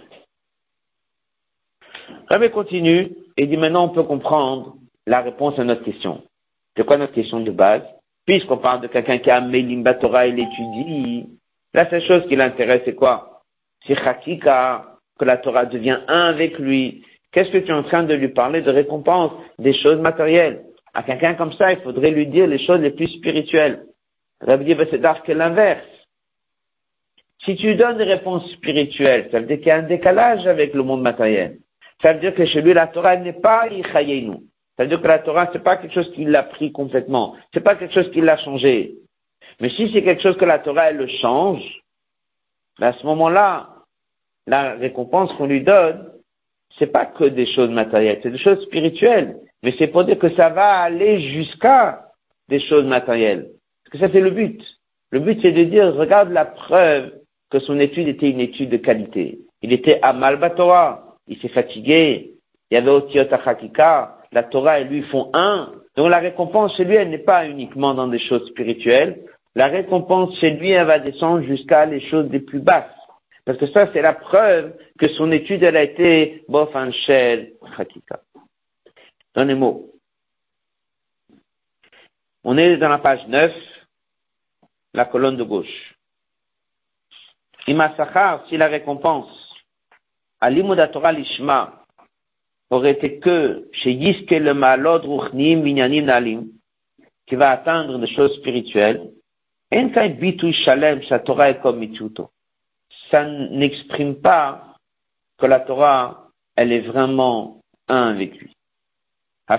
Rabbi 2.29 2.51
continue 2.51 3.11
et 3.37 3.47
dit 3.47 3.57
maintenant 3.57 3.85
on 3.85 3.89
peut 3.89 4.03
comprendre 4.03 4.77
la 5.07 5.23
réponse 5.23 5.59
à 5.59 5.65
notre 5.65 5.83
question. 5.83 6.23
C'est 6.77 6.85
quoi 6.85 6.97
notre 6.97 7.15
question 7.15 7.41
de 7.41 7.51
base? 7.51 7.83
Puisqu'on 8.27 8.59
parle 8.59 8.83
de 8.83 8.87
quelqu'un 8.87 9.19
qui 9.19 9.31
a 9.31 9.41
Melimba 9.41 9.95
Torah 9.95 10.27
et 10.27 10.33
l'étudie, 10.33 11.27
la 11.73 11.89
seule 11.89 12.05
chose 12.05 12.27
qui 12.29 12.37
l'intéresse 12.37 12.83
c'est 12.85 12.95
quoi? 12.95 13.43
C'est 13.87 13.97
Chakika, 13.97 14.99
que 15.21 15.27
la 15.27 15.37
Torah 15.37 15.67
devient 15.67 15.99
un 16.09 16.31
avec 16.31 16.59
lui. 16.59 17.05
Qu'est-ce 17.31 17.51
que 17.51 17.59
tu 17.59 17.69
es 17.69 17.75
en 17.75 17.83
train 17.83 18.03
de 18.03 18.15
lui 18.15 18.29
parler 18.29 18.63
de 18.63 18.71
récompense, 18.71 19.33
des 19.59 19.75
choses 19.75 20.01
matérielles? 20.01 20.65
À 20.95 21.03
quelqu'un 21.03 21.35
comme 21.35 21.53
ça, 21.53 21.73
il 21.73 21.81
faudrait 21.83 22.11
lui 22.11 22.27
dire 22.27 22.47
les 22.47 22.59
choses 22.59 22.81
les 22.81 22.91
plus 22.91 23.09
spirituelles. 23.09 23.85
Rabbi 24.41 24.65
dit, 24.65 24.75
ben, 24.75 24.89
c'est 24.91 24.99
d'art 24.99 25.23
que 25.23 25.33
l'inverse. 25.33 25.85
Si 27.45 27.55
tu 27.57 27.75
donnes 27.75 27.99
des 27.99 28.05
réponses 28.05 28.51
spirituelles, 28.53 29.29
ça 29.31 29.41
veut 29.41 29.47
dire 29.47 29.59
qu'il 29.59 29.69
y 29.69 29.71
a 29.71 29.77
un 29.77 29.83
décalage 29.83 30.47
avec 30.47 30.75
le 30.75 30.83
monde 30.83 31.03
matériel. 31.03 31.59
Ça 32.03 32.15
veut 32.15 32.21
dire 32.21 32.35
que 32.35 32.47
chez 32.47 32.63
lui, 32.63 32.73
la 32.73 32.87
Torah 32.87 33.17
n'est 33.17 33.35
pas 33.35 33.69
Ichayenu. 33.69 34.39
Ça 34.77 34.85
veut 34.85 34.89
dire 34.89 35.03
que 35.03 35.07
la 35.07 35.19
Torah, 35.19 35.51
c'est 35.53 35.63
pas 35.63 35.77
quelque 35.77 35.95
chose 35.95 36.11
qui 36.15 36.25
l'a 36.25 36.43
pris 36.43 36.73
complètement. 36.73 37.37
C'est 37.53 37.61
pas 37.61 37.77
quelque 37.77 37.95
chose 37.95 38.11
qui 38.11 38.23
l'a 38.23 38.39
changé. 38.39 38.95
Mais 39.61 39.69
si 39.69 39.91
c'est 39.93 40.03
quelque 40.03 40.23
chose 40.23 40.39
que 40.39 40.47
la 40.47 40.59
Torah, 40.59 40.91
elle 40.91 40.97
le 40.97 41.07
change, 41.07 41.63
ben 42.79 42.89
à 42.89 42.93
ce 42.95 43.05
moment-là, 43.07 43.69
la 44.51 44.75
récompense 44.75 45.33
qu'on 45.35 45.47
lui 45.47 45.63
donne, 45.63 46.11
c'est 46.77 46.89
pas 46.91 47.07
que 47.07 47.25
des 47.25 47.47
choses 47.47 47.71
matérielles, 47.71 48.19
c'est 48.23 48.33
des 48.33 48.39
choses 48.39 48.61
spirituelles. 48.65 49.37
Mais 49.63 49.75
c'est 49.79 49.87
pour 49.87 50.05
dire 50.05 50.19
que 50.19 50.35
ça 50.35 50.49
va 50.49 50.81
aller 50.81 51.21
jusqu'à 51.21 52.09
des 52.49 52.59
choses 52.59 52.85
matérielles. 52.85 53.49
Parce 53.85 53.93
que 53.93 53.99
ça 53.99 54.13
c'est 54.13 54.21
le 54.21 54.31
but. 54.31 54.61
Le 55.13 55.21
but 55.21 55.39
c'est 55.41 55.53
de 55.53 55.65
dire, 55.65 55.95
regarde 55.95 56.33
la 56.33 56.47
preuve 56.47 57.13
que 57.51 57.61
son 57.61 57.79
étude 57.79 58.09
était 58.09 58.31
une 58.31 58.41
étude 58.41 58.71
de 58.71 58.77
qualité. 58.77 59.39
Il 59.63 59.73
était 59.73 60.01
à 60.03 60.13
Malbatora, 60.13 61.17
il 61.29 61.39
s'est 61.39 61.49
fatigué, 61.49 62.35
il 62.71 62.75
y 62.75 62.77
avait 62.77 62.91
Otiot 62.91 63.33
Hakika, 63.33 64.19
la 64.33 64.43
Torah 64.43 64.81
et 64.81 64.85
lui 64.85 65.03
font 65.03 65.31
un. 65.33 65.71
Donc 65.97 66.11
la 66.11 66.19
récompense 66.19 66.77
chez 66.77 66.85
lui, 66.85 66.97
elle 66.97 67.11
n'est 67.11 67.19
pas 67.19 67.47
uniquement 67.47 67.95
dans 67.95 68.09
des 68.09 68.19
choses 68.19 68.49
spirituelles. 68.49 69.21
La 69.55 69.67
récompense 69.69 70.37
chez 70.39 70.51
lui, 70.51 70.71
elle 70.71 70.87
va 70.87 70.99
descendre 70.99 71.43
jusqu'à 71.43 71.87
les 71.87 72.01
choses 72.01 72.29
les 72.31 72.41
plus 72.41 72.61
basses. 72.61 73.00
Parce 73.51 73.59
que 73.59 73.73
ça, 73.73 73.91
c'est 73.93 74.01
la 74.01 74.13
preuve 74.13 74.77
que 74.97 75.09
son 75.09 75.33
étude, 75.33 75.65
elle 75.65 75.77
a 75.77 75.83
été 75.83 76.45
bof 76.47 76.71
shel 76.93 77.55
hakika 77.77 78.21
dans 79.35 79.43
les 79.43 79.57
mots. 79.57 79.91
On 82.45 82.57
est 82.57 82.77
dans 82.77 82.89
la 82.89 82.99
page 82.99 83.27
9, 83.27 83.53
la 84.95 85.05
colonne 85.05 85.37
de 85.37 85.43
gauche. 85.43 85.97
Imasachar, 87.67 88.47
si 88.49 88.57
la 88.57 88.69
récompense 88.69 89.27
à 90.39 90.87
Torah 90.87 91.11
lishma 91.11 91.85
aurait 92.71 92.93
été 92.93 93.19
que 93.19 93.69
chez 93.73 93.91
Yiske 93.91 94.31
le 94.31 94.55
malod 94.55 95.05
ruchnim 95.05 95.63
vinyanim 95.63 96.05
nalim, 96.05 96.47
qui 97.27 97.35
va 97.35 97.51
atteindre 97.51 97.99
des 97.99 98.15
choses 98.15 98.33
spirituelles, 98.37 99.11
en 99.73 99.89
bitu 100.21 100.53
shalem 100.53 101.01
est 101.01 101.61
comme 101.61 101.83
Ça 103.11 103.25
n'exprime 103.25 104.17
pas 104.17 104.75
que 105.39 105.47
la 105.47 105.61
Torah, 105.61 106.29
elle 106.57 106.73
est 106.73 106.81
vraiment 106.81 107.61
un 107.89 108.09
avec 108.11 108.39
lui. 108.39 108.57
La 109.49 109.57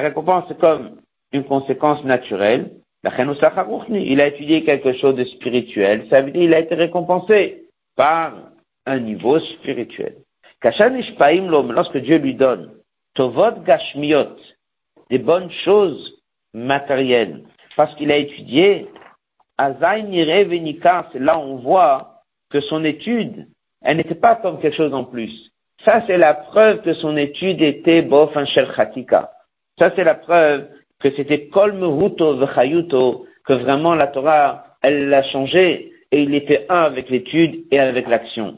récompense 0.00 0.50
est 0.50 0.60
comme 0.60 1.00
une 1.32 1.44
conséquence 1.44 2.04
naturelle. 2.04 2.70
Il 3.02 4.20
a 4.20 4.26
étudié 4.26 4.64
quelque 4.64 4.92
chose 4.94 5.14
de 5.14 5.24
spirituel. 5.24 6.06
Ça 6.10 6.20
veut 6.20 6.30
dire 6.30 6.42
qu'il 6.42 6.54
a 6.54 6.60
été 6.60 6.74
récompensé 6.74 7.64
par 7.96 8.34
un 8.86 8.98
niveau 8.98 9.38
spirituel. 9.40 10.16
Lorsque 10.62 11.98
Dieu 11.98 12.18
lui 12.18 12.34
donne 12.34 12.72
tovot 13.14 13.60
gashmiot, 13.64 14.36
des 15.10 15.18
bonnes 15.18 15.50
choses 15.64 16.20
matérielles, 16.52 17.44
parce 17.76 17.94
qu'il 17.96 18.10
a 18.10 18.16
étudié, 18.16 18.88
c'est 19.58 21.18
là 21.20 21.38
on 21.38 21.56
voit 21.56 22.22
que 22.50 22.60
son 22.60 22.84
étude, 22.84 23.48
elle 23.82 23.96
n'était 23.98 24.14
pas 24.14 24.36
comme 24.36 24.60
quelque 24.60 24.76
chose 24.76 24.94
en 24.94 25.04
plus. 25.04 25.50
Ça, 25.84 26.02
c'est 26.06 26.16
la 26.16 26.34
preuve 26.34 26.82
que 26.82 26.94
son 26.94 27.16
étude 27.16 27.60
était 27.60 28.02
bof 28.02 28.32
shel 28.46 28.68
Ça, 29.78 29.92
c'est 29.94 30.04
la 30.04 30.14
preuve 30.14 30.68
que 31.00 31.10
c'était 31.16 31.48
kol 31.48 31.74
meruto 31.74 32.36
v'chayuto, 32.36 33.26
que 33.44 33.52
vraiment 33.52 33.94
la 33.94 34.06
Torah, 34.06 34.64
elle 34.82 35.08
l'a 35.08 35.22
changé, 35.24 35.92
et 36.10 36.22
il 36.22 36.34
était 36.34 36.66
un 36.68 36.82
avec 36.82 37.10
l'étude 37.10 37.64
et 37.70 37.78
avec 37.78 38.08
l'action. 38.08 38.56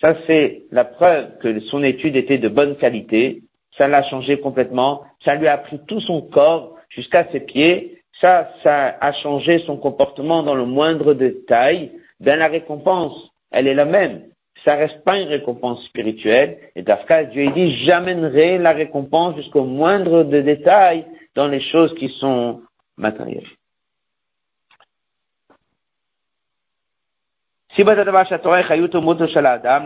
Ça, 0.00 0.14
c'est 0.26 0.62
la 0.70 0.84
preuve 0.84 1.38
que 1.38 1.60
son 1.60 1.82
étude 1.82 2.16
était 2.16 2.38
de 2.38 2.48
bonne 2.48 2.76
qualité. 2.76 3.42
Ça 3.78 3.88
l'a 3.88 4.02
changé 4.02 4.40
complètement. 4.40 5.04
Ça 5.24 5.34
lui 5.36 5.48
a 5.48 5.56
pris 5.56 5.80
tout 5.86 6.00
son 6.00 6.20
corps 6.20 6.76
jusqu'à 6.90 7.30
ses 7.32 7.40
pieds. 7.40 8.02
Ça, 8.20 8.50
ça 8.62 8.96
a 9.00 9.12
changé 9.12 9.60
son 9.60 9.76
comportement 9.76 10.42
dans 10.42 10.54
le 10.54 10.66
moindre 10.66 11.14
détail 11.14 11.92
ben 12.20 12.38
la 12.38 12.48
récompense, 12.48 13.30
elle 13.50 13.66
est 13.68 13.74
la 13.74 13.84
même. 13.84 14.22
Ça 14.64 14.74
reste 14.74 15.04
pas 15.04 15.18
une 15.18 15.28
récompense 15.28 15.84
spirituelle. 15.84 16.58
Et 16.74 16.82
d'Afka, 16.82 17.24
Dieu 17.24 17.50
dit, 17.52 17.84
j'amènerai 17.84 18.58
la 18.58 18.72
récompense 18.72 19.36
jusqu'au 19.36 19.64
moindre 19.64 20.24
de 20.24 20.40
détails 20.40 21.06
dans 21.36 21.46
les 21.46 21.60
choses 21.60 21.94
qui 21.94 22.08
sont 22.18 22.62
matérielles. 22.96 23.46
Si 27.76 27.84
la 27.84 27.94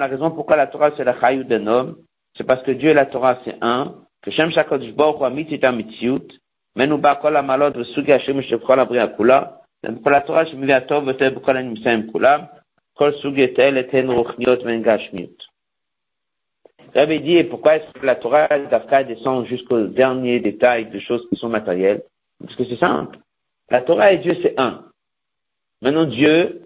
raison 0.07 0.31
pourquoi 0.31 0.57
la 0.57 0.67
Torah 0.67 0.93
c'est 0.97 1.05
la 1.05 1.21
chayut 1.21 1.45
d'un 1.45 1.67
homme, 1.67 1.97
c'est 2.38 2.44
parce 2.44 2.64
que 2.64 2.72
Dieu 2.72 2.90
et 2.90 2.94
la 2.94 3.06
Torah 3.06 3.40
c'est 3.46 3.58
un, 3.62 3.96
que 4.22 4.32
Shem 4.32 4.52
Shakadosh 4.52 4.94
Baruch 4.94 5.20
Hu 5.22 5.26
amit 5.26 5.52
itam 5.52 5.78
mitziut, 5.78 6.28
menu 6.76 6.98
ba 6.98 7.16
kol 7.16 7.36
amalot 7.36 7.72
v'sugi 7.72 8.12
Hashem 8.12 8.42
shekol 8.42 8.80
abri 8.80 9.00
akula, 9.00 9.58
כל 10.04 10.14
התורה 10.14 10.46
שמביאה 10.46 10.82
טוב 10.82 11.08
יותר 11.08 11.30
בכל 11.30 11.58
הנמצאים 11.58 12.12
כולם, 12.12 12.40
כל 12.94 13.12
סוג 13.22 13.38
יותר 13.38 13.70
לתן 13.72 14.10
רוחניות 14.10 14.64
ואין 14.64 14.82
גשמיות. 14.82 15.48
Rabbi 16.96 17.20
dit, 17.20 17.36
et 17.36 17.44
pourquoi 17.44 17.76
est-ce 17.76 18.00
que 18.00 18.06
la 18.06 18.16
Torah 18.16 18.48
d'Afka 18.48 19.04
descend 19.04 19.46
jusqu'au 19.46 19.88
dernier 19.88 20.40
détail 20.40 20.90
de 20.90 21.00
choses 21.00 21.28
qui 21.30 21.36
sont 21.36 21.50
matérielles 21.50 22.02
Parce 22.40 22.56
que 22.56 22.64
c'est 22.64 22.80
simple. 22.80 23.20
La 23.70 23.82
Torah 23.82 24.14
et 24.14 24.20
Dieu, 24.20 24.32
c'est 24.42 24.58
un. 24.58 24.86
Maintenant, 25.82 26.06
Dieu, 26.06 26.61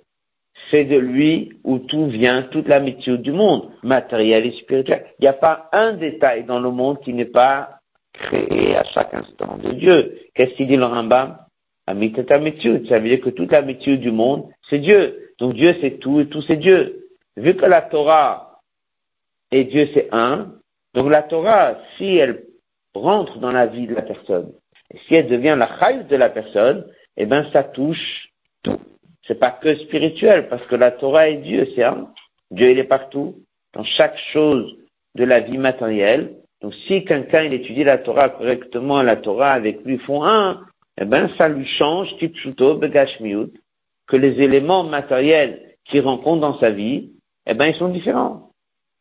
c'est 0.71 0.85
de 0.85 0.99
lui 0.99 1.59
où 1.65 1.79
tout 1.79 2.07
vient, 2.07 2.43
toute 2.43 2.69
l'amitié 2.69 3.19
du 3.19 3.33
monde, 3.33 3.71
matériel 3.83 4.47
et 4.47 4.53
spirituel. 4.59 5.07
Il 5.19 5.23
n'y 5.23 5.29
a 5.29 5.33
pas 5.33 5.69
un 5.73 5.93
détail 5.95 6.45
dans 6.45 6.61
le 6.61 6.71
monde 6.71 7.01
qui 7.01 7.13
n'est 7.13 7.25
pas 7.25 7.81
créé 8.13 8.77
à 8.77 8.85
chaque 8.85 9.15
instant 9.15 9.59
de 9.59 9.73
Dieu. 9.73 10.19
Qu'est-ce 10.35 10.55
qu'il 10.55 10.69
dit 10.69 10.77
le 10.77 10.85
Rambam? 10.85 11.39
Ça 11.87 11.95
veut 11.95 12.09
dire 12.09 13.21
que 13.21 13.31
toute 13.31 13.53
l'amitié 13.53 13.97
du 13.97 14.11
monde, 14.11 14.49
c'est 14.69 14.81
Dieu. 14.81 15.33
Donc 15.39 15.55
Dieu 15.55 15.77
c'est 15.81 15.99
tout 15.99 16.21
et 16.21 16.27
tout 16.27 16.43
c'est 16.43 16.57
Dieu. 16.57 17.09
Vu 17.37 17.55
que 17.55 17.67
la 17.67 17.83
Torah 17.83 18.61
et 19.53 19.65
Dieu 19.65 19.89
c'est 19.95 20.09
un, 20.11 20.53
donc 20.95 21.11
la 21.11 21.23
Torah, 21.23 21.77
si 21.97 22.17
elle 22.17 22.45
rentre 22.95 23.39
dans 23.39 23.53
la 23.53 23.67
vie 23.67 23.87
de 23.87 23.95
la 23.95 24.03
personne, 24.03 24.53
si 25.07 25.15
elle 25.15 25.29
devient 25.29 25.55
la 25.57 25.79
chaïs 25.79 26.07
de 26.09 26.17
la 26.17 26.31
personne, 26.31 26.87
eh 27.17 27.27
ben 27.27 27.47
ça 27.53 27.63
touche 27.63 28.31
tout. 28.63 28.81
C'est 29.27 29.39
pas 29.39 29.51
que 29.51 29.75
spirituel, 29.77 30.49
parce 30.49 30.65
que 30.67 30.77
la 30.77 30.93
Torah 30.93 31.29
et 31.29 31.37
Dieu, 31.39 31.69
c'est 31.75 31.85
un. 31.85 32.09
Dieu 32.51 32.71
il 32.71 32.79
est 32.79 32.85
partout, 32.85 33.37
dans 33.73 33.85
chaque 33.85 34.19
chose 34.33 34.77
de 35.15 35.25
la 35.25 35.41
vie 35.41 35.59
matérielle. 35.59 36.35
Donc 36.63 36.75
si 36.87 37.05
quelqu'un 37.05 37.43
il 37.43 37.55
étudie 37.55 37.85
la 37.85 37.99
Torah 37.99 38.29
correctement, 38.31 39.03
la 39.03 39.17
Torah 39.17 39.53
avec 39.53 39.85
lui 39.85 39.99
font 39.99 40.25
un, 40.25 40.63
eh 40.99 41.05
ben, 41.05 41.29
ça 41.37 41.49
lui 41.49 41.67
change, 41.67 42.09
que 42.19 44.17
les 44.17 44.41
éléments 44.41 44.85
matériels 44.85 45.75
qu'il 45.85 46.01
rencontre 46.03 46.41
dans 46.41 46.59
sa 46.59 46.71
vie, 46.71 47.11
eh 47.47 47.55
ben, 47.55 47.67
ils 47.67 47.77
sont 47.77 47.89
différents. 47.89 48.51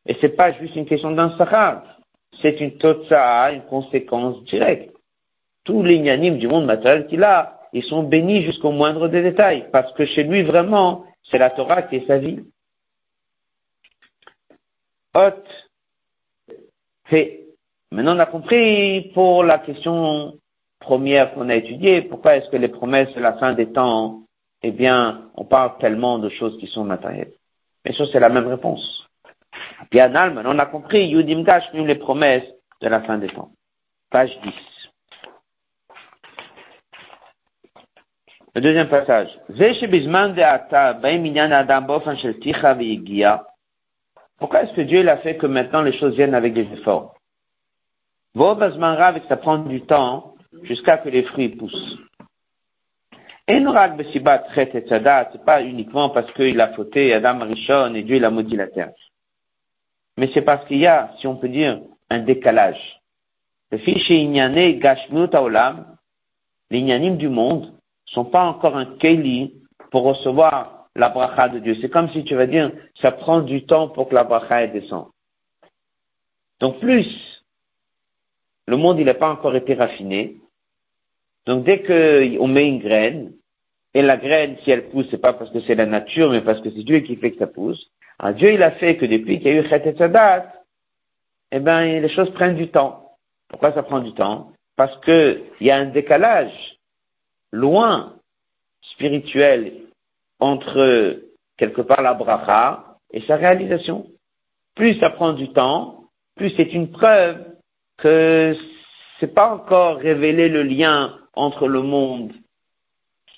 Et 0.08 0.16
c'est 0.22 0.36
pas 0.36 0.52
juste 0.54 0.76
une 0.76 0.86
question 0.86 1.12
d'un 1.12 1.36
sahar. 1.38 1.84
C'est 2.42 2.60
une 2.60 2.78
totsa, 2.78 3.52
une 3.54 3.64
conséquence 3.64 4.44
directe. 4.46 4.94
Tous 5.64 5.84
les 5.84 5.96
yanimes 5.96 6.38
du 6.38 6.48
monde 6.48 6.66
matériel 6.66 7.08
qu'il 7.08 7.24
a, 7.24 7.55
ils 7.76 7.84
sont 7.84 8.04
bénis 8.04 8.42
jusqu'au 8.44 8.72
moindre 8.72 9.10
des 9.10 9.22
détails. 9.22 9.68
Parce 9.70 9.92
que 9.94 10.06
chez 10.06 10.24
lui, 10.24 10.44
vraiment, 10.44 11.06
c'est 11.30 11.38
la 11.38 11.50
Torah 11.50 11.82
qui 11.82 11.98
est 11.98 12.08
sa 12.08 12.18
vie. 12.18 12.40
Hot. 15.14 15.44
Maintenant, 17.92 18.16
on 18.16 18.20
a 18.20 18.26
compris 18.26 19.12
pour 19.14 19.44
la 19.44 19.60
question 19.60 20.40
première 20.80 21.34
qu'on 21.34 21.50
a 21.50 21.56
étudiée, 21.56 22.02
pourquoi 22.02 22.38
est-ce 22.38 22.50
que 22.50 22.56
les 22.56 22.70
promesses 22.70 23.14
de 23.14 23.20
la 23.20 23.34
fin 23.34 23.52
des 23.52 23.72
temps, 23.72 24.22
eh 24.64 24.72
bien, 24.72 25.30
on 25.36 25.44
parle 25.44 25.78
tellement 25.80 26.18
de 26.18 26.30
choses 26.30 26.58
qui 26.60 26.68
sont 26.68 26.86
matérielles? 26.86 27.34
Mais 27.84 27.94
ça, 27.94 28.06
c'est 28.10 28.22
la 28.22 28.30
même 28.30 28.48
réponse. 28.48 29.06
Bien, 29.92 30.14
on 30.46 30.60
a 30.60 30.66
compris, 30.66 31.10
Yudim 31.10 31.44
nous 31.74 31.86
les 31.86 31.96
promesses 31.96 32.48
de 32.82 32.88
la 32.88 33.02
fin 33.02 33.18
des 33.18 33.28
temps. 33.28 33.52
Page 34.10 34.32
10. 34.44 34.54
Le 38.56 38.62
deuxième 38.62 38.88
passage. 38.88 39.28
Pourquoi 44.38 44.64
est-ce 44.64 44.74
que 44.74 44.82
Dieu 44.82 45.03
l'a 45.03 45.18
fait 45.18 45.36
que 45.36 45.45
maintenant 45.45 45.82
les 45.82 45.97
choses 45.99 46.16
viennent 46.16 46.34
avec 46.34 46.53
des 46.53 46.62
efforts? 46.62 47.16
Ça 48.34 49.38
prend 49.38 49.58
du 49.58 49.82
temps, 49.82 50.36
jusqu'à 50.64 50.97
que 50.99 51.10
les 51.10 51.24
fruits 51.24 51.49
poussent. 51.49 51.97
C'est 53.45 53.60
pas 55.45 55.62
uniquement 55.62 56.10
parce 56.12 56.32
qu'il 56.32 56.62
a 56.62 56.74
fauté 56.74 57.14
Adam 57.14 57.39
Rishon 57.39 57.93
et 57.93 58.03
Dieu 58.03 58.20
l'a 58.20 58.30
maudit 58.30 58.56
la 58.56 58.68
terre. 58.68 58.93
Mais 60.18 60.30
c'est 60.34 60.43
parce 60.43 60.66
qu'il 60.68 60.78
y 60.78 60.88
a, 60.88 61.12
si 61.20 61.28
on 61.28 61.36
peut 61.36 61.49
dire, 61.49 61.82
un 62.10 62.20
décalage. 62.20 63.01
Le 63.72 63.80
fichier 63.80 64.20
Inyane 64.22 64.80
Gashmut 64.80 65.36
Olam, 65.36 65.97
les 66.70 66.80
Inyanim 66.80 67.18
du 67.18 67.28
monde, 67.28 67.74
sont 68.06 68.26
pas 68.26 68.43
encore 68.43 68.78
un 68.78 68.86
Keli 68.86 69.53
pour 69.91 70.03
recevoir 70.03 70.88
la 70.95 71.10
bracha 71.10 71.49
de 71.49 71.60
Dieu. 71.60 71.76
C'est 71.82 71.89
comme 71.89 72.10
si 72.10 72.24
tu 72.24 72.36
vas 72.36 72.47
dire, 72.47 72.72
ça 73.01 73.12
prend 73.12 73.41
du 73.41 73.66
temps 73.66 73.89
pour 73.89 74.10
que 74.10 74.16
la 74.16 74.24
bracha 74.24 74.68
descende. 74.68 75.08
Donc 76.60 76.80
plus, 76.80 77.08
le 78.68 78.78
monde 78.78 78.99
il 78.99 79.06
n'a 79.06 79.14
pas 79.14 79.30
encore 79.30 79.56
été 79.56 79.74
raffiné, 79.74 80.38
donc 81.45 81.64
dès 81.64 81.84
qu'on 81.84 82.47
met 82.47 82.68
une 82.68 82.80
graine, 82.80 83.34
et 83.93 84.01
la 84.01 84.18
graine, 84.18 84.58
si 84.64 84.72
elle 84.72 84.89
pousse, 84.89 85.08
c'est 85.10 85.22
pas 85.22 85.34
parce 85.34 85.51
que 85.51 85.62
c'est 85.62 85.76
la 85.76 85.86
nature, 85.86 86.30
mais 86.30 86.41
parce 86.41 86.60
que 86.62 86.70
c'est 86.70 86.84
Dieu 86.84 86.99
qui 86.99 87.16
fait 87.16 87.32
que 87.32 87.39
ça 87.39 87.47
pousse. 87.47 87.89
Alors 88.20 88.36
Dieu, 88.36 88.51
il 88.51 88.62
a 88.62 88.72
fait 88.72 88.97
que 88.97 89.06
depuis 89.06 89.39
qu'il 89.39 89.47
y 89.47 89.58
a 89.58 89.62
eu 89.62 89.70
Chet 89.70 89.88
et 89.88 89.95
Sadat, 89.95 90.51
eh 91.51 91.60
ben, 91.60 92.01
les 92.01 92.10
choses 92.10 92.30
prennent 92.32 92.58
du 92.58 92.68
temps. 92.68 93.16
Pourquoi 93.47 93.72
ça 93.74 93.84
prend 93.84 93.99
du 93.99 94.14
temps? 94.14 94.51
Parce 94.76 94.99
qu'il 95.06 95.43
y 95.62 95.72
a 95.72 95.78
un 95.78 95.86
décalage 95.86 96.75
loin, 97.56 98.14
spirituel, 98.93 99.74
entre 100.39 101.22
quelque 101.58 101.82
part 101.82 102.01
la 102.01 102.14
bracha 102.14 102.97
et 103.12 103.22
sa 103.22 103.36
réalisation. 103.38 104.08
Plus 104.76 104.99
ça 104.99 105.10
prend 105.10 105.34
du 105.34 105.49
temps, 105.49 106.03
plus 106.36 106.51
c'est 106.58 106.74
une 106.74 106.91
preuve 106.91 107.38
que 107.97 108.56
c'est 109.20 109.34
pas 109.34 109.53
encore 109.53 109.97
révélé 109.97 110.49
le 110.49 110.64
lien 110.64 111.18
entre 111.34 111.68
le 111.68 111.82
monde 111.82 112.34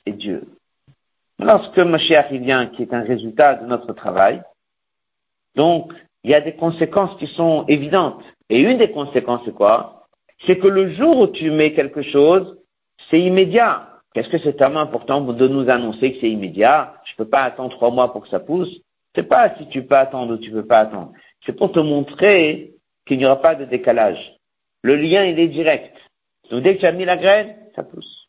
et 0.06 0.14
Dieu. 0.14 0.48
Lorsque 1.40 1.78
Mashiach 1.78 2.32
vient, 2.32 2.66
qui 2.68 2.82
est 2.82 2.94
un 2.94 3.04
résultat 3.04 3.56
de 3.56 3.68
notre 3.68 3.94
travail, 3.94 4.42
donc 5.56 5.94
il 6.24 6.32
y 6.32 6.34
a 6.34 6.42
des 6.42 6.56
conséquences 6.56 7.16
qui 7.20 7.28
sont 7.28 7.66
évidentes. 7.68 8.24
Et 8.50 8.60
une 8.62 8.80
des 8.80 8.92
conséquences, 8.92 9.42
c'est 9.46 9.54
quoi? 9.54 10.08
C'est 10.46 10.58
que 10.58 10.68
le 10.68 10.94
jour 10.96 11.18
où 11.20 11.28
tu 11.28 11.52
mets 11.52 11.74
quelque 11.74 12.02
chose, 12.02 12.58
c'est 13.10 13.20
immédiat. 13.20 13.97
Qu'est-ce 14.18 14.30
que 14.30 14.40
c'est 14.40 14.58
tellement 14.58 14.80
important 14.80 15.22
de 15.22 15.48
nous 15.48 15.70
annoncer 15.70 16.14
que 16.14 16.18
c'est 16.22 16.32
immédiat? 16.32 16.96
Je 17.06 17.12
ne 17.12 17.18
peux 17.18 17.30
pas 17.30 17.44
attendre 17.44 17.70
trois 17.70 17.92
mois 17.92 18.12
pour 18.12 18.24
que 18.24 18.30
ça 18.30 18.40
pousse. 18.40 18.76
C'est 19.14 19.30
pas 19.30 19.54
si 19.60 19.68
tu 19.68 19.84
peux 19.84 19.94
attendre 19.94 20.34
ou 20.34 20.38
tu 20.38 20.50
peux 20.50 20.66
pas 20.66 20.80
attendre. 20.80 21.12
C'est 21.46 21.56
pour 21.56 21.72
te 21.72 21.78
montrer 21.78 22.72
qu'il 23.06 23.20
n'y 23.20 23.28
aura 23.28 23.40
pas 23.40 23.54
de 23.54 23.66
décalage. 23.66 24.18
Le 24.82 24.96
lien, 24.96 25.24
il 25.24 25.38
est 25.40 25.50
direct. 25.50 25.96
Donc 26.50 26.64
dès 26.64 26.74
que 26.74 26.80
tu 26.80 26.88
as 26.88 26.94
mis 26.94 27.06
la 27.06 27.18
graine, 27.18 27.58
ça 27.76 27.84
pousse. 27.84 28.28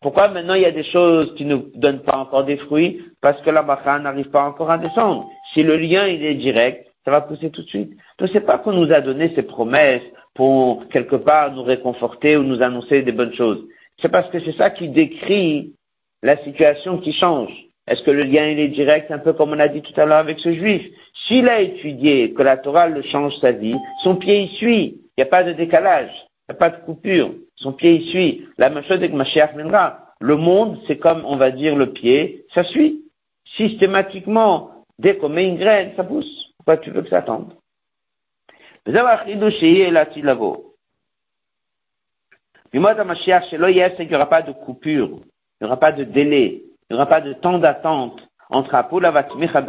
Pourquoi 0.00 0.28
maintenant 0.28 0.54
il 0.54 0.62
y 0.62 0.64
a 0.64 0.70
des 0.70 0.84
choses 0.84 1.34
qui 1.36 1.44
ne 1.44 1.56
donnent 1.74 2.04
pas 2.04 2.16
encore 2.16 2.44
des 2.44 2.56
fruits? 2.56 3.04
Parce 3.20 3.38
que 3.42 3.50
la 3.50 3.60
bacha 3.60 3.98
n'arrive 3.98 4.30
pas 4.30 4.44
encore 4.44 4.70
à 4.70 4.78
descendre. 4.78 5.28
Si 5.52 5.62
le 5.62 5.76
lien, 5.76 6.06
il 6.06 6.24
est 6.24 6.36
direct, 6.36 6.90
ça 7.04 7.10
va 7.10 7.20
pousser 7.20 7.50
tout 7.50 7.64
de 7.64 7.68
suite. 7.68 7.92
Donc 8.18 8.30
c'est 8.32 8.46
pas 8.46 8.56
qu'on 8.56 8.72
nous 8.72 8.94
a 8.94 9.02
donné 9.02 9.30
ces 9.34 9.42
promesses 9.42 10.00
pour 10.32 10.88
quelque 10.88 11.16
part 11.16 11.52
nous 11.52 11.64
réconforter 11.64 12.38
ou 12.38 12.44
nous 12.44 12.62
annoncer 12.62 13.02
des 13.02 13.12
bonnes 13.12 13.34
choses. 13.34 13.62
C'est 14.00 14.08
parce 14.08 14.30
que 14.30 14.40
c'est 14.40 14.56
ça 14.56 14.70
qui 14.70 14.88
décrit 14.88 15.72
la 16.22 16.36
situation 16.44 16.98
qui 16.98 17.12
change. 17.12 17.52
Est-ce 17.86 18.02
que 18.02 18.10
le 18.10 18.24
lien 18.24 18.46
il 18.46 18.58
est 18.60 18.68
direct, 18.68 19.10
un 19.10 19.18
peu 19.18 19.32
comme 19.32 19.52
on 19.52 19.58
a 19.58 19.68
dit 19.68 19.82
tout 19.82 19.98
à 19.98 20.04
l'heure 20.04 20.18
avec 20.18 20.38
ce 20.40 20.52
juif? 20.52 20.82
S'il 21.26 21.48
a 21.48 21.60
étudié 21.60 22.32
que 22.34 22.42
la 22.42 22.56
Torah 22.56 22.88
le 22.88 23.02
change 23.02 23.36
sa 23.40 23.52
vie, 23.52 23.76
son 24.02 24.16
pied 24.16 24.42
y 24.42 24.56
suit. 24.56 25.00
Il 25.16 25.22
n'y 25.22 25.24
a 25.24 25.26
pas 25.26 25.42
de 25.42 25.52
décalage, 25.52 26.10
il 26.48 26.52
n'y 26.52 26.56
a 26.56 26.58
pas 26.58 26.70
de 26.70 26.84
coupure. 26.84 27.32
Son 27.56 27.72
pied 27.72 27.94
y 27.94 28.10
suit. 28.10 28.46
La 28.56 28.70
même 28.70 28.84
chose 28.84 28.98
avec 28.98 29.12
Mashiach 29.12 29.54
viendra. 29.56 30.14
Le 30.20 30.36
monde, 30.36 30.78
c'est 30.86 30.98
comme 30.98 31.24
on 31.24 31.36
va 31.36 31.50
dire 31.50 31.74
le 31.74 31.92
pied, 31.92 32.44
ça 32.54 32.64
suit. 32.64 33.04
Systématiquement, 33.56 34.84
dès 34.98 35.16
qu'on 35.16 35.30
met 35.30 35.48
une 35.48 35.58
graine, 35.58 35.92
ça 35.96 36.04
pousse. 36.04 36.52
Pourquoi 36.58 36.76
tu 36.76 36.90
veux 36.90 37.02
que 37.02 37.08
ça 37.08 37.22
tombe 37.22 37.52
du 42.72 42.78
mode 42.78 42.98
Mashiach, 42.98 43.52
il 43.52 43.60
n'y 43.60 44.14
aura 44.14 44.28
pas 44.28 44.42
de 44.42 44.52
coupure, 44.52 45.08
il 45.10 45.62
n'y 45.62 45.66
aura 45.66 45.78
pas 45.78 45.92
de 45.92 46.04
délai, 46.04 46.62
il 46.88 46.92
n'y 46.92 46.96
aura 46.96 47.06
pas 47.06 47.20
de 47.20 47.32
temps 47.32 47.58
d'attente 47.58 48.20
entre 48.50 48.74
Apula 48.74 49.12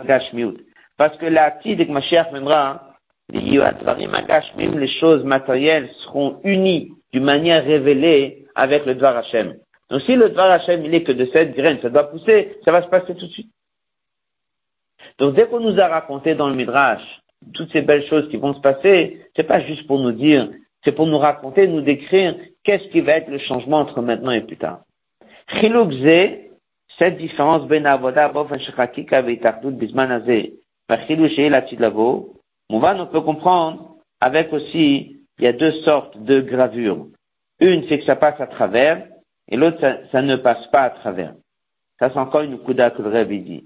Gashmiut. 0.06 0.58
Parce 0.98 1.18
que 1.18 1.26
la 1.26 1.52
de 1.52 1.92
Mashiach 1.92 2.32
viendra, 2.32 2.96
les 3.30 4.88
choses 4.88 5.24
matérielles 5.24 5.90
seront 6.04 6.40
unies 6.44 6.92
d'une 7.14 7.24
manière 7.24 7.64
révélée 7.64 8.46
avec 8.56 8.86
le 8.86 8.96
Dvar 8.96 9.18
Hashem. 9.18 9.56
Donc 9.90 10.02
si 10.02 10.16
le 10.16 10.30
Dvar 10.30 10.52
Hashem, 10.52 10.84
il 10.86 10.94
est 10.94 11.04
que 11.04 11.12
de 11.12 11.28
cette 11.32 11.56
graine, 11.56 11.80
ça 11.82 11.90
doit 11.90 12.10
pousser, 12.10 12.58
ça 12.66 12.72
va 12.72 12.84
se 12.84 12.88
passer 12.88 13.16
tout 13.16 13.26
de 13.26 13.32
suite. 13.32 13.52
Donc 15.18 15.36
dès 15.36 15.48
qu'on 15.48 15.60
nous 15.60 15.80
a 15.80 15.88
raconté 15.88 16.36
dans 16.36 16.50
le 16.50 16.56
Midrash 16.56 17.02
toutes 17.54 17.72
ces 17.72 17.82
belles 17.82 18.06
choses 18.08 18.30
qui 18.30 18.38
vont 18.38 18.54
se 18.54 18.60
passer, 18.60 19.26
c'est 19.36 19.44
pas 19.44 19.62
juste 19.62 19.88
pour 19.88 20.00
nous 20.00 20.12
dire, 20.12 20.50
c'est 20.84 20.94
pour 20.94 21.08
nous 21.08 21.18
raconter, 21.18 21.68
nous 21.68 21.82
décrire 21.82 22.36
qu'est-ce 22.64 22.88
qui 22.90 23.02
va 23.02 23.14
être 23.14 23.30
le 23.30 23.38
changement 23.40 23.80
entre 23.80 24.02
maintenant 24.02 24.32
et 24.32 24.42
plus 24.42 24.58
tard. 24.58 24.82
Chilukze, 25.48 26.38
cette 26.98 27.18
différence 27.18 27.68
ben 27.68 27.86
avoda 27.86 28.30
bofen 28.30 28.60
shechakika 28.60 29.22
veitardut 29.22 29.72
bisman 29.72 30.12
azeh, 30.12 30.54
vachilu 30.88 31.30
shei 31.30 31.50
latidlavo, 31.50 32.36
on 32.70 33.06
peut 33.08 33.22
comprendre 33.22 33.96
avec 34.22 34.54
aussi, 34.54 35.18
il 35.40 35.44
y 35.44 35.48
a 35.48 35.54
deux 35.54 35.72
sortes 35.84 36.22
de 36.22 36.42
gravures. 36.42 37.08
Une, 37.60 37.88
c'est 37.88 38.00
que 38.00 38.06
ça 38.06 38.16
passe 38.16 38.40
à 38.40 38.48
travers, 38.48 39.08
et 39.50 39.58
l'autre, 39.58 39.80
ça, 39.80 39.98
ça, 40.12 40.22
ne 40.22 40.36
passe 40.36 40.68
pas 40.68 40.84
à 40.84 40.90
travers. 40.92 41.34
Ça, 41.98 42.10
c'est 42.10 42.20
encore 42.20 42.42
une 42.42 42.60
kuda 42.60 42.92
que 42.92 43.02
le 43.02 43.10
Rebbe 43.10 43.44
dit. 43.44 43.66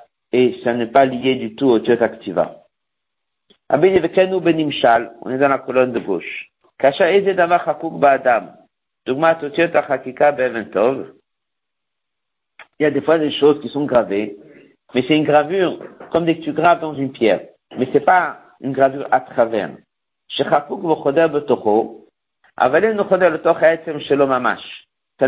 et 0.31 0.59
ça 0.63 0.73
n'est 0.73 0.87
pas 0.87 1.05
lié 1.05 1.35
du 1.35 1.55
tout 1.55 1.67
au 1.67 1.79
tiot 1.79 2.01
activa. 2.01 2.57
Ben 3.69 3.79
on 5.21 5.29
est 5.29 5.37
dans 5.37 5.47
la 5.47 5.59
colonne 5.59 5.93
de 5.93 5.99
gauche. 5.99 6.49
Kasha 6.77 7.13
eze 7.13 7.35
davar 7.35 7.63
chakuk 7.65 7.99
ba'adam. 7.99 8.53
Il 9.07 9.13
y 12.79 12.85
a 12.85 12.91
des 12.91 13.01
fois 13.01 13.17
des 13.17 13.31
choses 13.31 13.61
qui 13.61 13.69
sont 13.69 13.85
gravées 13.85 14.37
mais 14.93 15.03
c'est 15.07 15.15
une 15.15 15.23
gravure 15.23 15.79
comme 16.11 16.25
dès 16.25 16.37
que 16.37 16.43
tu 16.43 16.51
graves 16.51 16.81
dans 16.81 16.93
une 16.93 17.11
pierre. 17.11 17.41
Mais 17.77 17.87
c'est 17.93 18.01
pas 18.01 18.39
une 18.59 18.73
gravure 18.73 19.07
à 19.11 19.21
travers. 19.21 19.71
Ça 20.29 20.43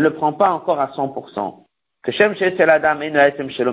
le 0.00 0.10
prend 0.14 0.32
pas 0.32 0.50
encore 0.50 0.80
à 0.80 0.88
100%. 0.88 1.64
Que 2.02 2.12
Shem 2.12 2.34
Shesel 2.34 2.68
Adam 2.68 3.00
et 3.00 3.10
Noetem 3.10 3.50
Shelo 3.50 3.72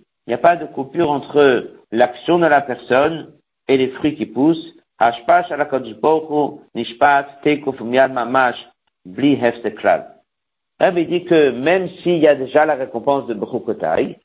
n'y 0.31 0.35
a 0.35 0.37
pas 0.37 0.55
de 0.55 0.65
coupure 0.65 1.11
entre 1.11 1.71
l'action 1.91 2.39
de 2.39 2.45
la 2.45 2.61
personne 2.61 3.33
et 3.67 3.75
les 3.75 3.89
fruits 3.89 4.15
qui 4.15 4.25
poussent. 4.25 4.73
Rabbi 10.79 11.05
dit 11.05 11.25
que 11.25 11.49
même 11.51 11.89
s'il 12.01 12.17
y 12.19 12.27
a 12.27 12.35
déjà 12.35 12.65
la 12.65 12.75
récompense 12.75 13.27
de 13.27 13.33
Bechukotai, 13.33 14.19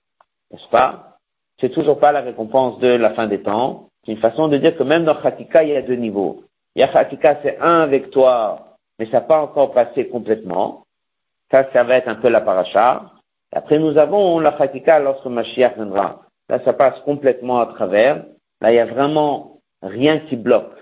n'est-ce 0.52 0.68
pas 0.70 1.18
C'est 1.60 1.70
toujours 1.70 1.98
pas 1.98 2.12
la 2.12 2.20
récompense 2.20 2.78
de 2.78 2.88
la 2.88 3.10
fin 3.10 3.26
des 3.26 3.42
temps. 3.42 3.88
C'est 4.04 4.12
une 4.12 4.18
façon 4.18 4.46
de 4.46 4.58
dire 4.58 4.76
que 4.76 4.84
même 4.84 5.04
dans 5.04 5.20
Khatika, 5.20 5.64
il 5.64 5.70
y 5.70 5.76
a 5.76 5.82
deux 5.82 5.96
niveaux. 5.96 6.44
Il 6.76 6.80
y 6.80 6.82
a 6.84 6.88
Khatika, 6.88 7.40
c'est 7.42 7.58
un 7.58 7.80
avec 7.80 8.10
toi, 8.10 8.76
mais 9.00 9.06
ça 9.06 9.14
n'a 9.14 9.20
pas 9.22 9.42
encore 9.42 9.72
passé 9.72 10.08
complètement. 10.08 10.84
Ça, 11.50 11.66
ça 11.72 11.82
va 11.82 11.96
être 11.96 12.08
un 12.08 12.14
peu 12.14 12.28
la 12.28 12.42
paracha. 12.42 13.10
Après, 13.52 13.78
nous 13.78 13.96
avons 13.98 14.38
la 14.38 14.52
Khatika 14.52 14.98
lorsque 15.00 15.26
Mashiach 15.26 15.76
viendra. 15.76 16.22
Là, 16.48 16.60
ça 16.64 16.72
passe 16.72 16.98
complètement 17.00 17.60
à 17.60 17.66
travers. 17.66 18.24
Là, 18.60 18.72
il 18.72 18.76
y 18.76 18.80
a 18.80 18.86
vraiment 18.86 19.60
rien 19.82 20.18
qui 20.20 20.36
bloque. 20.36 20.72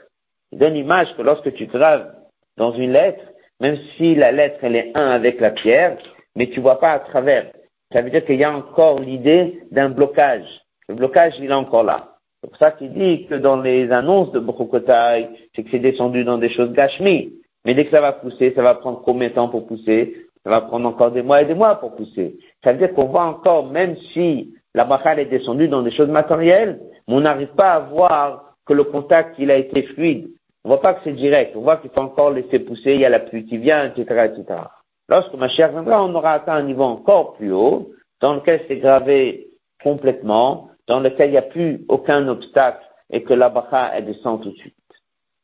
Il 0.52 0.58
donne 0.58 0.74
l'image 0.74 1.14
que 1.16 1.22
lorsque 1.22 1.52
tu 1.54 1.66
graves 1.66 2.12
dans 2.56 2.72
une 2.72 2.92
lettre, 2.92 3.24
même 3.60 3.78
si 3.96 4.14
la 4.14 4.32
lettre 4.32 4.58
elle 4.62 4.76
est 4.76 4.92
un 4.94 5.10
avec 5.10 5.40
la 5.40 5.50
pierre, 5.50 5.96
mais 6.36 6.48
tu 6.48 6.60
vois 6.60 6.78
pas 6.78 6.92
à 6.92 6.98
travers. 7.00 7.50
Ça 7.92 8.02
veut 8.02 8.10
dire 8.10 8.24
qu'il 8.24 8.36
y 8.36 8.44
a 8.44 8.52
encore 8.52 9.00
l'idée 9.00 9.62
d'un 9.70 9.88
blocage. 9.88 10.46
Le 10.88 10.94
blocage, 10.94 11.34
il 11.38 11.50
est 11.50 11.54
encore 11.54 11.84
là. 11.84 12.14
C'est 12.42 12.50
pour 12.50 12.58
ça 12.58 12.72
qu'il 12.72 12.92
dit 12.92 13.26
que 13.26 13.36
dans 13.36 13.60
les 13.60 13.90
annonces 13.90 14.32
de 14.32 14.38
Brokotai, 14.38 15.28
c'est 15.54 15.62
que 15.62 15.70
c'est 15.70 15.78
descendu 15.78 16.24
dans 16.24 16.36
des 16.36 16.50
choses 16.50 16.72
gâchemi. 16.72 17.32
Mais 17.64 17.72
dès 17.74 17.86
que 17.86 17.90
ça 17.90 18.02
va 18.02 18.12
pousser, 18.12 18.52
ça 18.54 18.62
va 18.62 18.74
prendre 18.74 19.00
combien 19.02 19.28
de 19.28 19.34
temps 19.34 19.48
pour 19.48 19.66
pousser? 19.66 20.26
Ça 20.44 20.50
va 20.50 20.60
prendre 20.60 20.86
encore 20.86 21.10
des 21.10 21.22
mois 21.22 21.40
et 21.40 21.46
des 21.46 21.54
mois 21.54 21.76
pour 21.76 21.94
pousser. 21.94 22.36
Ça 22.64 22.72
veut 22.72 22.78
dire 22.78 22.94
qu'on 22.94 23.04
voit 23.04 23.26
encore, 23.26 23.66
même 23.66 23.96
si 24.12 24.54
la 24.74 24.84
bachal 24.84 25.20
est 25.20 25.26
descendue 25.26 25.68
dans 25.68 25.82
des 25.82 25.92
choses 25.92 26.08
matérielles, 26.08 26.80
mais 27.06 27.14
on 27.14 27.20
n'arrive 27.20 27.54
pas 27.54 27.72
à 27.72 27.80
voir 27.80 28.56
que 28.66 28.72
le 28.72 28.84
contact, 28.84 29.36
il 29.38 29.50
a 29.50 29.56
été 29.56 29.82
fluide. 29.82 30.30
On 30.64 30.70
voit 30.70 30.80
pas 30.80 30.94
que 30.94 31.00
c'est 31.04 31.12
direct. 31.12 31.54
On 31.54 31.60
voit 31.60 31.76
qu'il 31.76 31.90
faut 31.90 32.00
encore 32.00 32.30
laisser 32.30 32.58
pousser, 32.58 32.94
il 32.94 33.00
y 33.00 33.04
a 33.04 33.10
la 33.10 33.20
pluie 33.20 33.44
qui 33.44 33.58
vient, 33.58 33.84
etc., 33.84 34.30
etc. 34.32 34.60
Lorsque 35.08 35.34
ma 35.34 35.48
chère 35.48 35.70
viendra, 35.70 36.02
on 36.02 36.14
aura 36.14 36.32
atteint 36.32 36.54
un 36.54 36.62
niveau 36.62 36.84
encore 36.84 37.34
plus 37.34 37.52
haut, 37.52 37.90
dans 38.20 38.34
lequel 38.34 38.62
c'est 38.66 38.78
gravé 38.78 39.48
complètement, 39.82 40.70
dans 40.86 41.00
lequel 41.00 41.28
il 41.28 41.32
n'y 41.32 41.38
a 41.38 41.42
plus 41.42 41.84
aucun 41.88 42.26
obstacle 42.28 42.82
et 43.10 43.22
que 43.22 43.34
la 43.34 43.50
bacha, 43.50 43.90
elle 43.94 44.06
descend 44.06 44.42
tout 44.42 44.50
de 44.50 44.56
suite. 44.56 44.74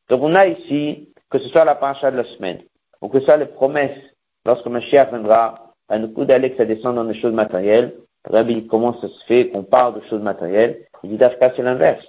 Donc 0.09 0.23
on 0.23 0.33
a 0.33 0.47
ici, 0.47 1.09
que 1.29 1.37
ce 1.37 1.47
soit 1.49 1.63
la 1.63 1.75
paracha 1.75 2.09
de 2.09 2.17
la 2.17 2.25
semaine, 2.35 2.61
ou 3.01 3.07
que 3.07 3.19
ce 3.19 3.25
soit 3.25 3.37
les 3.37 3.45
promesses, 3.45 3.97
lorsque 4.45 4.65
ma 4.65 4.81
chère 4.81 5.09
viendra, 5.09 5.60
à 5.91 5.99
nous 5.99 6.07
coup 6.07 6.23
d'aller 6.23 6.51
que 6.51 6.57
ça 6.57 6.65
descend 6.65 6.95
dans 6.95 7.03
des 7.03 7.19
choses 7.19 7.33
matérielles, 7.33 7.93
Rabbi, 8.23 8.65
comment 8.67 8.99
ça 9.01 9.09
se 9.09 9.25
fait 9.25 9.49
qu'on 9.49 9.63
parle 9.63 9.99
de 9.99 10.07
choses 10.07 10.21
matérielles 10.21 10.85
Il 11.03 11.09
dit 11.09 11.17
Dafka, 11.17 11.51
c'est 11.55 11.63
l'inverse. 11.63 12.05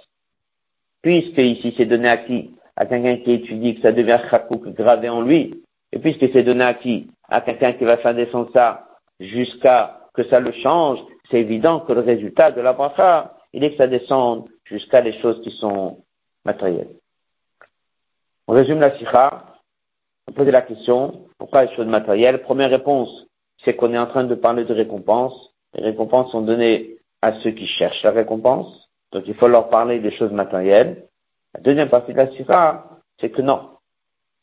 Puisque 1.01 1.37
ici 1.37 1.73
c'est 1.75 1.85
donné 1.85 2.07
à 2.07 2.17
qui? 2.17 2.55
À 2.77 2.85
quelqu'un 2.85 3.17
qui 3.17 3.31
étudie, 3.31 3.75
que 3.75 3.81
ça 3.81 3.91
devient 3.91 4.19
chakouk 4.31 4.69
gravé 4.69 5.09
en 5.09 5.21
lui. 5.21 5.61
Et 5.91 5.99
puisque 5.99 6.31
c'est 6.31 6.43
donné 6.43 6.63
à 6.63 6.73
qui? 6.75 7.09
À 7.27 7.41
quelqu'un 7.41 7.73
qui 7.73 7.83
va 7.83 7.97
faire 7.97 8.15
descendre 8.15 8.49
ça 8.53 8.87
jusqu'à 9.19 9.99
que 10.13 10.23
ça 10.29 10.39
le 10.39 10.53
change, 10.53 10.99
c'est 11.29 11.41
évident 11.41 11.81
que 11.81 11.91
le 11.91 12.01
résultat 12.01 12.51
de 12.51 12.61
la 12.61 12.71
bracha, 12.71 13.35
il 13.51 13.65
est 13.65 13.71
que 13.71 13.77
ça 13.77 13.87
descende 13.87 14.47
jusqu'à 14.63 15.01
des 15.01 15.19
choses 15.19 15.41
qui 15.43 15.51
sont 15.51 15.97
matérielles. 16.45 16.95
On 18.47 18.53
résume 18.53 18.79
la 18.79 18.97
sikha. 18.97 19.45
On 20.29 20.31
pose 20.31 20.47
la 20.47 20.61
question, 20.61 21.25
pourquoi 21.37 21.65
les 21.65 21.75
choses 21.75 21.87
matérielles? 21.87 22.41
Première 22.43 22.69
réponse, 22.69 23.09
c'est 23.63 23.75
qu'on 23.75 23.93
est 23.93 23.97
en 23.97 24.07
train 24.07 24.23
de 24.23 24.35
parler 24.35 24.65
de 24.65 24.73
récompense. 24.73 25.33
Les 25.73 25.83
récompenses 25.83 26.31
sont 26.31 26.41
données 26.41 26.97
à 27.21 27.33
ceux 27.41 27.51
qui 27.51 27.67
cherchent 27.67 28.03
la 28.03 28.11
récompense. 28.11 28.89
Donc 29.11 29.23
il 29.27 29.33
faut 29.35 29.47
leur 29.47 29.69
parler 29.69 29.99
des 29.99 30.11
choses 30.11 30.31
matérielles. 30.31 31.03
La 31.53 31.61
deuxième 31.61 31.89
partie 31.89 32.13
de 32.13 32.17
la 32.17 32.31
sikha, 32.31 32.85
c'est 33.19 33.29
que 33.29 33.41
non. 33.41 33.69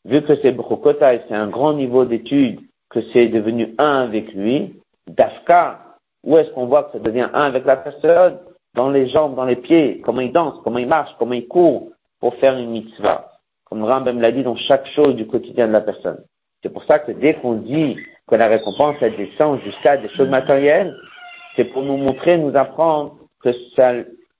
Vu 0.05 0.23
que 0.23 0.35
c'est 0.41 0.51
Brokota 0.51 1.13
et 1.13 1.21
c'est 1.27 1.35
un 1.35 1.47
grand 1.47 1.73
niveau 1.73 2.05
d'étude, 2.05 2.61
que 2.89 2.99
c'est 3.13 3.27
devenu 3.27 3.75
un 3.77 4.03
avec 4.03 4.33
lui, 4.33 4.81
Dafka, 5.07 5.79
où 6.23 6.37
est-ce 6.37 6.49
qu'on 6.51 6.65
voit 6.65 6.85
que 6.85 6.93
ça 6.93 6.99
devient 6.99 7.29
un 7.33 7.43
avec 7.43 7.65
la 7.65 7.77
personne? 7.77 8.39
Dans 8.73 8.89
les 8.89 9.09
jambes, 9.09 9.35
dans 9.35 9.45
les 9.45 9.57
pieds, 9.57 10.01
comment 10.01 10.21
il 10.21 10.31
danse, 10.31 10.55
comment 10.63 10.79
il 10.79 10.87
marche, 10.87 11.11
comment 11.19 11.33
il 11.33 11.47
court 11.47 11.89
pour 12.19 12.35
faire 12.35 12.57
une 12.57 12.71
mitzvah. 12.71 13.31
Comme 13.65 13.83
Rambam 13.83 14.19
l'a 14.19 14.31
dit 14.31 14.43
dans 14.43 14.55
chaque 14.55 14.87
chose 14.87 15.15
du 15.15 15.27
quotidien 15.27 15.67
de 15.67 15.73
la 15.73 15.81
personne. 15.81 16.23
C'est 16.63 16.69
pour 16.69 16.83
ça 16.85 16.99
que 16.99 17.11
dès 17.11 17.33
qu'on 17.35 17.53
dit 17.53 17.97
que 18.31 18.37
la 18.37 18.47
récompense, 18.47 18.95
elle 19.01 19.17
descend 19.17 19.59
jusqu'à 19.61 19.97
des 19.97 20.07
choses 20.15 20.29
matérielles, 20.29 20.95
c'est 21.57 21.65
pour 21.65 21.83
nous 21.83 21.97
montrer, 21.97 22.37
nous 22.37 22.55
apprendre 22.55 23.17
que 23.43 23.49
ça 23.75 23.91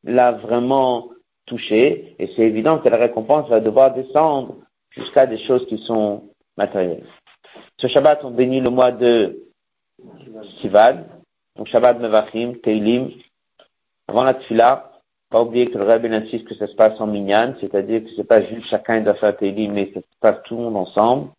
l'a 0.06 0.32
vraiment 0.32 1.10
touché, 1.46 2.16
et 2.18 2.32
c'est 2.34 2.44
évident 2.44 2.80
que 2.80 2.88
la 2.88 2.96
récompense 2.96 3.50
va 3.50 3.60
devoir 3.60 3.94
descendre 3.94 4.56
jusqu'à 4.92 5.26
des 5.26 5.38
choses 5.40 5.68
qui 5.68 5.78
sont 5.80 6.24
matérielles. 6.58 7.06
Ce 7.82 7.88
Shabbat, 7.88 8.24
on 8.24 8.32
bénit 8.32 8.62
le 8.62 8.70
mois 8.70 8.92
de 8.92 9.40
Sivad, 10.62 11.06
donc 11.58 11.68
Shabbat 11.68 12.00
Mevachim, 12.00 12.54
Teilim, 12.64 13.12
avant 14.08 14.24
la 14.24 14.36
Tfila, 14.36 14.92
pas 15.30 15.42
oublier 15.42 15.70
que 15.70 15.78
le 15.78 15.84
Rebbe 15.84 16.06
insiste 16.06 16.48
que 16.48 16.56
ça 16.56 16.68
se 16.68 16.76
passe 16.76 17.00
en 17.02 17.08
minyan, 17.08 17.56
c'est-à-dire 17.60 18.04
que 18.04 18.10
c'est 18.16 18.28
pas 18.28 18.42
juste 18.42 18.68
chacun 18.70 19.02
doit 19.02 19.16
faire 19.16 19.36
Teilim, 19.36 19.74
mais 19.74 19.92
ça 19.94 20.00
se 20.00 20.18
passe 20.22 20.42
tout 20.46 20.56
le 20.56 20.64
monde 20.64 20.78
ensemble. 20.78 21.30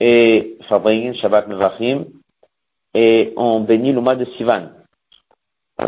Et 0.00 0.58
Fabrin, 0.68 1.12
Shabbat 1.14 1.48
Mevachim, 1.48 2.04
et 2.94 3.34
on 3.36 3.60
bénit 3.60 3.92
le 3.92 4.00
mois 4.00 4.16
de 4.16 4.24
Sivan. 4.36 4.70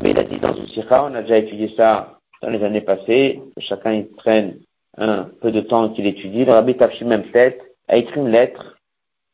il 0.05 0.19
a 0.19 0.25
dit 0.25 0.39
dans 0.39 0.55
une 0.55 0.69
sikha, 0.69 1.05
on 1.05 1.15
a 1.15 1.23
déjà 1.23 1.39
étudié 1.39 1.73
ça 1.77 2.19
dans 2.43 2.51
les 2.51 2.63
années 2.63 2.83
passées, 2.83 3.41
chacun 3.59 3.93
il 3.93 4.09
prenne 4.09 4.59
un 4.99 5.25
peu 5.25 5.51
de 5.51 5.63
temps 5.63 5.89
qu'il 5.91 6.07
étudie. 6.07 6.45
Le 6.45 6.53
Rabbi 6.53 6.77
Tafshi 6.77 7.05
même 7.05 7.31
tête 7.31 7.61
a 7.89 7.97
écrit 7.97 8.21
une 8.21 8.29
lettre 8.29 8.77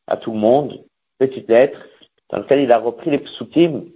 à 0.07 0.17
tout 0.17 0.33
le 0.33 0.39
monde, 0.39 0.85
petite 1.19 1.49
lettre, 1.49 1.79
dans 2.31 2.39
laquelle 2.39 2.61
il 2.61 2.71
a 2.71 2.79
repris 2.79 3.11
les 3.11 3.19
psukim 3.19 3.87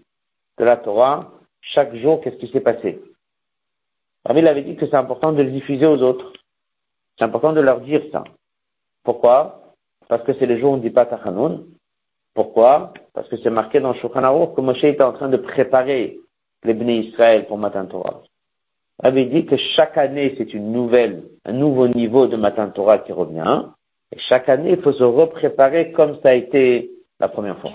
de 0.58 0.64
la 0.64 0.76
Torah, 0.76 1.30
chaque 1.60 1.94
jour, 1.94 2.20
qu'est-ce 2.20 2.36
qui 2.36 2.48
s'est 2.48 2.60
passé? 2.60 3.00
Rabbi 4.24 4.46
avait 4.46 4.62
dit 4.62 4.76
que 4.76 4.86
c'est 4.86 4.96
important 4.96 5.32
de 5.32 5.42
le 5.42 5.50
diffuser 5.50 5.86
aux 5.86 6.02
autres. 6.02 6.32
C'est 7.16 7.24
important 7.24 7.52
de 7.52 7.60
leur 7.60 7.80
dire 7.80 8.02
ça. 8.10 8.24
Pourquoi? 9.04 9.67
Parce 10.08 10.22
que 10.24 10.32
c'est 10.34 10.46
le 10.46 10.58
jour 10.58 10.72
où 10.72 10.74
on 10.74 10.76
ne 10.78 10.82
dit 10.82 10.90
pas 10.90 11.06
Tachanoun. 11.06 11.66
Pourquoi? 12.34 12.92
Parce 13.14 13.28
que 13.28 13.36
c'est 13.36 13.50
marqué 13.50 13.80
dans 13.80 13.94
Shulchan 13.94 14.22
Aruch 14.22 14.54
que 14.54 14.60
Moshe 14.60 14.84
était 14.84 15.02
en 15.02 15.12
train 15.12 15.28
de 15.28 15.36
préparer 15.36 16.18
les 16.64 16.74
bénis 16.74 17.08
Israël 17.08 17.46
pour 17.46 17.58
Matan 17.58 17.86
Torah. 17.86 18.22
Rabbi 19.02 19.26
dit 19.26 19.46
que 19.46 19.56
chaque 19.56 19.96
année, 19.96 20.34
c'est 20.38 20.52
une 20.54 20.72
nouvelle, 20.72 21.24
un 21.44 21.52
nouveau 21.52 21.86
niveau 21.88 22.26
de 22.26 22.36
Matan 22.36 22.70
Torah 22.70 22.98
qui 22.98 23.12
revient. 23.12 23.64
Et 24.12 24.18
chaque 24.18 24.48
année, 24.48 24.72
il 24.72 24.82
faut 24.82 24.92
se 24.92 25.04
repréparer 25.04 25.92
comme 25.92 26.18
ça 26.22 26.30
a 26.30 26.34
été 26.34 26.90
la 27.20 27.28
première 27.28 27.58
fois. 27.58 27.72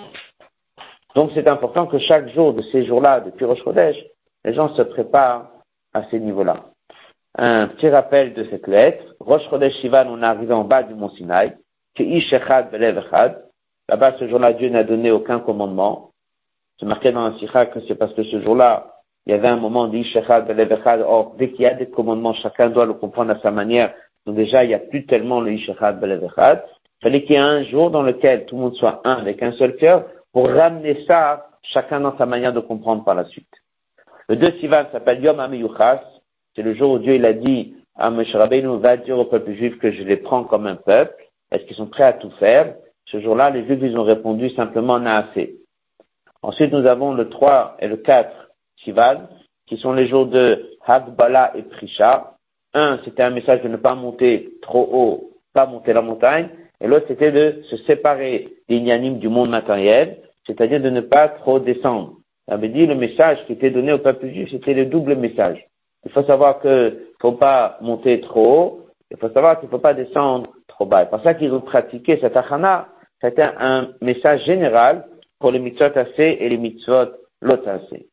Donc 1.16 1.32
c'est 1.34 1.48
important 1.48 1.86
que 1.86 2.00
chaque 2.00 2.30
jour 2.34 2.54
de 2.54 2.64
ces 2.72 2.86
jours-là, 2.86 3.20
depuis 3.20 3.46
Rosh 3.46 3.64
Chodesh, 3.64 3.98
les 4.44 4.54
gens 4.54 4.74
se 4.76 4.82
préparent 4.82 5.50
à 5.94 6.04
ces 6.10 6.20
niveaux-là. 6.20 6.66
Un 7.38 7.68
petit 7.68 7.90
rappel 7.90 8.34
de 8.34 8.46
cette 8.50 8.68
lettre. 8.68 9.04
Rosh 9.20 9.48
Chodesh 9.50 9.76
Shivan, 9.78 10.08
on 10.10 10.22
est 10.22 10.26
arrivé 10.26 10.54
en 10.54 10.64
bas 10.64 10.84
du 10.84 10.94
mont 10.94 11.10
Sinaï. 11.10 11.56
Là-bas, 13.90 14.16
ce 14.20 14.28
jour-là, 14.28 14.54
Dieu 14.54 14.70
n'a 14.70 14.84
donné 14.84 15.12
aucun 15.12 15.40
commandement. 15.40 16.12
C'est 16.80 16.86
marqué 16.86 17.12
dans 17.12 17.30
la 17.30 17.38
Sikha 17.38 17.68
que 17.68 17.80
c'est 17.88 17.96
parce 17.96 18.14
que 18.14 18.24
ce 18.24 18.42
jour-là, 18.42 18.94
il 19.26 19.32
y 19.32 19.34
avait 19.34 19.48
un 19.48 19.58
moment 19.58 19.88
d'Ishechad, 19.88 20.48
Belevechad. 20.48 21.02
Or, 21.02 21.36
dès 21.38 21.52
qu'il 21.52 21.62
y 21.62 21.66
a 21.66 21.74
des 21.74 21.90
commandements, 21.90 22.34
chacun 22.34 22.70
doit 22.70 22.86
le 22.86 22.94
comprendre 22.94 23.32
à 23.32 23.40
sa 23.42 23.52
manière. 23.52 23.94
Donc 24.26 24.36
déjà, 24.36 24.64
il 24.64 24.70
n'y 24.70 24.74
a 24.74 24.80
plus 24.80 25.06
tellement 25.06 25.40
le 25.42 25.54
Ishechad, 25.54 26.00
Belevechad. 26.00 26.64
Il 27.02 27.04
fallait 27.04 27.24
qu'il 27.24 27.34
y 27.34 27.36
ait 27.36 27.42
un 27.42 27.64
jour 27.66 27.92
dans 27.92 28.02
lequel 28.02 28.46
tout 28.46 28.56
le 28.56 28.62
monde 28.62 28.76
soit 28.76 29.02
un 29.04 29.14
avec 29.14 29.44
un 29.44 29.52
seul 29.54 29.76
cœur 29.76 30.06
pour 30.32 30.50
ramener 30.50 31.06
ça, 31.06 31.50
chacun 31.62 32.00
dans 32.00 32.18
sa 32.18 32.26
manière 32.26 32.54
de 32.54 32.60
comprendre 32.60 33.04
par 33.04 33.16
la 33.16 33.26
suite. 33.26 33.54
Le 34.30 34.36
2 34.36 34.60
Sivan 34.60 34.86
s'appelle 34.92 35.24
Yom 35.24 35.40
Amiyuchas. 35.40 36.02
C'est 36.56 36.64
le 36.64 36.74
jour 36.74 36.92
où 36.92 37.00
Dieu 37.00 37.16
il 37.16 37.26
a 37.26 37.34
dit 37.34 37.76
à 37.96 38.10
Moshe 38.10 38.34
va 38.36 38.98
dire 38.98 39.20
au 39.20 39.26
peuple 39.26 39.54
juif 39.54 39.78
que 39.80 39.92
je 39.92 40.04
les 40.04 40.18
prends 40.18 40.44
comme 40.44 40.66
un 40.66 40.76
peuple. 40.76 41.23
Est-ce 41.54 41.66
qu'ils 41.66 41.78
sont 41.78 41.88
prêts 41.88 42.04
à 42.04 42.14
tout 42.14 42.32
faire? 42.40 42.76
Ce 43.06 43.20
jour-là, 43.22 43.52
les 43.52 43.66
juifs, 43.66 43.80
ils 43.82 43.98
ont 43.98 44.04
répondu 44.04 44.50
simplement 44.50 44.96
assez. 44.96 45.56
Ensuite, 46.42 46.74
nous 46.74 46.88
avons 46.88 47.14
le 47.14 47.30
3 47.30 47.78
et 47.80 47.88
le 47.88 47.98
4 47.98 48.30
Sivan, 48.84 49.28
qui 49.68 49.78
sont 49.78 49.94
les 49.94 50.08
jours 50.08 50.26
de 50.26 50.78
Hagbala 50.86 51.54
et 51.56 51.62
Prisha. 51.62 52.34
Un, 52.74 53.00
c'était 53.06 53.24
un 53.24 53.30
message 53.30 53.62
de 53.62 53.68
ne 53.68 53.78
pas 53.78 53.94
monter 53.94 54.56
trop 54.64 54.90
haut, 54.92 55.32
pas 55.54 55.68
monter 55.68 55.94
la 55.94 56.02
montagne. 56.02 56.50
Et 56.82 56.88
l'autre, 56.88 57.06
c'était 57.08 57.32
de 57.32 57.62
se 57.70 57.78
séparer 57.78 58.50
des 58.68 58.80
du 58.80 59.30
monde 59.30 59.52
matériel, 59.52 60.18
c'est-à-dire 60.48 60.82
de 60.82 60.90
ne 60.90 61.02
pas 61.02 61.30
trop 61.30 61.60
descendre. 61.60 62.16
Ça 62.50 62.58
veut 62.58 62.68
dire 62.68 62.90
le 62.90 62.96
message 62.96 63.38
qui 63.46 63.54
était 63.54 63.70
donné 63.70 63.94
au 63.94 64.00
peuple 64.00 64.28
juif, 64.28 64.50
c'était 64.52 64.74
le 64.74 64.88
double 64.88 65.16
message. 65.16 65.66
Il 66.04 66.12
faut 66.12 66.24
savoir 66.24 66.60
qu'il 66.60 66.72
ne 66.72 66.92
faut 67.22 67.34
pas 67.34 67.78
monter 67.80 68.20
trop 68.20 68.48
haut, 68.48 68.80
il 69.12 69.18
faut 69.18 69.30
savoir 69.30 69.60
qu'il 69.60 69.68
ne 69.68 69.72
faut 69.72 69.80
pas 69.80 69.94
descendre 69.94 70.50
C'est 70.80 71.10
pour 71.10 71.24
ça 71.24 71.34
qu'ils 71.34 71.54
ont 71.54 71.62
pratiqué 71.62 72.18
cette 72.22 72.36
achana. 72.36 72.88
C'était 73.22 73.50
un 73.60 73.90
message 74.02 74.44
général 74.46 75.06
pour 75.40 75.52
les 75.52 75.60
mitzvot 75.60 75.96
assez 75.96 76.38
et 76.40 76.50
les 76.50 76.58
mitzvot 76.58 77.10
assez. 77.42 78.08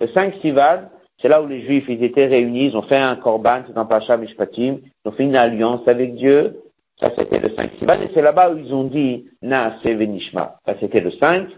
Le 0.00 0.08
5 0.08 0.34
Sivan, 0.40 0.82
c'est 1.20 1.28
là 1.28 1.42
où 1.42 1.46
les 1.46 1.62
juifs, 1.62 1.84
ils 1.88 2.02
étaient 2.04 2.26
réunis, 2.26 2.66
ils 2.66 2.76
ont 2.76 2.82
fait 2.82 2.96
un 2.96 3.16
korban, 3.16 3.62
c'est 3.66 3.72
dans 3.74 3.86
Pacha 3.86 4.16
Mishpatim, 4.16 4.78
ils 5.04 5.08
ont 5.08 5.12
fait 5.12 5.24
une 5.24 5.36
alliance 5.36 5.86
avec 5.86 6.14
Dieu, 6.14 6.62
ça, 7.02 7.10
c'était 7.18 7.40
le 7.40 7.50
5 7.54 7.72
Sivan. 7.78 8.00
Et 8.00 8.10
c'est 8.14 8.22
là-bas 8.22 8.52
où 8.52 8.58
ils 8.58 8.72
ont 8.72 8.84
dit 8.84 9.26
Naase 9.42 9.82
Venishma. 9.84 10.56
Ça, 10.66 10.74
c'était 10.78 11.00
le 11.00 11.10
5. 11.10 11.48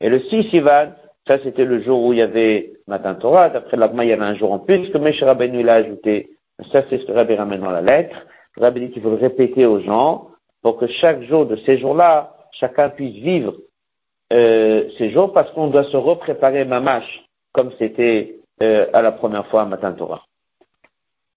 Et 0.00 0.08
le 0.08 0.20
6 0.20 0.44
Sivan, 0.50 0.92
ça, 1.28 1.38
c'était 1.42 1.64
le 1.66 1.82
jour 1.82 2.02
où 2.02 2.12
il 2.12 2.20
y 2.20 2.22
avait 2.22 2.72
Matin 2.86 3.14
Torah. 3.14 3.50
D'après 3.50 3.76
l'Agma, 3.76 4.04
il 4.04 4.10
y 4.10 4.12
avait 4.12 4.24
un 4.24 4.34
jour 4.34 4.52
en 4.52 4.58
plus 4.58 4.88
que 4.88 4.98
Meshach 4.98 5.28
Rabbeinu 5.28 5.62
l'a 5.62 5.74
ajouté. 5.74 6.30
Ça, 6.72 6.84
c'est 6.88 6.98
ce 6.98 7.04
que 7.04 7.12
Rabbi 7.12 7.34
ramène 7.34 7.60
dans 7.60 7.70
la 7.70 7.82
lettre. 7.82 8.16
Rabbi 8.56 8.80
dit 8.80 8.90
qu'il 8.90 9.02
faut 9.02 9.10
le 9.10 9.16
répéter 9.16 9.66
aux 9.66 9.80
gens 9.80 10.28
pour 10.62 10.78
que 10.78 10.86
chaque 10.86 11.22
jour 11.22 11.46
de 11.46 11.56
ces 11.66 11.78
jours-là, 11.78 12.36
chacun 12.52 12.88
puisse 12.88 13.16
vivre 13.22 13.54
euh, 14.32 14.88
ces 14.98 15.10
jours 15.10 15.32
parce 15.32 15.50
qu'on 15.52 15.68
doit 15.68 15.84
se 15.84 15.96
repréparer 15.96 16.64
mamash 16.64 17.24
comme 17.52 17.70
c'était 17.78 18.36
euh, 18.62 18.86
à 18.92 19.02
la 19.02 19.12
première 19.12 19.46
fois 19.48 19.62
à 19.62 19.66
Matin 19.66 19.92
Torah. 19.92 20.22